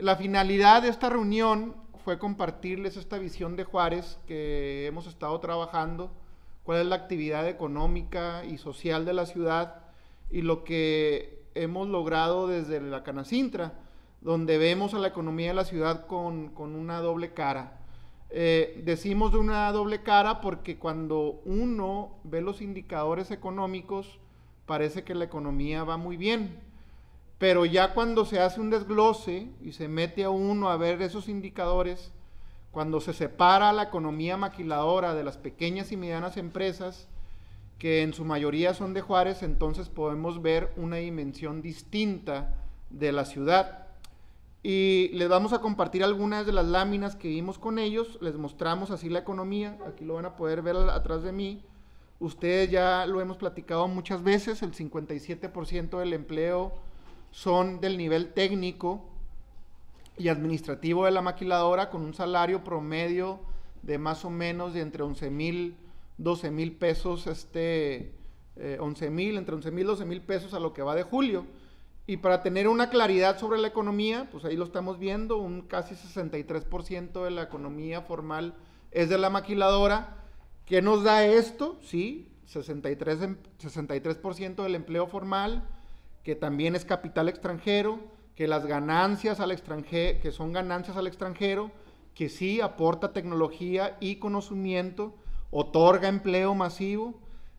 La 0.00 0.16
finalidad 0.16 0.82
de 0.82 0.88
esta 0.88 1.08
reunión 1.08 1.76
fue 2.04 2.18
compartirles 2.18 2.96
esta 2.96 3.18
visión 3.18 3.56
de 3.56 3.64
Juárez 3.64 4.18
que 4.26 4.86
hemos 4.86 5.06
estado 5.06 5.38
trabajando, 5.38 6.10
cuál 6.64 6.80
es 6.80 6.86
la 6.86 6.96
actividad 6.96 7.48
económica 7.48 8.44
y 8.44 8.58
social 8.58 9.04
de 9.04 9.12
la 9.12 9.26
ciudad 9.26 9.82
y 10.30 10.42
lo 10.42 10.64
que 10.64 11.44
hemos 11.54 11.88
logrado 11.88 12.48
desde 12.48 12.80
la 12.80 13.04
Canacintra, 13.04 13.74
donde 14.20 14.58
vemos 14.58 14.94
a 14.94 14.98
la 14.98 15.08
economía 15.08 15.48
de 15.48 15.54
la 15.54 15.64
ciudad 15.64 16.06
con, 16.06 16.48
con 16.48 16.74
una 16.74 17.00
doble 17.00 17.32
cara. 17.34 17.78
Eh, 18.30 18.82
decimos 18.84 19.30
de 19.30 19.38
una 19.38 19.70
doble 19.70 20.02
cara 20.02 20.40
porque 20.40 20.76
cuando 20.76 21.40
uno 21.44 22.16
ve 22.24 22.40
los 22.40 22.62
indicadores 22.62 23.30
económicos, 23.30 24.18
parece 24.66 25.04
que 25.04 25.14
la 25.14 25.24
economía 25.24 25.84
va 25.84 25.98
muy 25.98 26.16
bien. 26.16 26.58
Pero 27.38 27.66
ya 27.66 27.94
cuando 27.94 28.24
se 28.24 28.40
hace 28.40 28.60
un 28.60 28.70
desglose 28.70 29.48
y 29.62 29.72
se 29.72 29.86
mete 29.86 30.24
a 30.24 30.30
uno 30.30 30.70
a 30.70 30.76
ver 30.76 31.02
esos 31.02 31.28
indicadores, 31.28 32.12
cuando 32.74 33.00
se 33.00 33.12
separa 33.12 33.72
la 33.72 33.84
economía 33.84 34.36
maquiladora 34.36 35.14
de 35.14 35.22
las 35.22 35.38
pequeñas 35.38 35.92
y 35.92 35.96
medianas 35.96 36.36
empresas, 36.36 37.08
que 37.78 38.02
en 38.02 38.12
su 38.12 38.24
mayoría 38.24 38.74
son 38.74 38.94
de 38.94 39.00
Juárez, 39.00 39.44
entonces 39.44 39.88
podemos 39.88 40.42
ver 40.42 40.72
una 40.76 40.96
dimensión 40.96 41.62
distinta 41.62 42.52
de 42.90 43.12
la 43.12 43.24
ciudad. 43.24 43.86
Y 44.64 45.10
les 45.12 45.28
vamos 45.28 45.52
a 45.52 45.60
compartir 45.60 46.02
algunas 46.02 46.46
de 46.46 46.52
las 46.52 46.66
láminas 46.66 47.14
que 47.14 47.28
vimos 47.28 47.58
con 47.58 47.78
ellos, 47.78 48.18
les 48.20 48.36
mostramos 48.36 48.90
así 48.90 49.08
la 49.08 49.20
economía, 49.20 49.78
aquí 49.86 50.04
lo 50.04 50.14
van 50.14 50.26
a 50.26 50.36
poder 50.36 50.62
ver 50.62 50.76
atrás 50.76 51.22
de 51.22 51.30
mí. 51.30 51.62
Ustedes 52.18 52.70
ya 52.70 53.06
lo 53.06 53.20
hemos 53.20 53.36
platicado 53.36 53.86
muchas 53.86 54.24
veces, 54.24 54.62
el 54.62 54.72
57% 54.72 55.98
del 55.98 56.12
empleo 56.12 56.72
son 57.30 57.80
del 57.80 57.96
nivel 57.98 58.32
técnico 58.32 59.13
y 60.16 60.28
administrativo 60.28 61.04
de 61.04 61.10
la 61.10 61.22
maquiladora 61.22 61.90
con 61.90 62.02
un 62.02 62.14
salario 62.14 62.62
promedio 62.62 63.40
de 63.82 63.98
más 63.98 64.24
o 64.24 64.30
menos 64.30 64.74
de 64.74 64.80
entre 64.80 65.02
11 65.02 65.30
mil, 65.30 65.76
12 66.18 66.50
mil 66.50 66.72
pesos, 66.72 67.26
este, 67.26 68.14
eh, 68.56 68.78
11 68.80 69.10
mil, 69.10 69.36
entre 69.36 69.54
11 69.54 69.70
mil, 69.70 69.86
12 69.86 70.04
mil 70.04 70.22
pesos 70.22 70.54
a 70.54 70.60
lo 70.60 70.72
que 70.72 70.82
va 70.82 70.94
de 70.94 71.02
julio. 71.02 71.44
Y 72.06 72.18
para 72.18 72.42
tener 72.42 72.68
una 72.68 72.90
claridad 72.90 73.38
sobre 73.38 73.58
la 73.58 73.68
economía, 73.68 74.28
pues 74.30 74.44
ahí 74.44 74.56
lo 74.56 74.64
estamos 74.64 74.98
viendo, 74.98 75.38
un 75.38 75.62
casi 75.62 75.94
63% 75.94 77.24
de 77.24 77.30
la 77.30 77.42
economía 77.42 78.02
formal 78.02 78.54
es 78.90 79.08
de 79.08 79.18
la 79.18 79.30
maquiladora. 79.30 80.18
¿Qué 80.66 80.82
nos 80.82 81.02
da 81.02 81.26
esto? 81.26 81.78
Sí, 81.82 82.28
63, 82.46 83.22
em- 83.22 83.36
63% 83.58 84.62
del 84.62 84.74
empleo 84.74 85.06
formal, 85.06 85.64
que 86.22 86.34
también 86.34 86.76
es 86.76 86.84
capital 86.84 87.28
extranjero, 87.28 87.98
que 88.34 88.48
las 88.48 88.66
ganancias 88.66 89.40
al 89.40 89.52
extranjero, 89.52 90.20
que 90.20 90.32
son 90.32 90.52
ganancias 90.52 90.96
al 90.96 91.06
extranjero, 91.06 91.70
que 92.14 92.28
sí 92.28 92.60
aporta 92.60 93.12
tecnología 93.12 93.96
y 94.00 94.16
conocimiento, 94.16 95.14
otorga 95.50 96.08
empleo 96.08 96.54
masivo, 96.54 97.14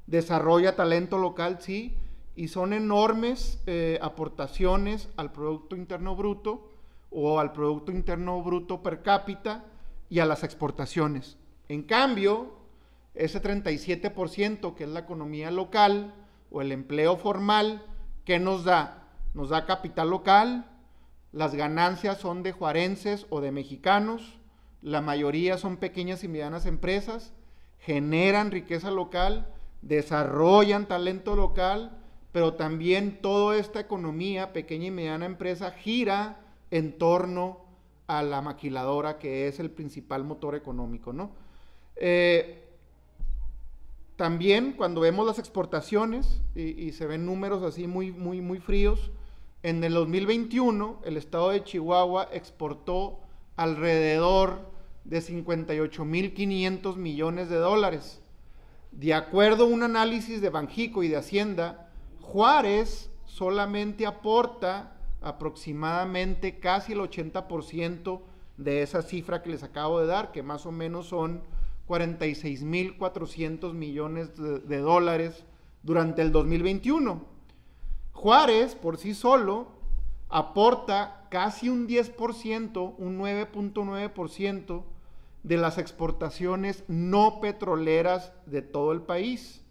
desarrolla 0.08 0.76
talento 0.76 1.18
local, 1.18 1.58
sí, 1.60 1.98
y 2.36 2.50
son 2.50 2.74
enormes 2.74 3.62
eh, 3.66 3.98
aportaciones 4.02 5.10
al 5.16 5.32
Producto 5.32 5.76
Interno 5.76 6.16
Bruto 6.16 6.70
o 7.10 7.40
al 7.40 7.54
Producto 7.54 7.92
Interno 7.92 8.42
Bruto 8.44 8.84
per 8.84 9.02
cápita 9.02 9.64
y 10.10 10.20
a 10.20 10.26
las 10.26 10.44
exportaciones. 10.44 11.38
En 11.70 11.84
cambio, 11.84 12.54
ese 13.14 13.42
37% 13.42 14.76
que 14.76 14.84
es 14.84 14.90
la 14.90 15.00
economía 15.00 15.50
local 15.50 16.14
o 16.52 16.62
el 16.62 16.74
empleo 16.74 17.16
formal, 17.16 17.86
¿qué 18.26 18.40
nos 18.40 18.66
da? 18.66 19.05
Nos 19.36 19.50
da 19.50 19.66
capital 19.66 20.10
local, 20.10 20.66
las 21.34 21.54
ganancias 21.54 22.20
son 22.20 22.42
de 22.42 22.54
juarenses 22.54 23.28
o 23.30 23.42
de 23.42 23.52
mexicanos, 23.52 24.40
la 24.82 25.02
mayoría 25.02 25.58
son 25.58 25.76
pequeñas 25.76 26.24
y 26.24 26.30
medianas 26.30 26.66
empresas, 26.66 27.34
generan 27.80 28.50
riqueza 28.50 28.92
local, 28.92 29.54
desarrollan 29.82 30.88
talento 30.88 31.36
local, 31.36 32.00
pero 32.32 32.54
también 32.54 33.22
toda 33.22 33.58
esta 33.58 33.82
economía, 33.82 34.54
pequeña 34.54 34.88
y 34.88 34.92
mediana 34.92 35.26
empresa, 35.26 35.72
gira 35.72 36.40
en 36.72 36.98
torno 36.98 37.60
a 38.08 38.24
la 38.24 38.42
maquiladora, 38.42 39.20
que 39.20 39.50
es 39.50 39.60
el 39.60 39.70
principal 39.70 40.24
motor 40.24 40.56
económico, 40.56 41.12
¿no? 41.12 41.32
Eh, 41.98 42.62
también 44.16 44.76
cuando 44.78 45.02
vemos 45.02 45.28
las 45.28 45.40
exportaciones 45.40 46.42
y, 46.56 46.82
y, 46.82 46.94
se 46.94 47.06
ven 47.06 47.26
números 47.26 47.64
así 47.64 47.86
muy, 47.86 48.14
muy, 48.14 48.40
muy 48.40 48.60
fríos, 48.60 49.12
en 49.66 49.84
el 49.84 49.96
2021 49.96 51.02
el 51.06 51.18
estado 51.18 51.50
de 51.50 51.64
Chihuahua 51.64 52.30
exportó 52.32 53.22
alrededor 53.56 54.60
de 55.06 55.18
58.500 55.24 56.96
millones 56.98 57.50
de 57.50 57.56
dólares. 57.56 58.22
De 58.92 59.16
acuerdo 59.16 59.64
a 59.64 59.68
un 59.68 59.82
análisis 59.82 60.40
de 60.40 60.52
Banjico 60.52 61.02
y 61.02 61.08
de 61.08 61.18
Hacienda, 61.18 61.90
Juárez 62.22 63.10
solamente 63.26 64.06
aporta 64.06 64.98
aproximadamente 65.20 66.60
casi 66.60 66.94
el 66.94 67.00
80% 67.00 68.22
de 68.58 68.84
esa 68.84 69.02
cifra 69.02 69.42
que 69.42 69.50
les 69.50 69.64
acabo 69.64 70.00
de 70.00 70.06
dar, 70.06 70.32
que 70.32 70.44
más 70.44 70.68
o 70.68 70.72
menos 70.72 71.08
son 71.08 71.42
46.400 71.88 73.74
millones 73.74 74.38
de, 74.38 74.60
de, 74.60 74.78
dólares 74.78 75.44
durante 75.82 76.22
el 76.22 76.32
2021. 76.32 77.35
Juárez, 78.16 78.76
por 78.76 78.98
sí 78.98 79.14
solo, 79.14 79.68
aporta 80.30 81.28
casi 81.30 81.70
un 81.70 81.86
10%, 81.86 82.96
un 82.98 83.20
9.9% 83.20 84.84
de 85.44 85.58
las 85.58 85.78
exportaciones 85.78 86.86
no 86.88 87.40
petroleras 87.42 88.32
de 88.46 88.62
todo 88.62 88.94
el 88.94 89.02
país. 89.02 89.62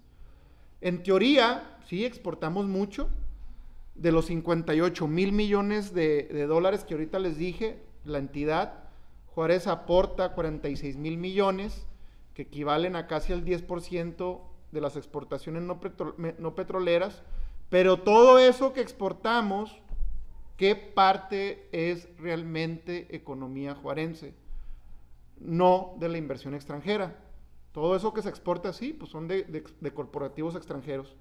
En 0.83 1.03
teoría, 1.03 1.79
sí, 1.87 2.05
exportamos 2.05 2.67
mucho. 2.67 3.09
De 3.95 4.13
los 4.13 4.27
58 4.27 5.09
mil 5.09 5.33
millones 5.33 5.95
de, 5.95 6.47
dólares 6.47 6.85
que 6.85 6.95
ahorita 6.95 7.19
les 7.19 7.39
dije, 7.39 7.83
la 8.05 8.19
entidad, 8.19 8.85
Juárez 9.35 9.67
aporta 9.67 10.35
46 10.35 10.97
mil 10.97 11.17
millones, 11.17 11.87
que 12.35 12.43
equivalen 12.43 12.95
a 12.95 13.07
casi 13.07 13.33
el 13.33 13.45
10% 13.45 14.41
de 14.71 14.81
las 14.81 14.97
exportaciones 14.97 15.63
no 15.63 16.55
petroleras. 16.55 17.23
Pero 17.75 17.97
todo 17.97 18.39
eso 18.39 18.73
que 18.73 18.81
exportamos, 18.81 19.83
¿qué 20.57 20.77
parte 20.77 21.69
es 21.73 22.09
realmente 22.19 23.09
economía 23.11 23.75
juarense? 23.75 24.33
No 25.41 25.97
de 25.99 26.09
la 26.09 26.19
inversión 26.19 26.55
extranjera. 26.55 27.19
Todo 27.73 27.97
eso 27.97 28.15
que 28.15 28.23
se 28.23 28.29
exporta 28.29 28.69
así, 28.69 28.93
pues 28.93 29.11
son 29.11 29.27
de, 29.27 29.65
corporativos 29.93 30.55
extranjeros. 30.55 31.17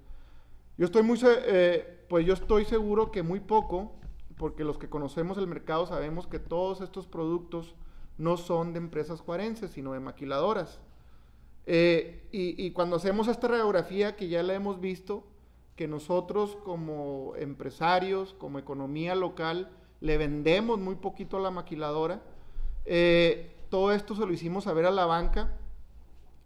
Yo 0.78 0.84
estoy 0.84 1.02
muy, 1.02 1.18
eh, 1.24 2.06
pues 2.08 2.24
yo 2.24 2.34
estoy 2.34 2.64
seguro 2.66 3.10
que 3.10 3.24
muy 3.24 3.40
poco, 3.40 3.96
porque 4.36 4.62
los 4.62 4.78
que 4.78 4.88
conocemos 4.88 5.38
el 5.38 5.48
mercado 5.48 5.86
sabemos 5.86 6.28
que 6.28 6.38
todos 6.38 6.82
estos 6.82 7.08
productos 7.08 7.74
no 8.16 8.36
son 8.36 8.74
de 8.74 8.78
empresas 8.78 9.20
juarenses, 9.20 9.72
sino 9.72 9.92
de 9.92 9.98
maquiladoras. 9.98 10.80
Eh, 11.66 12.28
y, 12.30 12.64
y, 12.64 12.70
cuando 12.70 12.94
hacemos 12.94 13.26
esta 13.26 13.48
radiografía 13.48 14.14
que 14.14 14.28
ya 14.28 14.44
la 14.44 14.54
hemos 14.54 14.80
visto, 14.80 15.33
que 15.76 15.88
nosotros 15.88 16.56
como 16.64 17.34
empresarios, 17.36 18.34
como 18.38 18.58
economía 18.58 19.14
local, 19.14 19.70
le 20.00 20.18
vendemos 20.18 20.78
muy 20.78 20.96
poquito 20.96 21.36
a 21.36 21.40
la 21.40 21.50
maquiladora, 21.50 22.22
eh, 22.84 23.54
todo 23.70 23.92
esto 23.92 24.14
se 24.14 24.26
lo 24.26 24.32
hicimos 24.32 24.64
saber 24.64 24.86
a 24.86 24.90
la 24.90 25.06
banca 25.06 25.52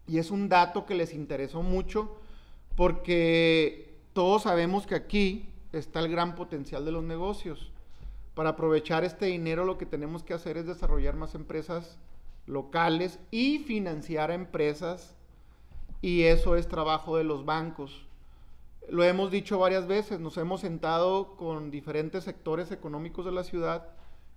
y 0.07 0.19
es 0.19 0.31
un 0.31 0.49
dato 0.49 0.87
que 0.87 0.95
les 0.95 1.12
interesó 1.12 1.62
mucho 1.62 2.17
porque 2.75 3.99
todos 4.12 4.45
sabemos 4.45 4.87
que 4.87 4.95
aquí 4.95 5.49
está 5.73 6.01
el 6.01 6.11
gran 6.11 6.35
potencial 6.35 6.85
de 6.85 6.93
los 6.93 7.05
negocios. 7.05 7.71
Para 8.35 8.51
aprovechar 8.51 9.05
este 9.05 9.27
dinero 9.27 9.64
lo 9.64 9.77
que 9.77 9.85
tenemos 9.85 10.23
que 10.23 10.33
hacer 10.33 10.57
es 10.57 10.67
desarrollar 10.67 11.17
más 11.17 11.35
empresas 11.35 11.99
locales 12.47 13.19
y 13.31 13.59
financiar 13.59 14.31
a 14.31 14.35
empresas 14.35 15.14
y 16.01 16.23
eso 16.23 16.57
es 16.57 16.69
trabajo 16.69 17.17
de 17.17 17.25
los 17.25 17.45
bancos. 17.45 18.08
Lo 18.90 19.05
hemos 19.05 19.31
dicho 19.31 19.59
varias 19.59 19.87
veces, 19.87 20.18
nos 20.18 20.38
hemos 20.38 20.62
sentado 20.62 21.37
con 21.37 21.70
diferentes 21.70 22.24
sectores 22.24 22.70
económicos 22.72 23.27
de 23.27 23.33
la 23.33 23.44
ciudad, 23.44 23.88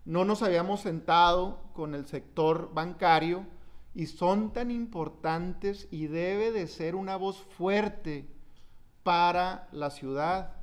no 0.04 0.26
nos 0.26 0.44
habíamos 0.44 0.82
sentado 0.82 1.62
con 1.74 1.96
el 1.96 2.06
sector 2.06 2.74
bancario 2.74 3.46
y 3.96 4.08
son 4.08 4.52
tan 4.52 4.70
importantes 4.70 5.88
y 5.90 6.08
debe 6.08 6.52
de 6.52 6.68
ser 6.68 6.96
una 6.96 7.16
voz 7.16 7.38
fuerte 7.38 8.28
para 9.04 9.70
la 9.72 9.90
ciudad. 9.90 10.56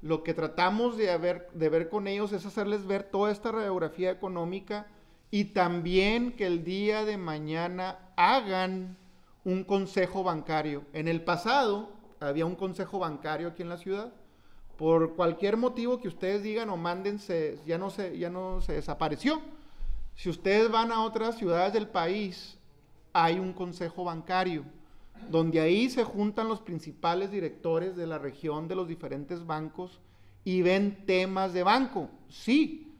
Lo 0.00 0.24
que 0.24 0.34
tratamos 0.34 0.96
de, 0.96 1.12
haber, 1.12 1.48
de 1.52 1.68
ver 1.68 1.88
con 1.88 2.08
ellos 2.08 2.32
es 2.32 2.44
hacerles 2.44 2.84
ver 2.84 3.04
toda 3.04 3.30
esta 3.30 3.52
radiografía 3.52 4.10
económica 4.10 4.88
y 5.30 5.46
también 5.46 6.32
que 6.32 6.46
el 6.46 6.64
día 6.64 7.04
de 7.04 7.16
mañana 7.16 7.98
hagan 8.16 8.96
un 9.44 9.62
consejo 9.62 10.24
bancario. 10.24 10.84
En 10.92 11.06
el 11.06 11.22
pasado 11.22 11.93
había 12.28 12.46
un 12.46 12.56
consejo 12.56 12.98
bancario 12.98 13.48
aquí 13.48 13.62
en 13.62 13.68
la 13.68 13.76
ciudad. 13.76 14.12
Por 14.76 15.14
cualquier 15.14 15.56
motivo 15.56 16.00
que 16.00 16.08
ustedes 16.08 16.42
digan 16.42 16.68
o 16.70 16.76
manden, 16.76 17.18
se, 17.18 17.58
ya, 17.64 17.78
no 17.78 17.90
se, 17.90 18.18
ya 18.18 18.30
no 18.30 18.60
se 18.60 18.72
desapareció. 18.72 19.40
Si 20.14 20.28
ustedes 20.28 20.70
van 20.70 20.92
a 20.92 21.02
otras 21.02 21.36
ciudades 21.36 21.72
del 21.72 21.88
país, 21.88 22.58
hay 23.12 23.38
un 23.38 23.52
consejo 23.52 24.04
bancario, 24.04 24.64
donde 25.30 25.60
ahí 25.60 25.88
se 25.88 26.04
juntan 26.04 26.48
los 26.48 26.60
principales 26.60 27.30
directores 27.30 27.96
de 27.96 28.06
la 28.06 28.18
región 28.18 28.68
de 28.68 28.74
los 28.74 28.88
diferentes 28.88 29.46
bancos 29.46 30.00
y 30.44 30.62
ven 30.62 31.04
temas 31.06 31.52
de 31.52 31.62
banco. 31.62 32.10
Sí, 32.28 32.92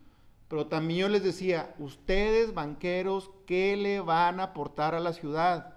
pero 0.49 0.67
también 0.67 1.01
yo 1.01 1.09
les 1.09 1.25
decía, 1.25 1.75
ustedes 1.79 2.55
banqueros, 2.55 3.31
¿qué 3.47 3.77
le 3.77 4.01
van 4.01 4.41
a 4.41 4.45
aportar 4.45 4.95
a 4.95 5.01
la 5.01 5.13
ciudad? 5.13 5.74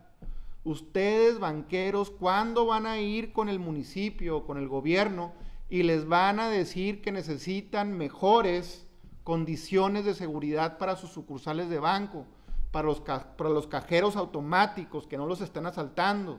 Ustedes 0.67 1.39
banqueros, 1.39 2.11
¿cuándo 2.11 2.65
van 2.65 2.87
a 2.87 2.99
ir 2.99 3.31
con 3.31 3.47
el 3.47 3.57
municipio, 3.57 4.45
con 4.45 4.57
el 4.57 4.67
gobierno 4.67 5.31
y 5.69 5.83
les 5.83 6.05
van 6.05 6.41
a 6.41 6.49
decir 6.49 7.01
que 7.01 7.13
necesitan 7.13 7.97
mejores 7.97 8.85
condiciones 9.23 10.03
de 10.03 10.13
seguridad 10.13 10.77
para 10.77 10.97
sus 10.97 11.11
sucursales 11.11 11.69
de 11.69 11.79
banco, 11.79 12.25
para 12.71 12.85
los, 12.85 12.99
para 12.99 13.49
los 13.49 13.67
cajeros 13.67 14.17
automáticos, 14.17 15.07
que 15.07 15.17
no 15.17 15.25
los 15.25 15.39
estén 15.39 15.65
asaltando? 15.67 16.37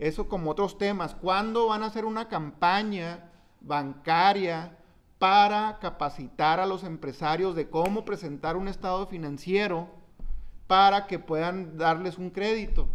Eso 0.00 0.28
como 0.28 0.50
otros 0.50 0.76
temas. 0.76 1.14
¿Cuándo 1.14 1.68
van 1.68 1.84
a 1.84 1.86
hacer 1.86 2.04
una 2.04 2.26
campaña 2.26 3.30
bancaria 3.60 4.76
para 5.20 5.78
capacitar 5.78 6.58
a 6.58 6.66
los 6.66 6.82
empresarios 6.82 7.54
de 7.54 7.70
cómo 7.70 8.04
presentar 8.04 8.56
un 8.56 8.66
estado 8.66 9.06
financiero 9.06 9.88
para 10.66 11.06
que 11.06 11.20
puedan 11.20 11.78
darles 11.78 12.18
un 12.18 12.30
crédito? 12.30 12.88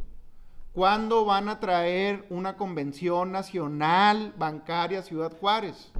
¿Cuándo 0.77 1.25
van 1.25 1.49
a 1.49 1.59
traer 1.59 2.27
una 2.29 2.55
convención 2.55 3.31
nacional 3.31 4.35
bancaria 4.37 4.99
a 4.99 5.01
Ciudad 5.01 5.35
Juárez? 5.35 5.91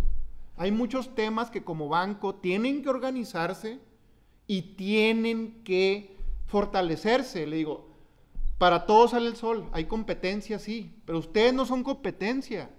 Hay 0.55 0.71
muchos 0.71 1.15
temas 1.15 1.49
que 1.49 1.63
como 1.63 1.89
banco 1.89 2.36
tienen 2.36 2.84
que 2.84 2.89
organizarse 2.89 3.80
y 4.45 4.75
tienen 4.75 5.63
que 5.63 6.15
fortalecerse. 6.45 7.47
Le 7.47 7.55
digo, 7.55 7.88
para 8.59 8.86
todos 8.86 9.09
sale 9.09 9.25
el 9.30 9.36
sol, 9.36 9.67
hay 9.71 9.86
competencia, 9.86 10.59
sí, 10.59 10.93
pero 11.05 11.17
ustedes 11.17 11.55
no 11.55 11.65
son 11.65 11.82
competencia. 11.82 12.69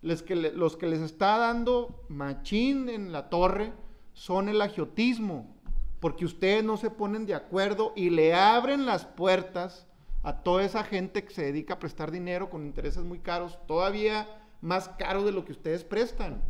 los 0.00 0.22
que 0.22 0.86
les 0.86 1.00
está 1.00 1.36
dando 1.36 2.06
machín 2.08 2.88
en 2.88 3.12
la 3.12 3.28
torre 3.28 3.74
son 4.14 4.48
el 4.48 4.62
agiotismo, 4.62 5.54
porque 6.00 6.24
ustedes 6.24 6.64
no 6.64 6.78
se 6.78 6.88
ponen 6.88 7.26
de 7.26 7.34
acuerdo 7.34 7.92
y 7.94 8.08
le 8.08 8.32
abren 8.32 8.86
las 8.86 9.04
puertas 9.04 9.87
a 10.22 10.42
toda 10.42 10.64
esa 10.64 10.84
gente 10.84 11.24
que 11.24 11.34
se 11.34 11.44
dedica 11.44 11.74
a 11.74 11.78
prestar 11.78 12.10
dinero 12.10 12.50
con 12.50 12.66
intereses 12.66 13.04
muy 13.04 13.20
caros, 13.20 13.58
todavía 13.66 14.26
más 14.60 14.88
caros 14.90 15.24
de 15.24 15.32
lo 15.32 15.44
que 15.44 15.52
ustedes 15.52 15.84
prestan. 15.84 16.42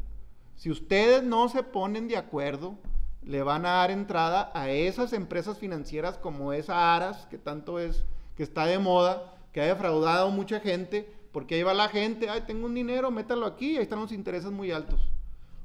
Si 0.56 0.70
ustedes 0.70 1.22
no 1.22 1.48
se 1.48 1.62
ponen 1.62 2.08
de 2.08 2.16
acuerdo, 2.16 2.76
le 3.22 3.42
van 3.42 3.66
a 3.66 3.74
dar 3.74 3.90
entrada 3.90 4.50
a 4.54 4.70
esas 4.70 5.12
empresas 5.12 5.58
financieras 5.58 6.16
como 6.18 6.52
esa 6.52 6.96
Aras, 6.96 7.26
que 7.26 7.38
tanto 7.38 7.78
es, 7.78 8.04
que 8.36 8.42
está 8.42 8.66
de 8.66 8.78
moda, 8.78 9.34
que 9.52 9.60
ha 9.60 9.66
defraudado 9.66 10.30
mucha 10.30 10.60
gente, 10.60 11.12
porque 11.32 11.56
ahí 11.56 11.62
va 11.62 11.74
la 11.74 11.88
gente, 11.88 12.28
ay, 12.28 12.42
tengo 12.46 12.66
un 12.66 12.74
dinero, 12.74 13.10
métalo 13.10 13.46
aquí, 13.46 13.76
ahí 13.76 13.82
están 13.82 14.00
los 14.00 14.12
intereses 14.12 14.50
muy 14.50 14.72
altos. 14.72 15.10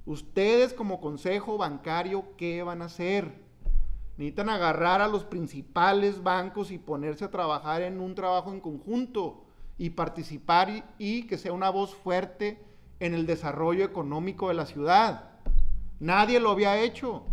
Ustedes 0.06 0.74
como 0.74 1.00
consejo 1.00 1.58
bancario, 1.58 2.26
¿qué 2.38 2.62
van 2.64 2.82
a 2.82 2.86
hacer? 2.86 3.43
Necesitan 4.18 4.50
agarrar 4.50 5.02
a 5.02 5.08
los 5.08 5.24
principales 5.24 6.22
bancos 6.22 6.70
y 6.72 6.78
ponerse 6.78 7.26
a 7.26 7.32
trabajar 7.32 7.82
en 7.82 8.00
un 8.00 8.14
trabajo 8.14 8.52
en 8.52 8.60
conjunto 8.60 9.44
y 9.78 9.92
participar 9.92 10.96
y, 11.00 11.24
que 11.24 11.38
sea 11.38 11.52
una 11.52 11.72
voz 11.72 11.96
fuerte 11.96 12.64
en 13.00 13.16
el 13.16 13.26
desarrollo 13.26 13.84
económico 13.84 14.50
de 14.50 14.54
la 14.54 14.68
ciudad. 14.68 15.32
Nadie 16.00 16.40
lo 16.40 16.52
había 16.52 16.80
hecho. 16.80 17.24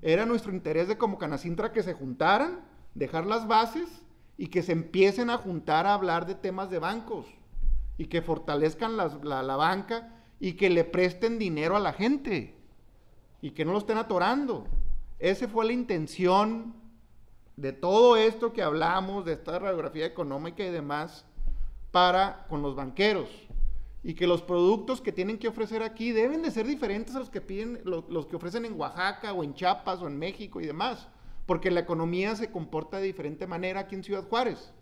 Era 0.00 0.24
nuestro 0.24 0.52
interés 0.52 0.88
de 0.88 0.96
como 0.96 1.18
Canacintra 1.18 1.72
que 1.72 1.82
se 1.82 1.92
juntaran, 1.92 2.60
dejar 2.94 3.26
las 3.26 3.46
bases 3.46 4.02
y 4.38 4.48
que 4.48 4.62
se 4.62 4.72
empiecen 4.72 5.28
a 5.28 5.38
juntar 5.38 5.86
a 5.86 5.94
hablar 5.94 6.26
de 6.26 6.34
temas 6.34 6.70
de 6.70 6.78
bancos 6.78 7.26
y 7.98 8.06
que 8.06 8.22
fortalezcan 8.22 8.96
la, 8.96 9.08
la 9.42 9.56
banca 9.56 10.22
y 10.40 10.54
que 10.54 10.70
le 10.70 10.84
presten 10.84 11.38
dinero 11.38 11.76
a 11.76 11.80
la 11.80 11.92
gente 11.92 12.54
y 13.40 13.50
que 13.50 13.64
no 13.64 13.72
lo 13.72 13.78
estén 13.78 13.98
atorando. 13.98 14.66
Esa 15.18 15.48
fue 15.48 15.64
la 15.64 15.72
intención 15.72 16.74
de 17.56 17.72
todo 17.72 18.16
esto 18.16 18.52
que 18.52 18.62
hablamos, 18.62 19.24
de 19.24 19.34
esta 19.34 19.58
radiografía 19.58 20.06
económica 20.06 20.64
y 20.64 20.70
demás, 20.70 21.24
para 21.90 22.46
con 22.48 22.62
los 22.62 22.74
banqueros. 22.74 23.28
Y 24.02 24.14
que 24.14 24.26
los 24.26 24.42
productos 24.42 25.00
que 25.00 25.12
tienen 25.12 25.38
que 25.38 25.48
ofrecer 25.48 25.82
aquí 25.82 26.12
deben 26.12 26.42
de 26.42 26.50
ser 26.50 26.66
diferentes 26.66 27.14
a 27.14 27.20
los 27.20 27.30
que 27.30 27.40
piden, 27.40 27.80
lo- 27.84 28.04
los, 28.08 28.26
que 28.26 28.36
ofrecen 28.36 28.64
en 28.66 28.78
Oaxaca 28.78 29.32
o 29.32 29.42
en 29.44 29.54
Chiapas 29.54 30.02
o 30.02 30.06
en 30.08 30.18
México 30.18 30.60
y 30.60 30.66
demás. 30.66 31.08
Porque 31.46 31.70
la 31.70 31.80
economía 31.80 32.36
se 32.36 32.50
comporta 32.50 32.98
de 32.98 33.06
diferente 33.06 33.46
manera 33.46 33.80
aquí 33.80 33.94
en 33.94 34.04
Ciudad 34.04 34.28
Juárez. 34.28 34.72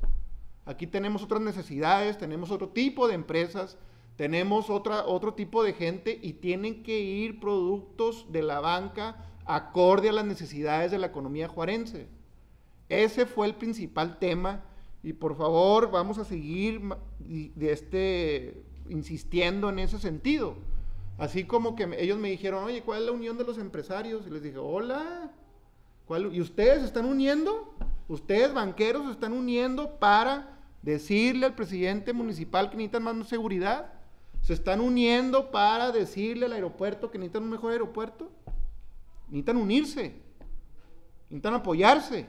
Aquí 0.64 0.86
tenemos 0.86 1.22
otras 1.22 1.40
necesidades, 1.40 2.18
tenemos 2.18 2.50
otro 2.50 2.68
tipo 2.68 3.06
de 3.06 3.14
empresas, 3.14 3.76
tenemos 4.16 4.70
otra, 4.70 5.04
otro 5.04 5.34
tipo 5.34 5.62
de 5.62 5.72
gente 5.72 6.18
y 6.22 6.34
tienen 6.34 6.82
que 6.82 7.00
ir 7.00 7.40
productos 7.40 8.30
de 8.32 8.42
la 8.42 8.60
banca 8.60 9.16
acorde 9.44 10.08
a 10.08 10.12
las 10.12 10.24
necesidades 10.24 10.90
de 10.90 10.98
la 10.98 11.08
economía 11.08 11.48
juarense. 11.48 12.06
Ese 12.88 13.26
fue 13.26 13.46
el 13.46 13.54
principal 13.54 14.18
tema 14.18 14.62
y 15.02 15.12
por 15.14 15.36
favor 15.36 15.90
vamos 15.90 16.18
a 16.18 16.24
seguir 16.24 16.80
de 17.18 17.72
este, 17.72 18.62
insistiendo 18.88 19.68
en 19.68 19.78
ese 19.78 19.98
sentido. 19.98 20.56
Así 21.18 21.44
como 21.44 21.76
que 21.76 21.88
ellos 21.98 22.18
me 22.18 22.30
dijeron, 22.30 22.64
oye, 22.64 22.82
¿cuál 22.82 23.00
es 23.00 23.06
la 23.06 23.12
unión 23.12 23.38
de 23.38 23.44
los 23.44 23.58
empresarios? 23.58 24.26
Y 24.26 24.30
les 24.30 24.42
dije, 24.42 24.58
hola, 24.58 25.30
¿cuál- 26.06 26.34
¿y 26.34 26.40
ustedes 26.40 26.80
se 26.80 26.86
están 26.86 27.04
uniendo? 27.04 27.74
Ustedes, 28.08 28.52
banqueros, 28.52 29.06
se 29.06 29.12
están 29.12 29.32
uniendo 29.32 29.98
para 29.98 30.58
decirle 30.82 31.46
al 31.46 31.54
presidente 31.54 32.12
municipal 32.12 32.70
que 32.70 32.76
necesitan 32.76 33.02
más 33.04 33.28
seguridad. 33.28 33.92
Se 34.42 34.52
están 34.52 34.80
uniendo 34.80 35.50
para 35.52 35.92
decirle 35.92 36.46
al 36.46 36.52
aeropuerto 36.52 37.10
que 37.10 37.18
necesitan 37.18 37.44
un 37.44 37.50
mejor 37.50 37.72
aeropuerto. 37.72 38.30
Necesitan 39.32 39.56
unirse. 39.56 40.14
Necesitan 41.30 41.54
apoyarse. 41.54 42.28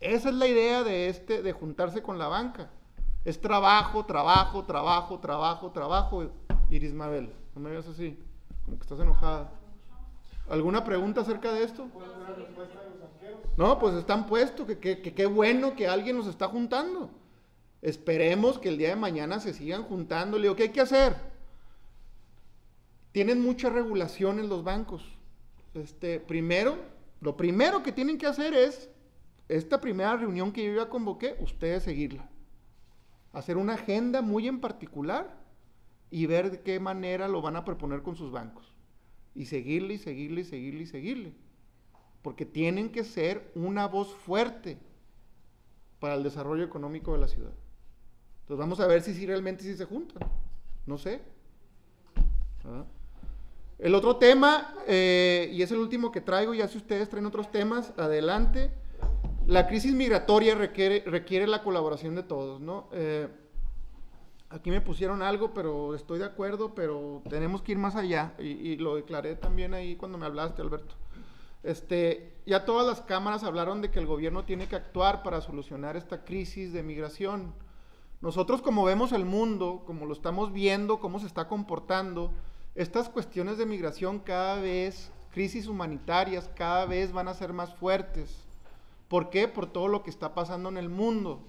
Esa 0.00 0.28
es 0.28 0.34
la 0.34 0.46
idea 0.46 0.84
de 0.84 1.08
este, 1.08 1.40
de 1.40 1.52
juntarse 1.52 2.02
con 2.02 2.18
la 2.18 2.28
banca. 2.28 2.68
Es 3.24 3.40
trabajo, 3.40 4.04
trabajo, 4.04 4.64
trabajo, 4.64 5.18
trabajo, 5.18 5.70
trabajo. 5.70 6.30
Iris 6.68 6.92
Mabel, 6.92 7.32
no 7.54 7.62
me 7.62 7.70
veas 7.70 7.86
así, 7.86 8.18
como 8.66 8.76
que 8.76 8.82
estás 8.82 9.00
enojada. 9.00 9.50
¿Alguna 10.50 10.84
pregunta 10.84 11.22
acerca 11.22 11.50
de 11.52 11.64
esto? 11.64 11.88
No, 13.56 13.78
pues 13.78 13.94
están 13.94 14.26
puestos, 14.26 14.66
que 14.66 15.00
qué 15.00 15.26
bueno 15.26 15.74
que 15.74 15.88
alguien 15.88 16.18
nos 16.18 16.26
está 16.26 16.48
juntando. 16.48 17.08
Esperemos 17.80 18.58
que 18.58 18.68
el 18.68 18.76
día 18.76 18.90
de 18.90 18.96
mañana 18.96 19.40
se 19.40 19.54
sigan 19.54 19.84
juntando. 19.84 20.36
Le 20.36 20.42
digo, 20.42 20.56
¿qué 20.56 20.64
hay 20.64 20.68
que 20.68 20.82
hacer? 20.82 21.16
Tienen 23.12 23.42
mucha 23.42 23.70
regulación 23.70 24.38
en 24.38 24.50
los 24.50 24.64
bancos. 24.64 25.13
Este, 25.74 26.20
primero, 26.20 26.76
lo 27.20 27.36
primero 27.36 27.82
que 27.82 27.92
tienen 27.92 28.16
que 28.16 28.26
hacer 28.26 28.54
es, 28.54 28.88
esta 29.48 29.80
primera 29.80 30.16
reunión 30.16 30.52
que 30.52 30.64
yo 30.64 30.74
ya 30.74 30.88
convoqué, 30.88 31.36
ustedes 31.40 31.82
seguirla. 31.82 32.30
Hacer 33.32 33.56
una 33.56 33.74
agenda 33.74 34.22
muy 34.22 34.46
en 34.46 34.60
particular 34.60 35.36
y 36.10 36.26
ver 36.26 36.50
de 36.50 36.60
qué 36.60 36.78
manera 36.78 37.26
lo 37.26 37.42
van 37.42 37.56
a 37.56 37.64
proponer 37.64 38.02
con 38.02 38.14
sus 38.14 38.30
bancos. 38.30 38.72
Y 39.34 39.46
seguirle 39.46 39.94
y 39.94 39.98
seguirle 39.98 40.42
y 40.42 40.44
seguirle 40.44 40.82
y 40.82 40.86
seguirle. 40.86 41.32
Porque 42.22 42.46
tienen 42.46 42.90
que 42.90 43.02
ser 43.02 43.50
una 43.54 43.88
voz 43.88 44.14
fuerte 44.14 44.78
para 45.98 46.14
el 46.14 46.22
desarrollo 46.22 46.62
económico 46.62 47.12
de 47.12 47.18
la 47.18 47.28
ciudad. 47.28 47.52
Entonces 48.42 48.58
vamos 48.58 48.78
a 48.78 48.86
ver 48.86 49.02
si, 49.02 49.12
si 49.12 49.26
realmente 49.26 49.64
sí 49.64 49.74
se 49.74 49.84
juntan. 49.84 50.22
No 50.86 50.96
sé. 50.98 51.20
¿verdad? 52.62 52.86
El 53.78 53.94
otro 53.94 54.16
tema, 54.16 54.74
eh, 54.86 55.50
y 55.52 55.62
es 55.62 55.70
el 55.72 55.78
último 55.78 56.12
que 56.12 56.20
traigo, 56.20 56.54
ya 56.54 56.68
si 56.68 56.78
ustedes 56.78 57.08
traen 57.08 57.26
otros 57.26 57.50
temas, 57.50 57.92
adelante. 57.96 58.70
La 59.46 59.66
crisis 59.66 59.92
migratoria 59.92 60.54
requiere, 60.54 61.02
requiere 61.06 61.46
la 61.46 61.62
colaboración 61.62 62.14
de 62.14 62.22
todos, 62.22 62.60
¿no? 62.60 62.88
Eh, 62.92 63.28
aquí 64.48 64.70
me 64.70 64.80
pusieron 64.80 65.22
algo, 65.22 65.52
pero 65.52 65.94
estoy 65.94 66.20
de 66.20 66.24
acuerdo, 66.24 66.74
pero 66.74 67.22
tenemos 67.28 67.62
que 67.62 67.72
ir 67.72 67.78
más 67.78 67.96
allá. 67.96 68.34
Y, 68.38 68.44
y 68.44 68.76
lo 68.76 68.96
declaré 68.96 69.34
también 69.34 69.74
ahí 69.74 69.96
cuando 69.96 70.18
me 70.18 70.26
hablaste, 70.26 70.62
Alberto. 70.62 70.94
Este, 71.64 72.36
ya 72.44 72.66
todas 72.66 72.86
las 72.86 73.00
cámaras 73.00 73.42
hablaron 73.42 73.80
de 73.80 73.90
que 73.90 73.98
el 73.98 74.06
gobierno 74.06 74.44
tiene 74.44 74.68
que 74.68 74.76
actuar 74.76 75.22
para 75.22 75.40
solucionar 75.40 75.96
esta 75.96 76.24
crisis 76.24 76.72
de 76.72 76.82
migración. 76.82 77.54
Nosotros 78.20 78.62
como 78.62 78.84
vemos 78.84 79.12
el 79.12 79.24
mundo, 79.24 79.82
como 79.86 80.06
lo 80.06 80.12
estamos 80.12 80.52
viendo, 80.52 81.00
cómo 81.00 81.18
se 81.18 81.26
está 81.26 81.48
comportando, 81.48 82.32
estas 82.74 83.08
cuestiones 83.08 83.56
de 83.56 83.66
migración 83.66 84.18
cada 84.18 84.56
vez, 84.56 85.12
crisis 85.32 85.68
humanitarias, 85.68 86.50
cada 86.56 86.86
vez 86.86 87.12
van 87.12 87.28
a 87.28 87.34
ser 87.34 87.52
más 87.52 87.74
fuertes. 87.74 88.44
¿Por 89.08 89.30
qué? 89.30 89.46
Por 89.46 89.66
todo 89.66 89.88
lo 89.88 90.02
que 90.02 90.10
está 90.10 90.34
pasando 90.34 90.68
en 90.68 90.76
el 90.76 90.88
mundo. 90.88 91.40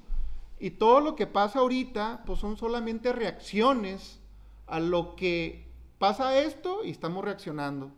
Y 0.59 0.71
todo 0.71 1.01
lo 1.01 1.15
que 1.15 1.27
pasa 1.27 1.59
ahorita, 1.59 2.23
pues 2.25 2.39
son 2.39 2.57
solamente 2.57 3.11
reacciones 3.11 4.19
a 4.67 4.79
lo 4.79 5.15
que 5.15 5.67
pasa 5.97 6.37
esto 6.37 6.83
y 6.83 6.91
estamos 6.91 7.25
reaccionando. 7.25 7.91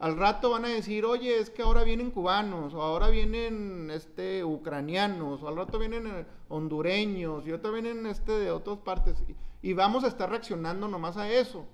Al 0.00 0.16
rato 0.18 0.50
van 0.50 0.64
a 0.64 0.68
decir, 0.68 1.04
oye, 1.04 1.38
es 1.38 1.50
que 1.50 1.62
ahora 1.62 1.84
vienen 1.84 2.10
cubanos, 2.10 2.74
o 2.74 2.82
ahora 2.82 3.08
vienen 3.08 3.90
este, 3.92 4.44
ucranianos, 4.44 5.42
o 5.42 5.48
al 5.48 5.56
rato 5.56 5.78
vienen 5.78 6.06
eh, 6.06 6.26
hondureños, 6.48 7.46
y 7.46 7.50
ahorita 7.50 7.70
vienen 7.70 8.04
este, 8.06 8.32
de 8.32 8.50
otras 8.50 8.78
partes. 8.78 9.22
Y, 9.28 9.70
y 9.70 9.72
vamos 9.72 10.04
a 10.04 10.08
estar 10.08 10.28
reaccionando 10.28 10.88
nomás 10.88 11.16
a 11.16 11.30
eso. 11.30 11.64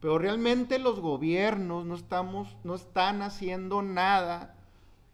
Pero 0.00 0.18
realmente 0.18 0.78
los 0.78 1.00
gobiernos 1.00 1.84
no, 1.84 1.94
estamos, 1.94 2.56
no 2.64 2.74
están 2.74 3.22
haciendo 3.22 3.82
nada 3.82 4.54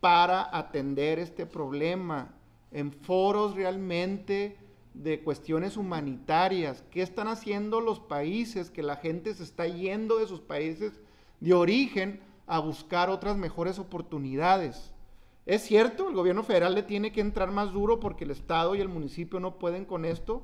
para 0.00 0.56
atender 0.56 1.18
este 1.18 1.46
problema 1.46 2.34
en 2.70 2.92
foros 2.92 3.54
realmente 3.54 4.58
de 4.92 5.20
cuestiones 5.20 5.76
humanitarias. 5.76 6.84
¿Qué 6.90 7.02
están 7.02 7.28
haciendo 7.28 7.80
los 7.80 8.00
países 8.00 8.70
que 8.70 8.82
la 8.82 8.96
gente 8.96 9.34
se 9.34 9.42
está 9.42 9.66
yendo 9.66 10.18
de 10.18 10.26
sus 10.26 10.40
países 10.40 11.00
de 11.40 11.54
origen 11.54 12.20
a 12.46 12.58
buscar 12.58 13.10
otras 13.10 13.36
mejores 13.36 13.78
oportunidades? 13.78 14.92
Es 15.46 15.62
cierto, 15.62 16.08
el 16.08 16.14
gobierno 16.14 16.42
federal 16.42 16.74
le 16.74 16.82
tiene 16.82 17.12
que 17.12 17.20
entrar 17.20 17.50
más 17.50 17.72
duro 17.72 18.00
porque 18.00 18.24
el 18.24 18.30
Estado 18.30 18.74
y 18.74 18.80
el 18.80 18.88
municipio 18.88 19.40
no 19.40 19.58
pueden 19.58 19.84
con 19.84 20.04
esto. 20.04 20.42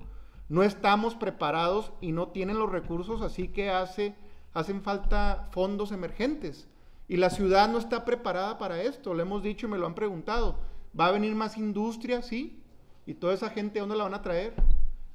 No 0.49 0.63
estamos 0.63 1.15
preparados 1.15 1.93
y 2.01 2.13
no 2.13 2.29
tienen 2.29 2.59
los 2.59 2.71
recursos, 2.71 3.23
así 3.23 3.49
que 3.49 3.71
hace, 3.71 4.15
hacen 4.55 4.83
falta 4.83 5.49
fondos 5.53 5.93
emergentes. 5.93 6.69
Y 7.09 7.17
la 7.17 7.31
ciudad 7.31 7.69
no 7.69 7.79
está 7.79 8.05
preparada 8.05 8.59
para 8.59 8.83
esto, 8.83 9.15
lo 9.15 9.23
hemos 9.23 9.43
dicho 9.43 9.67
y 9.67 9.71
me 9.71 9.79
lo 9.79 9.87
han 9.87 9.95
preguntado. 9.95 10.59
¿Va 10.99 11.07
a 11.07 11.13
venir 11.13 11.35
más 11.35 11.57
industria? 11.57 12.23
Sí. 12.23 12.63
¿Y 13.07 13.15
toda 13.15 13.35
esa 13.35 13.51
gente 13.51 13.81
dónde 13.81 13.97
la 13.97 14.05
van 14.05 14.15
a 14.15 14.23
traer? 14.23 14.55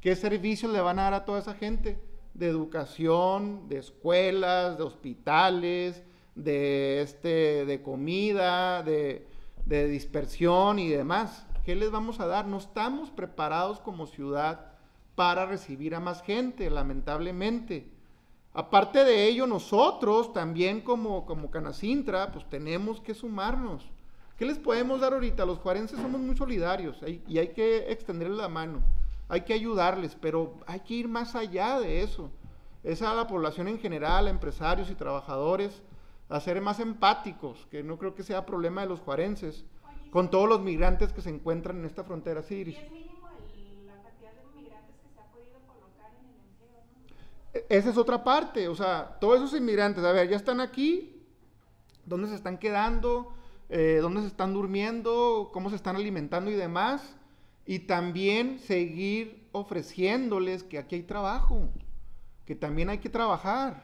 ¿Qué 0.02 0.16
servicios 0.16 0.72
le 0.72 0.82
van 0.82 1.00
a 1.00 1.04
dar 1.04 1.14
a 1.14 1.26
toda 1.26 1.40
esa 1.40 1.54
gente? 1.54 2.00
De 2.34 2.48
educación, 2.48 3.70
de 3.70 3.78
escuelas, 3.78 4.78
de 4.78 4.84
hospitales, 4.84 6.04
de, 6.36 7.02
este, 7.02 7.66
de 7.66 7.82
comida, 7.82 8.84
de, 8.84 9.28
de 9.66 9.88
dispersión 9.88 10.80
y 10.80 10.90
demás. 10.90 11.46
¿Qué 11.64 11.76
les 11.76 11.92
vamos 11.92 12.20
a 12.20 12.28
dar? 12.28 12.46
No 12.46 12.58
estamos 12.58 13.10
preparados 13.10 13.80
como 13.80 14.06
ciudad 14.06 14.74
para 15.16 15.46
recibir 15.46 15.96
a 15.96 16.00
más 16.00 16.22
gente, 16.22 16.70
lamentablemente. 16.70 17.95
Aparte 18.56 19.04
de 19.04 19.28
ello, 19.28 19.46
nosotros 19.48 20.32
también 20.32 20.80
como, 20.82 21.26
como 21.26 21.52
Canacintra, 21.52 22.32
pues 22.32 22.48
tenemos 22.50 23.02
que 23.02 23.14
sumarnos. 23.14 23.84
¿Qué 24.38 24.46
les 24.46 24.58
podemos 24.58 25.02
dar 25.02 25.14
ahorita? 25.14 25.46
Los 25.46 25.60
juarenses 25.60 26.00
somos 26.00 26.22
muy 26.22 26.36
solidarios 26.38 26.98
y 27.28 27.38
hay 27.38 27.50
que 27.50 27.92
extenderles 27.92 28.38
la 28.38 28.48
mano, 28.48 28.82
hay 29.28 29.42
que 29.42 29.54
ayudarles, 29.54 30.16
pero 30.20 30.56
hay 30.68 30.80
que 30.80 30.94
ir 30.94 31.08
más 31.10 31.36
allá 31.36 31.80
de 31.80 32.02
eso. 32.02 32.32
Es 32.84 33.02
a 33.02 33.14
la 33.14 33.28
población 33.28 33.68
en 33.68 33.80
general, 33.80 34.28
a 34.28 34.30
empresarios 34.30 34.90
y 34.90 34.96
trabajadores, 34.96 35.82
a 36.30 36.40
ser 36.40 36.62
más 36.62 36.80
empáticos, 36.80 37.68
que 37.70 37.84
no 37.84 37.98
creo 37.98 38.16
que 38.16 38.24
sea 38.24 38.46
problema 38.46 38.82
de 38.82 38.88
los 38.88 39.00
juarenses, 39.02 39.66
con 40.12 40.30
todos 40.30 40.48
los 40.48 40.62
migrantes 40.62 41.12
que 41.12 41.22
se 41.22 41.30
encuentran 41.30 41.80
en 41.80 41.86
esta 41.86 42.04
frontera. 42.06 42.42
Sí. 42.42 42.62
es 42.62 42.92
mínimo 42.92 43.28
el- 43.54 43.86
la 43.86 44.02
cantidad 44.02 44.32
de 44.32 44.62
migrantes 44.62 44.96
que 45.02 45.10
se 45.14 45.20
ha 45.20 45.26
podido 45.32 45.60
colocar 45.68 46.12
en 46.20 46.26
el 46.30 46.40
empleo, 46.40 46.82
¿no? 46.94 47.06
E- 47.08 47.45
Esa 47.70 47.90
es 47.90 47.98
otra 47.98 48.24
parte, 48.24 48.68
o 48.68 48.76
sea, 48.76 49.18
todos 49.22 49.38
esos 49.38 49.58
inmigrantes, 49.58 50.04
a 50.04 50.12
ver, 50.12 50.28
ya 50.28 50.36
están 50.36 50.60
aquí, 50.60 51.24
¿dónde 52.06 52.28
se 52.28 52.36
están 52.36 52.58
quedando? 52.58 53.34
Eh, 53.70 54.00
¿Dónde 54.02 54.22
se 54.22 54.28
están 54.28 54.54
durmiendo? 54.54 55.50
¿Cómo 55.54 55.70
se 55.70 55.78
están 55.78 55.96
alimentando 55.96 56.52
y 56.52 56.56
demás? 56.56 57.16
Y 57.66 57.80
también 57.80 58.60
seguir 58.60 59.48
ofreciéndoles 59.54 60.64
que 60.64 60.78
aquí 60.78 60.96
hay 60.96 61.04
trabajo, 61.04 61.70
que 62.46 62.56
también 62.56 62.90
hay 62.90 62.98
que 62.98 63.10
trabajar. 63.10 63.84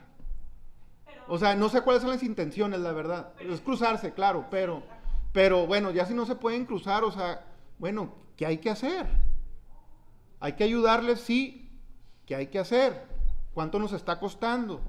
O 1.28 1.38
sea, 1.38 1.56
no 1.56 1.70
sé 1.70 1.82
cuáles 1.82 2.02
son 2.02 2.12
las 2.12 2.24
intenciones, 2.24 2.82
la 2.82 2.92
verdad. 2.92 3.34
Es 3.40 3.62
cruzarse, 3.62 4.14
claro, 4.14 4.48
pero, 4.52 4.84
pero 5.32 5.66
bueno, 5.66 5.92
ya 5.92 6.06
si 6.06 6.14
no 6.14 6.26
se 6.26 6.36
pueden 6.36 6.66
cruzar, 6.66 7.06
o 7.06 7.12
sea, 7.12 7.46
bueno, 7.80 8.14
¿qué 8.36 8.46
hay 8.46 8.58
que 8.58 8.70
hacer? 8.70 9.08
Hay 10.42 10.54
que 10.54 10.66
ayudarles, 10.66 11.22
sí. 11.22 11.70
¿Qué 12.26 12.36
hay 12.36 12.48
que 12.48 12.60
hacer? 12.60 13.11
¿Cuánto 13.54 13.80
nos 13.80 13.92
está 13.92 14.20
costando? 14.20 14.82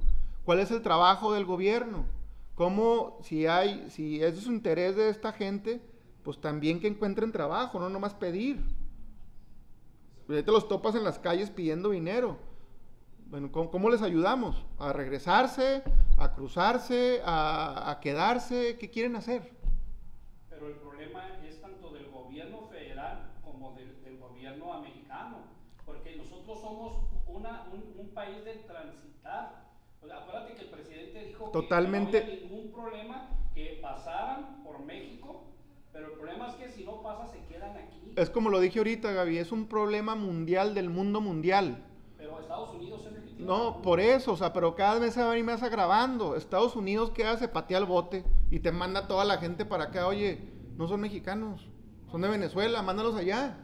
¿Cuál 0.44 0.60
es 0.60 0.70
el 0.70 0.82
trabajo 0.82 1.32
del 1.32 1.44
gobierno? 1.44 2.04
¿Cómo, 2.54 3.18
si 3.22 3.46
hay, 3.46 3.90
si 3.90 4.22
es 4.22 4.38
su 4.40 4.52
interés 4.52 4.94
de 4.94 5.08
esta 5.08 5.32
gente, 5.32 5.80
pues 6.22 6.40
también 6.40 6.78
que 6.78 6.86
encuentren 6.86 7.32
trabajo, 7.32 7.80
no 7.80 7.88
nomás 7.88 8.14
pedir? 8.14 8.62
Ahorita 10.28 10.52
los 10.52 10.68
topas 10.68 10.94
en 10.94 11.02
las 11.02 11.18
calles 11.18 11.50
pidiendo 11.50 11.90
dinero. 11.90 12.38
Bueno, 13.26 13.50
¿cómo, 13.50 13.90
les 13.90 14.02
ayudamos? 14.02 14.64
¿A 14.78 14.92
regresarse? 14.92 15.82
¿A 16.18 16.34
cruzarse? 16.34 17.20
A, 17.24 17.90
a 17.90 18.00
quedarse? 18.00 18.76
¿Qué 18.78 18.90
quieren 18.90 19.16
hacer? 19.16 19.50
Pero 20.50 20.68
el 20.68 20.74
problema 20.74 21.40
es 21.48 21.60
tanto 21.60 21.90
del 21.90 22.10
gobierno 22.10 22.68
federal 22.70 23.32
como 23.42 23.72
del, 23.72 24.02
del 24.04 24.18
gobierno 24.18 24.72
americano, 24.72 25.38
porque 25.84 26.14
nosotros 26.16 26.60
somos 26.60 27.11
una, 27.42 27.66
un, 27.72 28.00
un 28.00 28.08
país 28.14 28.44
de 28.44 28.54
transitar. 28.54 29.66
O 30.00 30.06
sea, 30.06 30.18
acuérdate 30.18 30.54
que 30.54 30.62
el 30.62 30.70
presidente 30.70 31.24
dijo 31.26 31.50
Totalmente. 31.50 32.20
que 32.20 32.26
no 32.26 32.32
había 32.32 32.48
ningún 32.48 32.72
problema 32.72 33.28
que 33.54 33.78
pasaran 33.82 34.62
por 34.64 34.80
México, 34.84 35.44
pero 35.92 36.06
el 36.06 36.12
problema 36.12 36.48
es 36.48 36.54
que 36.54 36.68
si 36.70 36.84
no 36.84 37.02
pasa 37.02 37.26
se 37.26 37.44
quedan 37.46 37.76
aquí. 37.76 38.12
Es 38.16 38.30
como 38.30 38.50
lo 38.50 38.60
dije 38.60 38.78
ahorita, 38.78 39.12
Gaby, 39.12 39.38
es 39.38 39.52
un 39.52 39.66
problema 39.66 40.14
mundial 40.14 40.74
del 40.74 40.88
mundo 40.88 41.20
mundial. 41.20 41.84
Pero 42.16 42.40
Estados 42.40 42.74
Unidos 42.74 43.00
es 43.00 43.06
el 43.16 43.22
que 43.22 43.30
tiene 43.30 43.44
No, 43.44 43.82
por 43.82 44.00
eso, 44.00 44.32
o 44.32 44.36
sea, 44.36 44.52
pero 44.52 44.74
cada 44.74 44.98
vez 44.98 45.14
se 45.14 45.22
va 45.22 45.32
a 45.32 45.38
ir 45.38 45.44
más 45.44 45.62
agravando. 45.62 46.36
Estados 46.36 46.76
Unidos, 46.76 47.10
¿qué 47.10 47.24
hace? 47.26 47.48
Patea 47.48 47.78
el 47.78 47.86
bote 47.86 48.24
y 48.50 48.60
te 48.60 48.70
manda 48.72 49.08
toda 49.08 49.24
la 49.24 49.38
gente 49.38 49.64
para 49.64 49.84
acá. 49.84 50.06
Oye, 50.06 50.38
no 50.76 50.86
son 50.88 51.00
mexicanos, 51.00 51.68
son 52.10 52.20
de 52.22 52.28
Venezuela, 52.28 52.82
mándalos 52.82 53.16
allá. 53.16 53.58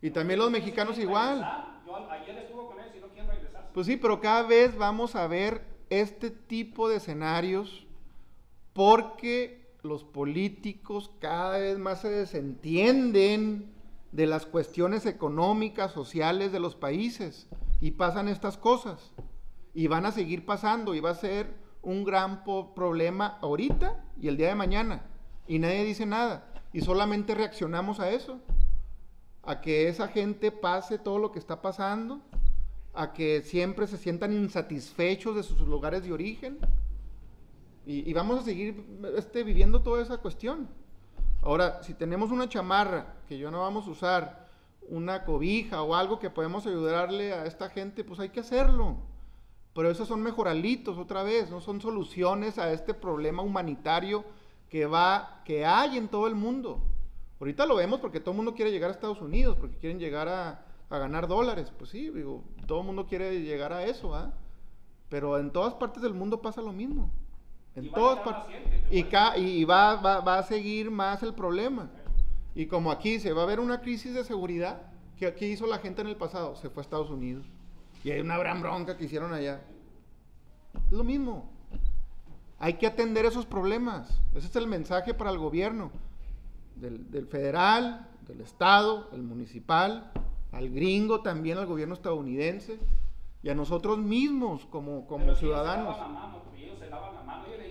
Y 0.00 0.10
también 0.10 0.38
los 0.38 0.50
mexicanos 0.50 0.94
quieren 0.94 1.12
ayer 2.10 2.38
estuve 2.38 2.66
con 2.66 2.80
ellos 2.80 2.94
y 2.96 3.00
no 3.00 3.08
quieren 3.08 3.30
regresar. 3.30 3.70
Pues 3.72 3.86
sí, 3.86 3.96
pero 3.96 4.20
cada 4.20 4.42
vez 4.42 4.76
vamos 4.76 5.14
a 5.14 5.26
ver 5.26 5.62
este 5.90 6.30
tipo 6.30 6.88
de 6.88 6.96
escenarios 6.96 7.86
porque 8.72 9.68
los 9.82 10.04
políticos 10.04 11.10
cada 11.18 11.58
vez 11.58 11.78
más 11.78 12.00
se 12.02 12.10
desentienden 12.10 13.72
de 14.12 14.26
las 14.26 14.46
cuestiones 14.46 15.06
económicas, 15.06 15.92
sociales 15.92 16.52
de 16.52 16.60
los 16.60 16.76
países 16.76 17.48
y 17.80 17.92
pasan 17.92 18.28
estas 18.28 18.56
cosas 18.56 19.12
y 19.74 19.86
van 19.86 20.06
a 20.06 20.12
seguir 20.12 20.46
pasando 20.46 20.94
y 20.94 21.00
va 21.00 21.10
a 21.10 21.14
ser 21.14 21.54
un 21.82 22.04
gran 22.04 22.44
problema 22.44 23.38
ahorita 23.40 24.04
y 24.20 24.28
el 24.28 24.36
día 24.36 24.48
de 24.48 24.54
mañana 24.54 25.06
y 25.46 25.58
nadie 25.58 25.84
dice 25.84 26.06
nada 26.06 26.52
y 26.72 26.80
solamente 26.80 27.34
reaccionamos 27.34 28.00
a 28.00 28.10
eso, 28.10 28.40
a 29.48 29.62
que 29.62 29.88
esa 29.88 30.08
gente 30.08 30.52
pase 30.52 30.98
todo 30.98 31.18
lo 31.18 31.32
que 31.32 31.38
está 31.38 31.62
pasando 31.62 32.20
a 32.92 33.14
que 33.14 33.40
siempre 33.40 33.86
se 33.86 33.96
sientan 33.96 34.34
insatisfechos 34.34 35.34
de 35.34 35.42
sus 35.42 35.60
lugares 35.60 36.02
de 36.02 36.12
origen. 36.12 36.58
Y, 37.86 38.12
vamos 38.12 38.40
a 38.40 38.42
seguir 38.42 38.84
este, 39.16 39.44
viviendo 39.44 39.80
toda 39.80 40.02
esa 40.02 40.18
cuestión. 40.18 40.68
Ahora, 41.40 41.82
si 41.82 41.94
tenemos 41.94 42.30
una 42.30 42.46
chamarra 42.46 43.14
que 43.26 43.38
yo 43.38 43.50
no 43.50 43.60
vamos 43.60 43.86
a 43.86 43.90
usar, 43.90 44.48
una 44.90 45.24
cobija 45.24 45.80
o 45.80 45.94
algo 45.94 46.18
que 46.18 46.28
podemos 46.28 46.66
ayudarle 46.66 47.32
a 47.32 47.46
esta 47.46 47.70
gente, 47.70 48.04
pues 48.04 48.20
hay 48.20 48.28
que 48.28 48.40
hacerlo. 48.40 48.96
Pero 49.72 49.90
esos 49.90 50.08
son 50.08 50.20
mejoralitos 50.20 50.98
otra 50.98 51.22
vez, 51.22 51.48
no 51.50 51.62
son 51.62 51.80
soluciones 51.80 52.58
a 52.58 52.70
este 52.70 52.92
problema 52.92 53.42
humanitario 53.42 54.26
que 54.68 54.84
va, 54.84 55.40
que 55.46 55.64
hay 55.64 55.96
en 55.96 56.08
todo 56.08 56.26
el 56.26 56.34
mundo. 56.34 56.82
Ahorita 57.40 57.66
lo 57.66 57.76
vemos 57.76 58.00
porque 58.00 58.20
todo 58.20 58.32
el 58.32 58.36
mundo 58.36 58.54
quiere 58.54 58.70
llegar 58.70 58.90
a 58.90 58.92
Estados 58.94 59.20
Unidos, 59.20 59.56
porque 59.58 59.76
quieren 59.76 59.98
llegar 59.98 60.28
a, 60.28 60.64
a 60.90 60.98
ganar 60.98 61.28
dólares. 61.28 61.72
Pues 61.78 61.90
sí, 61.90 62.10
digo, 62.10 62.42
todo 62.66 62.80
el 62.80 62.86
mundo 62.86 63.06
quiere 63.06 63.40
llegar 63.42 63.72
a 63.72 63.84
eso, 63.84 64.14
¿ah? 64.14 64.32
Pero 65.08 65.38
en 65.38 65.50
todas 65.52 65.74
partes 65.74 66.02
del 66.02 66.14
mundo 66.14 66.42
pasa 66.42 66.60
lo 66.60 66.72
mismo. 66.72 67.10
En 67.76 67.84
Y 67.86 67.90
todas 67.90 68.18
partes. 68.20 68.56
ca- 69.10 69.38
y 69.38 69.64
va, 69.64 69.96
va, 69.96 70.20
va 70.20 70.38
a 70.38 70.42
seguir 70.42 70.90
más 70.90 71.22
el 71.22 71.32
problema. 71.34 71.90
Y 72.54 72.66
como 72.66 72.90
aquí 72.90 73.20
se 73.20 73.32
va 73.32 73.44
a 73.44 73.46
ver 73.46 73.60
una 73.60 73.80
crisis 73.80 74.14
de 74.14 74.24
seguridad, 74.24 74.82
que 75.16 75.26
aquí 75.26 75.46
hizo 75.46 75.66
la 75.66 75.78
gente 75.78 76.00
en 76.02 76.08
el 76.08 76.16
pasado? 76.16 76.56
Se 76.56 76.70
fue 76.70 76.80
a 76.80 76.84
Estados 76.84 77.10
Unidos. 77.10 77.46
Y 78.02 78.10
hay 78.10 78.20
una 78.20 78.36
gran 78.36 78.60
bronca 78.60 78.96
que 78.96 79.04
hicieron 79.04 79.32
allá. 79.32 79.60
Es 80.86 80.92
lo 80.92 81.04
mismo. 81.04 81.48
Hay 82.58 82.74
que 82.74 82.86
atender 82.88 83.24
esos 83.26 83.46
problemas. 83.46 84.20
Ese 84.34 84.48
es 84.48 84.56
el 84.56 84.66
mensaje 84.66 85.14
para 85.14 85.30
el 85.30 85.38
gobierno. 85.38 85.92
Del, 86.80 87.10
del 87.10 87.26
federal, 87.26 88.08
del 88.26 88.40
estado, 88.40 89.08
el 89.12 89.22
municipal, 89.22 90.12
al 90.52 90.70
gringo 90.70 91.22
también, 91.22 91.58
al 91.58 91.66
gobierno 91.66 91.94
estadounidense. 91.94 92.78
Y 93.42 93.48
a 93.50 93.54
nosotros 93.54 93.98
mismos 93.98 94.66
como, 94.66 95.06
como 95.06 95.34
ciudadanos. 95.34 95.96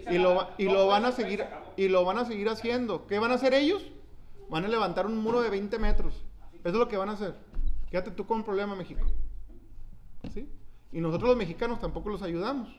Y 0.09 0.17
lo, 0.17 0.47
y 0.57 0.65
lo 0.65 0.87
van 0.87 1.05
a 1.05 1.11
seguir 1.11 1.43
y 1.75 1.89
lo 1.89 2.05
van 2.05 2.17
a 2.17 2.25
seguir 2.25 2.49
haciendo. 2.49 3.05
¿Qué 3.05 3.19
van 3.19 3.31
a 3.31 3.35
hacer 3.35 3.53
ellos? 3.53 3.85
Van 4.49 4.65
a 4.65 4.67
levantar 4.67 5.05
un 5.05 5.17
muro 5.17 5.41
de 5.41 5.49
20 5.49 5.77
metros. 5.79 6.25
Eso 6.59 6.69
es 6.69 6.73
lo 6.73 6.87
que 6.87 6.97
van 6.97 7.09
a 7.09 7.13
hacer. 7.13 7.35
Quédate 7.89 8.11
tú 8.11 8.25
con 8.25 8.37
un 8.37 8.43
problema, 8.43 8.75
México. 8.75 9.05
¿Sí? 10.33 10.49
Y 10.91 11.01
nosotros 11.01 11.29
los 11.29 11.37
mexicanos 11.37 11.79
tampoco 11.79 12.09
los 12.09 12.21
ayudamos. 12.21 12.69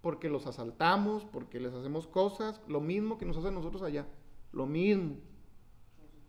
Porque 0.00 0.28
los 0.28 0.46
asaltamos, 0.46 1.24
porque 1.24 1.60
les 1.60 1.74
hacemos 1.74 2.06
cosas, 2.06 2.60
lo 2.66 2.80
mismo 2.80 3.18
que 3.18 3.26
nos 3.26 3.36
hacen 3.36 3.54
nosotros 3.54 3.82
allá. 3.82 4.06
Lo 4.52 4.66
mismo. 4.66 5.16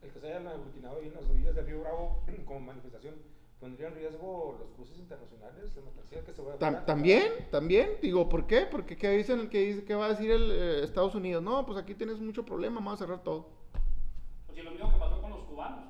El 0.07 0.13
que 0.13 0.19
se 0.21 0.27
hayan 0.27 0.47
aglutinado 0.47 0.97
ahí 0.99 1.07
en 1.07 1.13
las 1.13 1.29
orillas 1.29 1.53
del 1.55 1.65
río 1.65 1.81
Bravo 1.81 2.19
como 2.45 2.59
manifestación, 2.61 3.15
¿pondría 3.59 3.89
en 3.89 3.95
riesgo 3.95 4.55
los 4.59 4.69
cruces 4.71 4.97
internacionales 4.97 5.75
de 5.75 5.81
mercancía 5.81 6.23
que 6.23 6.33
se 6.33 6.41
va 6.41 6.53
a 6.53 6.59
Tam- 6.59 6.85
también, 6.85 7.23
también. 7.51 7.89
Digo, 8.01 8.29
¿por 8.29 8.47
qué? 8.47 8.67
Porque 8.71 8.95
¿qué 8.97 9.09
dicen? 9.11 9.49
¿Qué, 9.49 9.59
dice, 9.61 9.83
qué 9.83 9.95
va 9.95 10.05
a 10.05 10.09
decir 10.09 10.31
el 10.31 10.51
eh, 10.51 10.83
Estados 10.83 11.13
Unidos? 11.15 11.43
No, 11.43 11.65
pues 11.65 11.77
aquí 11.77 11.93
tienes 11.93 12.19
mucho 12.19 12.45
problema, 12.45 12.75
vamos 12.75 12.93
a 12.93 13.05
cerrar 13.05 13.21
todo. 13.23 13.49
Pues 14.45 14.57
si 14.57 14.63
lo 14.63 14.71
mismo 14.71 14.91
que 14.93 14.97
pasó 14.99 15.21
con 15.21 15.31
los 15.31 15.41
cubanos. 15.43 15.85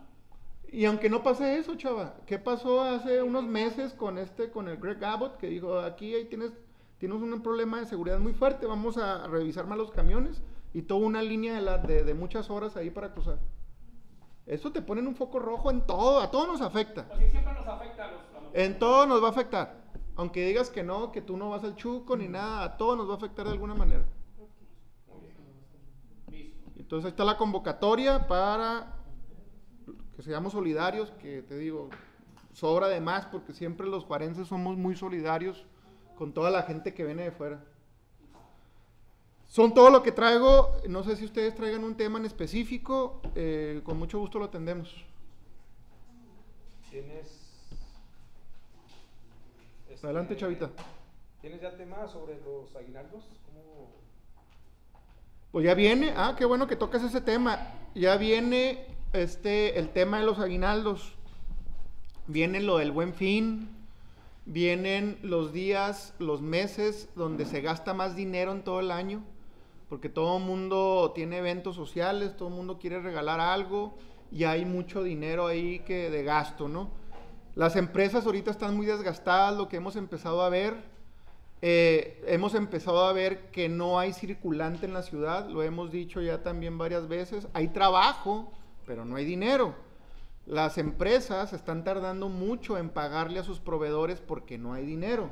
Y 0.70 0.86
aunque 0.86 1.10
no 1.10 1.24
pase 1.24 1.58
eso, 1.60 1.76
chava, 1.76 2.16
¿qué 2.26 2.40
pasó 2.40 2.82
hace 2.82 3.22
unos 3.22 3.44
meses 3.46 3.94
con 3.94 4.18
este, 4.18 4.50
con 4.50 4.68
el 4.68 4.78
Greg 4.78 5.04
Abbott, 5.04 5.38
que 5.38 5.48
dijo, 5.48 5.80
aquí 5.80 6.14
ahí 6.16 6.26
tienes, 6.26 6.52
tienes 6.98 7.22
un 7.22 7.42
problema 7.42 7.80
de 7.80 7.86
seguridad 7.86 8.20
muy 8.20 8.34
fuerte, 8.34 8.66
vamos 8.66 8.98
a 8.98 9.28
revisar 9.28 9.66
más 9.68 9.78
los 9.78 9.92
camiones 9.92 10.42
y 10.74 10.82
toda 10.82 11.06
una 11.06 11.22
línea 11.22 11.54
de, 11.56 11.62
la- 11.62 11.78
de, 11.78 12.04
de 12.04 12.14
muchas 12.14 12.50
horas 12.50 12.76
ahí 12.76 12.90
para 12.90 13.14
cruzar. 13.14 13.40
Eso 14.48 14.72
te 14.72 14.82
pone 14.82 15.02
en 15.02 15.08
un 15.08 15.16
foco 15.16 15.40
rojo 15.40 15.70
en 15.70 15.82
todo, 15.86 16.22
a 16.22 16.32
todos 16.32 16.48
nos 16.48 16.62
afecta. 16.62 17.06
Pues 17.08 17.20
sí, 17.20 17.30
siempre 17.30 17.54
nos 17.54 17.68
afecta 17.68 18.06
a 18.06 18.12
los... 18.12 18.22
a 18.36 18.42
los- 18.42 18.56
En 18.56 18.80
todo 18.80 19.06
nos 19.06 19.22
va 19.22 19.28
a 19.28 19.32
afectar. 19.32 19.86
Aunque 20.16 20.46
digas 20.48 20.70
que 20.70 20.84
no, 20.84 21.12
que 21.12 21.22
tú 21.22 21.38
no 21.38 21.50
vas 21.50 21.64
al 21.64 21.76
chuco 21.76 22.16
ni 22.18 22.28
nada, 22.28 22.64
a 22.64 22.78
todos 22.78 22.98
nos 22.98 23.08
va 23.10 23.14
a 23.14 23.18
afectar 23.18 23.46
de 23.46 23.52
alguna 23.52 23.76
manera. 23.76 24.06
Entonces 26.78 27.06
ahí 27.06 27.10
está 27.12 27.26
la 27.26 27.38
convocatoria 27.38 28.28
para 28.28 28.94
que 30.16 30.22
seamos 30.24 30.54
solidarios, 30.54 31.12
que 31.22 31.42
te 31.42 31.58
digo, 31.58 31.90
sobra 32.54 32.88
de 32.88 33.02
más 33.02 33.26
porque 33.26 33.54
siempre 33.54 33.86
los 33.88 34.06
juarenses 34.06 34.48
somos 34.48 34.78
muy 34.78 34.96
solidarios 34.96 35.66
con 36.18 36.34
toda 36.34 36.50
la 36.50 36.64
gente 36.64 36.94
que 36.94 37.04
viene 37.04 37.24
de 37.24 37.32
fuera. 37.32 37.64
Son 39.48 39.74
todo 39.74 39.90
lo 39.90 40.04
que 40.04 40.12
traigo, 40.12 40.74
no 40.90 41.04
sé 41.04 41.16
si 41.16 41.26
ustedes 41.26 41.56
traigan 41.56 41.84
un 41.84 41.96
tema 41.96 42.20
en 42.20 42.26
específico, 42.26 43.22
eh, 43.34 43.82
con 43.84 43.98
mucho 43.98 44.20
gusto 44.20 44.40
lo 44.40 44.46
atendemos. 44.46 44.94
Tienes. 46.92 47.28
este, 49.90 50.06
Adelante, 50.06 50.36
chavita. 50.36 50.70
¿Tienes 51.42 51.62
ya 51.62 51.76
temas 51.78 52.12
sobre 52.12 52.40
los 52.42 52.76
aguinaldos? 52.76 53.24
¿Cómo? 53.46 53.90
Pues 55.52 55.66
ya 55.66 55.76
viene, 55.76 56.14
ah, 56.18 56.36
qué 56.38 56.44
bueno 56.44 56.68
que 56.68 56.76
tocas 56.76 57.04
ese 57.04 57.22
tema. 57.22 57.74
Ya 57.96 58.18
viene 58.18 58.86
este 59.14 59.80
el 59.80 59.90
tema 59.90 60.20
de 60.20 60.26
los 60.26 60.40
aguinaldos. 60.40 61.16
Viene 62.28 62.62
lo 62.62 62.80
del 62.80 62.92
buen 62.92 63.14
fin. 63.14 63.70
Vienen 64.46 65.20
los 65.24 65.54
días, 65.54 66.14
los 66.20 66.42
meses 66.42 67.10
donde 67.16 67.46
se 67.46 67.62
gasta 67.62 67.94
más 67.94 68.16
dinero 68.16 68.52
en 68.52 68.64
todo 68.64 68.82
el 68.82 68.92
año. 68.92 69.24
Porque 69.90 70.10
todo 70.10 70.38
el 70.38 70.44
mundo 70.44 71.12
tiene 71.16 71.38
eventos 71.38 71.76
sociales, 71.76 72.36
todo 72.36 72.50
el 72.50 72.56
mundo 72.56 72.78
quiere 72.78 73.00
regalar 73.00 73.40
algo 73.40 73.98
y 74.32 74.44
hay 74.44 74.66
mucho 74.66 75.04
dinero 75.04 75.48
ahí 75.48 75.80
que 75.80 76.10
de 76.10 76.24
gasto, 76.24 76.68
¿no? 76.68 76.90
Las 77.56 77.76
empresas 77.76 78.26
ahorita 78.26 78.52
están 78.52 78.76
muy 78.76 78.86
desgastadas, 78.86 79.58
lo 79.58 79.70
que 79.70 79.78
hemos 79.78 79.96
empezado 79.96 80.42
a 80.42 80.50
ver 80.50 80.98
eh, 81.62 82.24
hemos 82.28 82.54
empezado 82.54 83.04
a 83.06 83.14
ver 83.14 83.50
que 83.50 83.68
no 83.68 83.98
hay 83.98 84.14
circulante 84.14 84.86
en 84.86 84.94
la 84.94 85.02
ciudad, 85.02 85.50
lo 85.50 85.64
hemos 85.64 85.92
dicho 85.92 86.22
ya 86.22 86.44
también 86.44 86.78
varias 86.78 87.08
veces. 87.08 87.48
Hay 87.54 87.70
trabajo, 87.70 88.52
pero 88.86 89.06
no 89.06 89.16
hay 89.16 89.26
dinero. 89.26 89.76
Las 90.46 90.78
empresas 90.78 91.54
están 91.54 91.84
tardando 91.84 92.30
mucho 92.30 92.78
en 92.78 92.90
pagarle 92.90 93.40
a 93.40 93.44
sus 93.44 93.60
proveedores 93.60 94.22
porque 94.22 94.58
no 94.58 94.74
hay 94.74 94.86
dinero. 94.86 95.32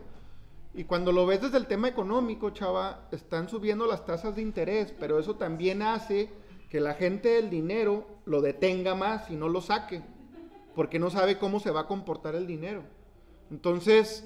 Y 0.76 0.84
cuando 0.84 1.12
lo 1.12 1.26
ves 1.26 1.42
desde 1.42 1.58
el 1.58 1.68
tema 1.68 1.88
económico, 1.88 2.50
chava, 2.50 3.08
están 3.12 3.48
subiendo 3.48 3.88
las 3.88 4.06
tasas 4.06 4.36
de 4.36 4.42
interés, 4.42 4.94
pero 5.00 5.18
eso 5.18 5.36
también 5.36 5.82
hace 5.82 6.30
que 6.70 6.82
la 6.82 6.96
gente 6.96 7.30
del 7.30 7.50
dinero 7.50 8.06
lo 8.26 8.42
detenga 8.42 8.94
más 8.94 9.30
y 9.30 9.38
no 9.38 9.48
lo 9.48 9.62
saque, 9.62 10.04
porque 10.76 11.00
no 11.00 11.10
sabe 11.10 11.40
cómo 11.40 11.62
se 11.62 11.72
va 11.72 11.82
a 11.82 11.88
comportar 11.88 12.36
el 12.36 12.46
dinero. 12.46 12.84
Entonces, 13.50 14.26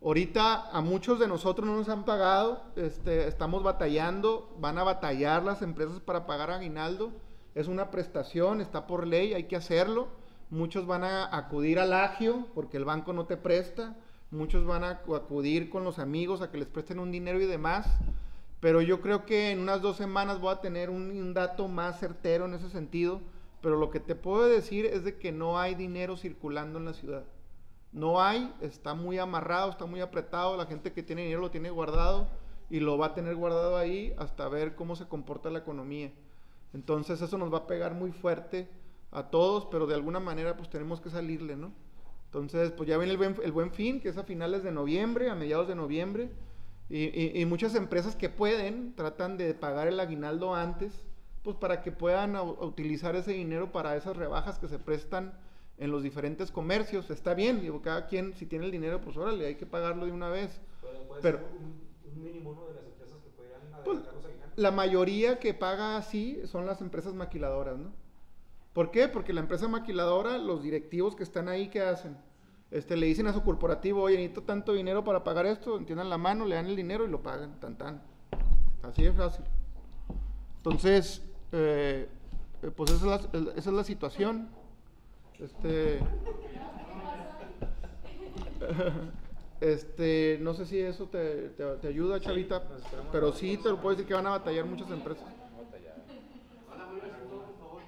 Ahorita 0.00 0.70
a 0.70 0.80
muchos 0.80 1.18
de 1.18 1.26
nosotros 1.26 1.66
no 1.66 1.74
nos 1.74 1.88
han 1.88 2.04
pagado, 2.04 2.62
este, 2.76 3.26
estamos 3.26 3.64
batallando, 3.64 4.54
van 4.60 4.78
a 4.78 4.84
batallar 4.84 5.42
las 5.42 5.60
empresas 5.60 5.98
para 5.98 6.24
pagar 6.24 6.52
aguinaldo. 6.52 7.10
Es 7.56 7.66
una 7.66 7.90
prestación, 7.90 8.60
está 8.60 8.86
por 8.86 9.08
ley, 9.08 9.34
hay 9.34 9.44
que 9.44 9.56
hacerlo. 9.56 10.06
Muchos 10.50 10.86
van 10.86 11.02
a 11.02 11.36
acudir 11.36 11.80
al 11.80 11.92
agio 11.92 12.46
porque 12.54 12.76
el 12.76 12.84
banco 12.84 13.12
no 13.12 13.26
te 13.26 13.36
presta. 13.36 13.96
Muchos 14.30 14.66
van 14.66 14.84
a 14.84 14.90
acudir 14.90 15.70
con 15.70 15.84
los 15.84 15.98
amigos 15.98 16.42
a 16.42 16.50
que 16.50 16.58
les 16.58 16.68
presten 16.68 16.98
un 16.98 17.10
dinero 17.10 17.40
y 17.40 17.46
demás. 17.46 17.86
Pero 18.60 18.82
yo 18.82 19.00
creo 19.00 19.24
que 19.24 19.50
en 19.50 19.60
unas 19.60 19.80
dos 19.80 19.96
semanas 19.96 20.40
voy 20.40 20.52
a 20.52 20.60
tener 20.60 20.90
un, 20.90 21.32
dato 21.32 21.68
más 21.68 21.98
certero 21.98 22.44
en 22.44 22.54
ese 22.54 22.68
sentido. 22.68 23.20
Pero 23.62 23.76
lo 23.76 23.90
que 23.90 24.00
te 24.00 24.14
puedo 24.14 24.46
decir 24.46 24.86
es 24.86 25.04
de 25.04 25.16
que 25.16 25.32
no 25.32 25.58
hay 25.58 25.74
dinero 25.74 26.16
circulando 26.16 26.78
en 26.78 26.84
la 26.84 26.92
ciudad. 26.92 27.24
No 27.92 28.20
hay, 28.20 28.52
está 28.60 28.94
muy 28.94 29.18
amarrado, 29.18 29.70
está 29.70 29.86
muy 29.86 30.00
apretado, 30.00 30.56
la 30.56 30.66
gente 30.66 30.92
que 30.92 31.02
tiene 31.02 31.22
dinero 31.22 31.40
lo 31.40 31.50
tiene 31.50 31.70
guardado 31.70 32.28
y 32.68 32.80
lo 32.80 32.98
va 32.98 33.06
a 33.06 33.14
tener 33.14 33.34
guardado 33.34 33.78
ahí 33.78 34.14
hasta 34.18 34.46
ver 34.48 34.74
cómo 34.74 34.94
se 34.94 35.08
comporta 35.08 35.48
la 35.48 35.60
economía. 35.60 36.12
Entonces 36.74 37.22
eso 37.22 37.38
nos 37.38 37.52
va 37.52 37.58
a 37.58 37.66
pegar 37.66 37.94
muy 37.94 38.12
fuerte 38.12 38.68
a 39.10 39.30
todos, 39.30 39.66
pero 39.66 39.86
de 39.86 39.94
alguna 39.94 40.20
manera 40.20 40.56
pues 40.56 40.68
tenemos 40.68 41.00
que 41.00 41.08
salirle, 41.08 41.56
¿no? 41.56 41.72
Entonces 42.28 42.72
pues 42.72 42.88
ya 42.88 42.98
viene 42.98 43.12
el 43.12 43.18
buen, 43.18 43.36
el 43.42 43.52
buen 43.52 43.72
fin, 43.72 44.00
que 44.00 44.10
es 44.10 44.18
a 44.18 44.24
finales 44.24 44.62
de 44.62 44.70
noviembre, 44.70 45.30
a 45.30 45.34
mediados 45.34 45.66
de 45.66 45.74
noviembre, 45.74 46.30
y, 46.90 47.38
y, 47.38 47.44
muchas 47.44 47.74
empresas 47.74 48.16
que 48.16 48.30
pueden 48.30 48.94
tratan 48.94 49.36
de 49.36 49.52
pagar 49.52 49.88
el 49.88 50.00
aguinaldo 50.00 50.54
antes, 50.54 50.92
pues 51.42 51.56
para 51.56 51.82
que 51.82 51.92
puedan 51.92 52.36
utilizar 52.36 53.14
ese 53.14 53.32
dinero 53.32 53.72
para 53.72 53.94
esas 53.96 54.16
rebajas 54.16 54.58
que 54.58 54.68
se 54.68 54.78
prestan 54.78 55.34
en 55.78 55.90
los 55.90 56.02
diferentes 56.02 56.50
comercios. 56.50 57.10
Está 57.10 57.34
bien, 57.34 57.60
digo, 57.60 57.82
cada 57.82 58.06
quien, 58.06 58.34
si 58.34 58.46
tiene 58.46 58.66
el 58.66 58.70
dinero, 58.70 59.00
pues 59.00 59.16
órale, 59.16 59.46
hay 59.46 59.54
que 59.56 59.66
pagarlo 59.66 60.06
de 60.06 60.12
una 60.12 60.28
vez. 60.28 60.60
Pero, 61.22 61.40
un, 61.58 61.80
un, 62.10 62.22
mínimo 62.22 62.54
¿no? 62.54 62.66
de 62.68 62.74
las 62.74 62.84
empresas 62.84 63.18
que 63.22 63.30
podrían 63.30 63.60
pues, 63.84 63.98
La 64.56 64.70
mayoría 64.70 65.38
que 65.38 65.54
paga 65.54 65.96
así 65.96 66.40
son 66.46 66.66
las 66.66 66.80
empresas 66.80 67.14
maquiladoras, 67.14 67.78
¿no? 67.78 67.92
¿Por 68.72 68.90
qué? 68.90 69.08
Porque 69.08 69.32
la 69.32 69.40
empresa 69.40 69.68
maquiladora, 69.68 70.38
los 70.38 70.62
directivos 70.62 71.16
que 71.16 71.22
están 71.22 71.48
ahí, 71.48 71.68
¿qué 71.68 71.80
hacen? 71.80 72.16
Este, 72.70 72.96
le 72.96 73.06
dicen 73.06 73.26
a 73.26 73.32
su 73.32 73.42
corporativo, 73.42 74.02
oye, 74.02 74.16
necesito 74.16 74.42
tanto 74.42 74.74
dinero 74.74 75.02
para 75.02 75.24
pagar 75.24 75.46
esto, 75.46 75.76
entiendan 75.78 76.10
la 76.10 76.18
mano, 76.18 76.44
le 76.44 76.54
dan 76.54 76.66
el 76.66 76.76
dinero 76.76 77.04
y 77.06 77.08
lo 77.08 77.22
pagan, 77.22 77.58
tan 77.60 77.76
tan. 77.78 78.02
Así 78.82 79.02
de 79.02 79.12
fácil. 79.12 79.44
Entonces, 80.58 81.22
eh, 81.52 82.08
eh, 82.62 82.70
pues 82.74 82.90
esa 82.90 83.16
es, 83.16 83.32
la, 83.32 83.50
esa 83.56 83.70
es 83.70 83.76
la 83.76 83.84
situación. 83.84 84.48
Este. 85.38 86.00
Este, 89.60 90.38
no 90.40 90.54
sé 90.54 90.66
si 90.66 90.78
eso 90.78 91.06
te, 91.06 91.48
te, 91.48 91.88
ayuda, 91.88 92.20
Chavita, 92.20 92.62
pero 93.10 93.32
sí 93.32 93.56
te 93.56 93.68
lo 93.68 93.80
puedo 93.80 93.96
decir 93.96 94.06
que 94.06 94.14
van 94.14 94.26
a 94.28 94.30
batallar 94.30 94.64
muchas 94.64 94.88
empresas. 94.90 95.26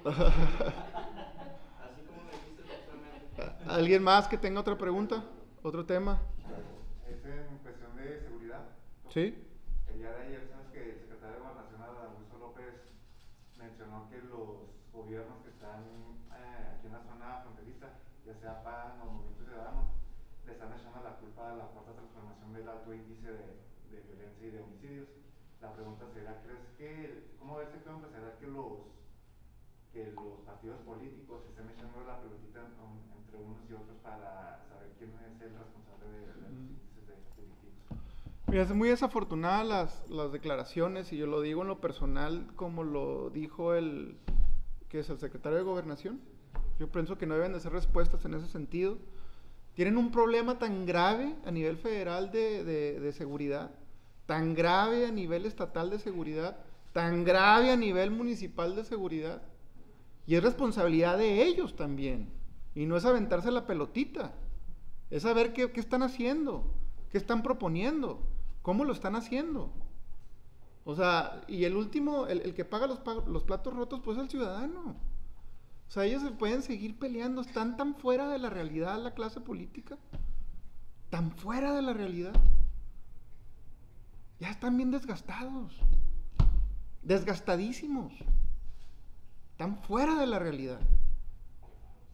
¿Alguien 3.67 4.01
más 4.01 4.27
que 4.27 4.35
tenga 4.37 4.61
otra 4.61 4.75
pregunta? 4.77 5.23
¿Otro 5.61 5.85
tema? 5.85 6.19
Es 7.07 7.23
en 7.23 7.59
cuestión 7.59 7.95
de 7.95 8.19
seguridad. 8.19 8.63
Sí. 9.09 9.47
El 9.87 9.99
día 9.99 10.11
de 10.11 10.23
ayer, 10.23 10.49
sabes 10.49 10.69
que 10.73 10.93
el 10.93 10.99
secretario 11.01 11.35
de 11.35 11.41
Gobernación, 11.41 11.83
Augusto 11.83 12.39
López, 12.39 12.73
mencionó 13.59 14.09
que 14.09 14.17
los 14.25 14.71
gobiernos 14.91 15.43
que 15.43 15.49
están 15.49 15.83
ya 18.25 18.33
sea 18.39 18.63
PAN 18.63 19.01
o 19.01 19.05
Movimiento 19.05 19.43
Ciudadano, 19.45 19.91
le 20.45 20.53
están 20.53 20.73
echando 20.73 21.03
la 21.03 21.17
culpa 21.17 21.51
a 21.51 21.55
la 21.55 21.65
cuarta 21.65 21.93
transformación 21.93 22.53
del 22.53 22.69
alto 22.69 22.93
índice 22.93 23.27
de, 23.27 23.59
de 23.91 24.01
violencia 24.01 24.47
y 24.47 24.51
de 24.51 24.61
homicidios. 24.61 25.09
La 25.61 25.73
pregunta 25.73 26.05
será, 26.13 26.41
¿crees 26.41 26.67
que, 26.77 27.35
cómo 27.37 27.57
ves 27.57 27.67
que 27.69 27.79
será 27.79 28.37
que 28.39 28.47
los, 28.47 28.87
que 29.93 30.11
los 30.15 30.39
partidos 30.45 30.79
políticos 30.81 31.41
estén 31.49 31.69
echando 31.69 32.03
la 32.05 32.19
pelotita 32.21 32.61
entre 33.17 33.37
unos 33.37 33.59
y 33.69 33.73
otros 33.73 33.97
para 34.03 34.63
saber 34.69 34.91
quién 34.97 35.11
es 35.11 35.41
el 35.41 35.57
responsable 35.57 36.07
de, 36.07 36.27
los 36.27 36.51
índices 36.51 37.07
de, 37.07 37.13
delictivos? 37.13 38.47
Mira, 38.47 38.63
es 38.63 38.73
muy 38.73 38.89
desafortunada 38.89 39.63
las, 39.63 40.09
las 40.09 40.31
declaraciones 40.31 41.11
y 41.13 41.17
yo 41.17 41.27
lo 41.27 41.41
digo 41.41 41.61
en 41.61 41.67
lo 41.67 41.81
personal 41.81 42.47
como 42.55 42.83
lo 42.83 43.29
dijo 43.29 43.73
el 43.73 44.17
que 44.89 44.99
es 44.99 45.09
el 45.09 45.19
secretario 45.19 45.57
de 45.57 45.63
Gobernación 45.63 46.19
yo 46.81 46.91
pienso 46.91 47.15
que 47.15 47.27
no 47.27 47.35
deben 47.35 47.53
de 47.53 47.59
ser 47.59 47.73
respuestas 47.73 48.25
en 48.25 48.33
ese 48.33 48.47
sentido. 48.47 48.97
Tienen 49.75 49.97
un 49.97 50.11
problema 50.11 50.57
tan 50.57 50.87
grave 50.87 51.35
a 51.45 51.51
nivel 51.51 51.77
federal 51.77 52.31
de, 52.31 52.63
de, 52.63 53.13
seguridad, 53.13 53.69
tan 54.25 54.55
grave 54.55 55.05
a 55.05 55.11
nivel 55.11 55.45
estatal 55.45 55.91
de 55.91 55.99
seguridad, 55.99 56.57
tan 56.91 57.23
grave 57.23 57.69
a 57.69 57.77
nivel 57.77 58.09
municipal 58.09 58.75
de 58.75 58.83
seguridad. 58.83 59.43
Y 60.25 60.35
es 60.35 60.43
responsabilidad 60.43 61.17
de 61.17 61.43
ellos 61.43 61.75
también. 61.75 62.29
Y 62.75 62.85
no 62.85 62.97
es 62.97 63.05
aventarse 63.05 63.51
la 63.51 63.65
pelotita. 63.65 64.33
Es 65.09 65.23
saber 65.23 65.53
qué, 65.53 65.71
qué 65.71 65.79
están 65.79 66.03
haciendo, 66.03 66.73
qué 67.09 67.17
están 67.17 67.43
proponiendo, 67.43 68.21
cómo 68.61 68.85
lo 68.85 68.93
están 68.93 69.15
haciendo. 69.15 69.73
O 70.85 70.95
sea, 70.95 71.41
y 71.47 71.65
el 71.65 71.75
último, 71.75 72.27
el, 72.27 72.41
el 72.41 72.53
que 72.53 72.65
paga 72.65 72.87
los, 72.87 73.01
los 73.27 73.43
platos 73.43 73.73
rotos, 73.73 74.01
pues 74.03 74.17
es 74.17 74.23
el 74.23 74.29
ciudadano. 74.29 74.95
O 75.91 75.93
sea, 75.93 76.05
ellos 76.05 76.23
se 76.23 76.31
pueden 76.31 76.61
seguir 76.61 76.97
peleando, 76.97 77.41
están 77.41 77.75
tan 77.75 77.95
fuera 77.95 78.29
de 78.29 78.39
la 78.39 78.49
realidad 78.49 78.97
la 79.03 79.13
clase 79.13 79.41
política, 79.41 79.97
tan 81.09 81.31
fuera 81.31 81.75
de 81.75 81.81
la 81.81 81.91
realidad. 81.91 82.33
Ya 84.39 84.49
están 84.49 84.77
bien 84.77 84.89
desgastados, 84.89 85.77
desgastadísimos, 87.03 88.13
están 89.61 89.77
fuera 89.83 90.15
de 90.15 90.25
la 90.25 90.39
realidad. 90.39 90.79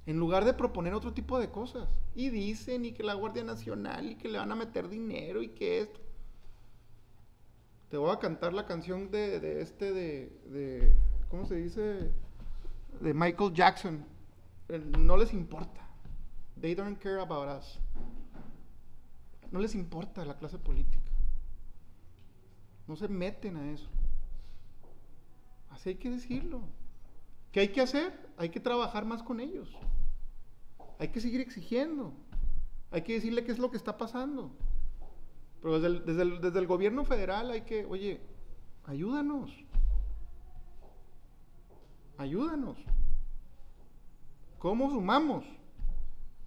En 0.06 0.20
lugar 0.20 0.44
de 0.44 0.54
proponer 0.54 0.94
otro 0.94 1.14
tipo 1.14 1.40
de 1.40 1.50
cosas. 1.50 1.88
Y 2.14 2.30
dicen, 2.30 2.84
y 2.84 2.92
que 2.92 3.04
la 3.04 3.14
Guardia 3.14 3.44
Nacional, 3.44 4.12
y 4.12 4.16
que 4.16 4.28
le 4.28 4.38
van 4.38 4.52
a 4.52 4.56
meter 4.56 4.90
dinero, 4.90 5.42
y 5.42 5.50
que 5.50 5.80
esto. 5.80 6.02
Te 7.90 7.96
voy 7.96 8.12
a 8.12 8.20
cantar 8.20 8.54
la 8.54 8.66
canción 8.66 9.12
de, 9.12 9.62
este, 9.62 9.94
de, 9.94 10.30
de, 10.48 10.94
¿cómo 11.30 11.46
se 11.46 11.56
dice? 11.56 12.12
de 13.00 13.14
Michael 13.14 13.54
Jackson, 13.54 14.04
no 14.98 15.16
les 15.16 15.32
importa. 15.32 15.88
They 16.60 16.76
don't 16.76 17.00
care 17.00 17.22
about 17.22 17.48
us. 17.48 17.80
No 19.52 19.60
les 19.60 19.74
importa 19.76 20.26
la 20.26 20.38
clase 20.38 20.58
política. 20.58 21.12
No 22.88 22.96
se 22.98 23.08
meten 23.08 23.56
a 23.56 23.72
eso. 23.72 23.88
Así 25.70 25.90
hay 25.90 25.96
que 25.96 26.10
decirlo. 26.10 26.62
¿Qué 27.52 27.62
hay 27.62 27.70
que 27.70 27.82
hacer? 27.82 28.14
Hay 28.38 28.50
que 28.50 28.60
trabajar 28.60 29.06
más 29.06 29.24
con 29.24 29.40
ellos. 29.40 29.70
Hay 31.00 31.10
que 31.10 31.22
seguir 31.22 31.42
exigiendo. 31.42 32.14
Hay 32.92 33.02
que 33.02 33.14
decirle 33.14 33.44
qué 33.44 33.52
es 33.52 33.60
lo 33.60 33.72
que 33.72 33.78
está 33.78 33.98
pasando. 33.98 34.52
Pero 35.62 35.80
desde 35.80 36.60
el 36.60 36.68
gobierno 36.68 37.04
federal 37.04 37.52
hay 37.52 37.62
que, 37.62 37.86
oye, 37.86 38.22
ayúdanos. 38.86 39.52
Ayúdanos. 42.18 42.78
¿Cómo 44.60 44.90
sumamos? 44.90 45.46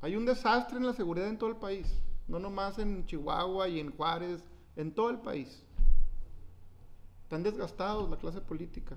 Hay 0.01 0.17
un 0.17 0.27
desastre 0.27 0.79
en 0.79 0.87
la 0.87 0.93
seguridad 0.95 1.29
en 1.29 1.39
todo 1.39 1.51
el 1.51 1.57
país, 1.57 2.01
no 2.27 2.39
nomás 2.39 2.79
en 2.79 3.05
Chihuahua 3.07 3.69
y 3.69 3.81
en 3.81 3.93
Juárez, 3.93 4.43
en 4.77 4.93
todo 4.95 5.11
el 5.11 5.19
país. 5.19 5.63
Están 7.23 7.43
desgastados 7.43 8.09
la 8.09 8.17
clase 8.17 8.41
política. 8.41 8.97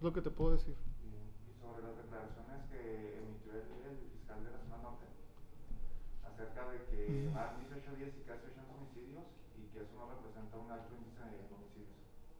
Es 0.00 0.04
lo 0.04 0.14
que 0.14 0.22
te 0.22 0.30
puedo 0.30 0.52
decir. 0.52 0.74
Y 1.04 1.60
sobre 1.60 1.82
las 1.82 1.94
declaraciones 1.94 2.64
que 2.72 3.18
emitió 3.20 3.52
el, 3.52 3.68
el 3.84 3.98
fiscal 4.08 4.42
de 4.42 4.50
la 4.50 4.58
zona 4.64 4.78
norte 4.80 5.04
acerca 6.24 6.70
de 6.72 6.78
que 6.86 7.30
van 7.34 7.60
18 7.68 7.96
días 7.96 8.08
y 8.16 8.24
casi 8.24 8.46
80 8.46 8.72
homicidios 8.80 9.24
y 9.60 9.68
que 9.68 9.82
eso 9.84 9.92
no 9.98 10.08
representa 10.08 10.56
un 10.56 10.70
alto 10.72 10.94
índice 10.96 11.20
de 11.20 11.54
homicidios. 11.54 11.92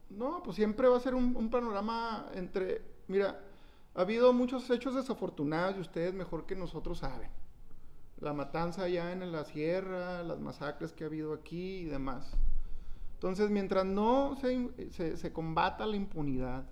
No, 0.08 0.42
pues 0.42 0.56
siempre 0.56 0.88
va 0.88 0.96
a 0.96 1.00
ser 1.00 1.14
un, 1.14 1.36
un 1.36 1.50
panorama 1.50 2.30
entre... 2.32 2.80
Mira, 3.08 3.38
ha 3.94 4.00
habido 4.00 4.32
muchos 4.32 4.70
hechos 4.70 4.94
desafortunados 4.94 5.76
y 5.76 5.80
ustedes 5.80 6.14
mejor 6.14 6.46
que 6.46 6.56
nosotros 6.56 7.00
saben. 7.00 7.28
La 8.20 8.32
matanza 8.32 8.84
allá 8.84 9.12
en 9.12 9.32
la 9.32 9.44
sierra, 9.44 10.22
las 10.22 10.40
masacres 10.40 10.94
que 10.94 11.04
ha 11.04 11.08
habido 11.08 11.34
aquí 11.34 11.80
y 11.80 11.84
demás. 11.84 12.32
Entonces, 13.16 13.50
mientras 13.50 13.84
no 13.84 14.34
se, 14.36 14.90
se, 14.92 15.18
se 15.18 15.30
combata 15.34 15.84
la 15.84 15.96
impunidad, 15.96 16.64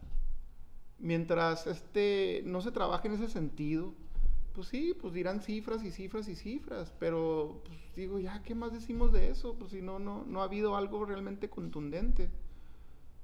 mientras 0.99 1.67
este, 1.67 2.43
no 2.45 2.61
se 2.61 2.73
trabaje 2.73 3.09
en 3.09 3.15
ese 3.15 3.29
sentido, 3.29 3.95
pues 4.55 4.69
sí, 4.69 4.95
pues 5.01 5.15
dirán 5.15 5.41
cifras 5.41 5.85
y 5.85 5.91
cifras 5.93 6.29
y 6.29 6.35
cifras, 6.35 6.93
pero 6.99 7.63
pues 7.65 7.79
digo, 7.95 8.19
ya, 8.19 8.43
¿qué 8.43 8.55
más 8.55 8.73
decimos 8.73 9.13
de 9.13 9.31
eso? 9.31 9.55
Pues 9.59 9.71
si 9.71 9.83
no, 9.83 9.99
no, 9.99 10.25
no 10.27 10.41
ha 10.41 10.45
habido 10.45 10.77
algo 10.77 11.05
realmente 11.05 11.49
contundente. 11.49 12.31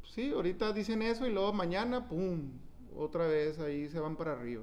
Pues 0.01 0.12
sí, 0.12 0.31
ahorita 0.31 0.72
dicen 0.72 1.03
eso 1.03 1.27
y 1.27 1.33
luego 1.33 1.53
mañana, 1.53 2.09
¡pum! 2.09 2.53
Otra 2.97 3.27
vez 3.27 3.59
ahí 3.59 3.89
se 3.89 3.99
van 3.99 4.16
para 4.16 4.33
arriba. 4.33 4.62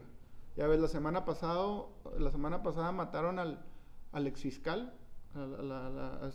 Ya 0.55 0.68
ves, 0.68 0.80
la 0.80 0.88
semana 0.88 1.26
pasado, 1.26 1.89
la 2.18 2.32
semana 2.32 2.64
pasada 2.64 2.91
mataron 2.93 3.39
al, 3.39 3.66
al 4.14 4.28
exfiscal, 4.28 4.93
a 5.34 5.39
la, 5.39 5.62
la- 5.64 5.89
la- 5.89 6.32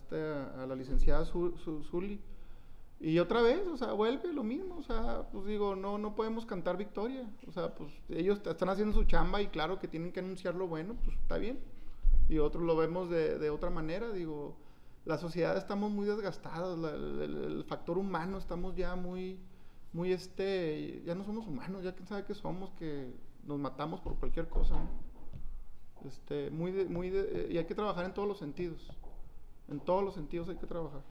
a 0.57 0.63
a 0.63 0.67
la 0.67 0.75
licenciada 0.75 1.25
Zu- 1.25 1.57
Zu- 1.59 1.83
Zuli. 1.85 2.21
Y 2.99 3.19
otra 3.19 3.43
vez, 3.43 3.67
o 3.67 3.77
sea, 3.77 3.93
vuelve 3.93 4.33
lo 4.33 4.43
mismo, 4.43 4.77
o 4.79 4.83
sea, 4.83 5.29
pues 5.31 5.45
digo, 5.45 5.77
no, 5.77 5.99
no 5.99 6.15
podemos 6.15 6.47
cantar 6.47 6.77
victoria. 6.79 7.29
O 7.47 7.53
sea, 7.53 7.75
pues 7.75 7.93
ellos 8.09 8.41
están 8.47 8.71
haciendo 8.71 8.95
su 8.95 9.05
chamba 9.05 9.43
y 9.43 9.49
claro 9.49 9.79
que 9.79 9.87
tienen 9.89 10.13
que 10.13 10.21
anunciar 10.21 10.55
lo 10.55 10.67
bueno, 10.67 10.97
pues 11.05 11.17
está 11.19 11.37
bien. 11.37 11.59
Y 12.29 12.39
otros 12.39 12.65
lo 12.65 12.75
vemos 12.77 13.11
de, 13.11 13.51
otra 13.51 13.71
manera, 13.71 14.11
digo, 14.13 14.57
la 15.05 15.19
sociedad 15.19 15.57
estamos 15.57 15.91
muy 15.91 16.07
desgastados, 16.07 16.79
el 17.21 17.65
factor 17.69 17.99
humano 17.99 18.39
estamos 18.39 18.75
ya 18.75 18.97
muy, 18.97 19.39
muy 19.93 20.11
este, 20.13 21.03
ya 21.05 21.15
no 21.15 21.23
somos 21.25 21.47
humanos, 21.47 21.85
ya 21.85 21.95
quién 21.95 22.09
sabe 22.09 22.25
qué 22.25 22.35
somos, 22.35 22.71
que 22.79 23.13
nos 23.47 23.59
matamos 23.61 24.01
por 24.01 24.17
cualquier 24.17 24.49
cosa, 24.49 24.75
¿no? 24.75 24.89
Este, 26.09 26.51
muy 26.51 26.73
de- 26.73 26.87
muy 26.87 27.11
de- 27.11 27.21
eh, 27.33 27.49
y 27.53 27.59
hay 27.59 27.65
que 27.67 27.75
trabajar 27.75 28.05
en 28.07 28.15
todos 28.15 28.27
los 28.27 28.39
sentidos, 28.39 28.91
en 29.69 29.79
todos 29.81 30.03
los 30.03 30.15
sentidos 30.15 30.49
hay 30.49 30.57
que 30.57 30.67
trabajar. 30.67 31.03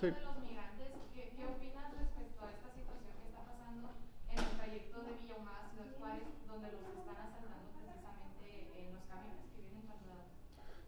Sí. 0.00 0.06
los 0.08 0.36
migrantes, 0.44 0.88
¿qué, 1.14 1.32
¿qué 1.36 1.44
opinas 1.46 1.88
respecto 1.96 2.44
a 2.44 2.50
esta 2.52 2.68
situación 2.76 3.16
que 3.16 3.28
está 3.32 3.42
pasando 3.48 3.88
en 4.30 4.38
el 4.38 4.50
trayecto 4.56 4.96
de 5.02 5.32
Ahumada, 5.32 5.70
Ciudad 5.72 5.90
Juárez, 5.98 6.28
donde 6.46 6.68
los 6.72 6.80
están 6.84 7.16
asaltando 7.16 7.48
precisamente 7.80 8.46
en 8.76 8.94
los 8.94 9.02
camiones 9.08 9.40
que 9.56 9.60
vienen 9.64 9.86
trasladados? 9.88 10.28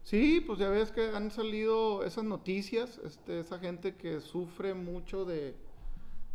Sí, 0.04 0.40
pues 0.46 0.58
ya 0.58 0.68
ves 0.68 0.92
que 0.92 1.08
han 1.14 1.30
salido 1.30 2.04
esas 2.04 2.24
noticias, 2.24 2.98
este, 3.04 3.40
esa 3.40 3.58
gente 3.58 3.96
que 3.96 4.20
sufre 4.20 4.74
mucho 4.74 5.24
de, 5.24 5.56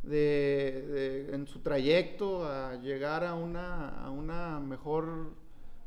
de- 0.03 0.81
de- 1.29 1.35
en 1.35 1.47
su 1.47 1.59
trayecto 1.59 2.45
a 2.47 2.75
llegar 2.75 3.23
a 3.23 3.35
una, 3.35 3.89
a 4.03 4.09
una 4.09 4.59
mejor 4.59 5.33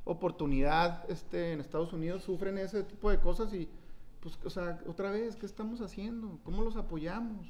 oportunidad 0.05 1.05
este, 1.11 1.53
en 1.53 1.61
Estados 1.61 1.93
Unidos, 1.93 2.23
sufren 2.23 2.59
ese 2.59 2.83
tipo 2.85 3.11
de 3.11 3.19
cosas 3.19 3.53
y, 3.53 3.69
pues, 4.27 4.39
o 4.45 4.51
sea, 4.51 4.81
otra 4.89 5.13
vez, 5.13 5.37
¿qué 5.37 5.47
estamos 5.47 5.81
haciendo? 5.81 6.41
¿Cómo 6.43 6.63
los 6.65 6.75
apoyamos? 6.77 7.47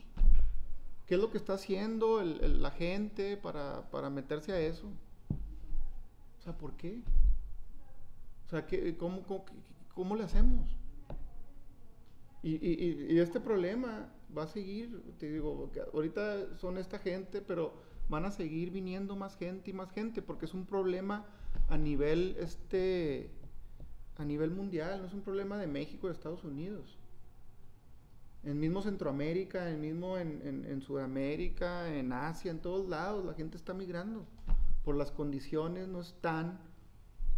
¿Qué 1.06 1.14
es 1.14 1.20
lo 1.20 1.30
que 1.30 1.38
está 1.38 1.54
haciendo 1.54 2.22
la 2.22 2.70
gente 2.70 3.38
para, 3.38 3.88
para 3.90 4.10
meterse 4.10 4.52
a 4.52 4.60
eso? 4.60 4.88
O 6.38 6.42
sea, 6.42 6.52
¿por 6.58 6.76
qué? 6.76 7.00
O 8.44 8.50
sea, 8.50 8.66
¿qué, 8.66 8.94
cómo, 8.98 9.22
cómo, 9.22 9.46
cómo 9.94 10.16
le 10.16 10.24
hacemos? 10.24 10.68
Y, 12.42 12.56
y- 12.56 13.06
y- 13.14 13.18
este 13.20 13.40
problema 13.40 14.12
va 14.36 14.42
a 14.42 14.46
seguir, 14.46 15.02
te 15.18 15.32
digo, 15.32 15.70
ahorita 15.94 16.58
son 16.58 16.76
esta 16.76 16.98
gente, 16.98 17.40
pero 17.40 17.72
van 18.10 18.26
a 18.26 18.30
seguir 18.30 18.70
viniendo 18.70 19.16
más 19.16 19.34
gente 19.38 19.70
y 19.70 19.72
más 19.72 19.90
gente, 19.92 20.20
porque 20.20 20.44
es 20.44 20.52
un 20.52 20.66
problema 20.66 21.24
a 21.68 21.78
nivel, 21.78 22.36
este, 22.38 23.30
a 24.18 24.24
nivel 24.24 24.50
mundial, 24.50 25.00
no 25.00 25.06
es 25.06 25.12
un 25.12 25.22
problema 25.22 25.58
de 25.58 25.66
México, 25.66 26.06
de 26.06 26.14
Estados 26.14 26.44
Unidos. 26.44 26.98
En 28.44 28.60
mismo 28.60 28.80
Centroamérica, 28.80 29.70
en 29.70 29.80
mismo 29.80 30.16
en, 30.18 30.80
Sudamérica, 30.80 31.92
en 31.92 32.12
Asia, 32.12 32.50
en 32.50 32.60
todos 32.60 32.88
lados, 32.88 33.24
la 33.24 33.34
gente 33.34 33.56
está 33.56 33.74
migrando. 33.74 34.24
Por 34.84 34.96
las 34.96 35.10
condiciones 35.10 35.88
no 35.88 36.00
están 36.00 36.60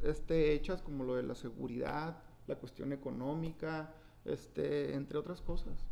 este, 0.03 0.53
hechas 0.53 0.83
como 0.83 1.05
lo 1.05 1.15
de 1.15 1.23
la 1.23 1.35
seguridad, 1.35 2.23
la 2.47 2.57
cuestión 2.57 2.93
económica, 2.93 3.95
este, 4.25 4.95
entre 4.95 5.19
otras 5.19 5.41
cosas. 5.41 5.87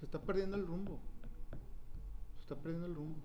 Se 0.00 0.06
está 0.06 0.20
perdiendo 0.20 0.56
el 0.56 0.66
rumbo. 0.66 0.98
Se 2.36 2.40
está 2.40 2.56
perdiendo 2.56 2.86
el 2.86 2.94
rumbo. 2.94 3.20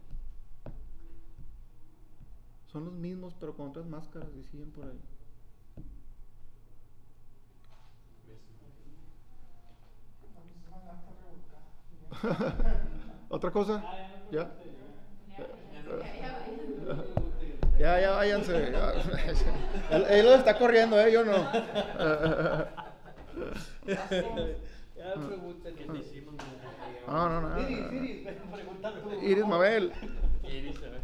Son 2.68 2.86
los 2.86 2.94
mismos, 2.94 3.34
pero 3.40 3.56
con 3.56 3.70
otras 3.70 3.86
máscaras 3.86 4.30
y 4.36 4.44
siguen 4.44 4.72
por 4.72 4.86
ahí. 4.86 5.00
¿Otra 13.30 13.52
cosa? 13.52 13.84
¿Ya? 14.32 14.50
Ya, 17.80 18.00
ya, 18.00 18.12
váyanse. 18.12 18.72
ya. 18.72 18.94
Él, 19.90 20.06
él 20.10 20.26
lo 20.26 20.36
está 20.36 20.58
corriendo, 20.58 21.00
¿eh? 21.00 21.12
Yo 21.12 21.26
no. 21.26 21.34
Ya 23.86 25.14
te 25.94 26.00
hicimos. 26.00 26.36
No, 27.08 27.28
no, 27.28 27.42
no. 27.42 27.60
Iris, 27.60 27.92
Iris, 27.92 28.26
ven, 28.26 28.38
pregunta 28.54 28.94
tú. 28.94 29.12
Iris 29.22 29.46
Mabel. 29.46 29.92
Iris, 30.44 30.78
a 30.78 30.82
ver. 30.82 31.02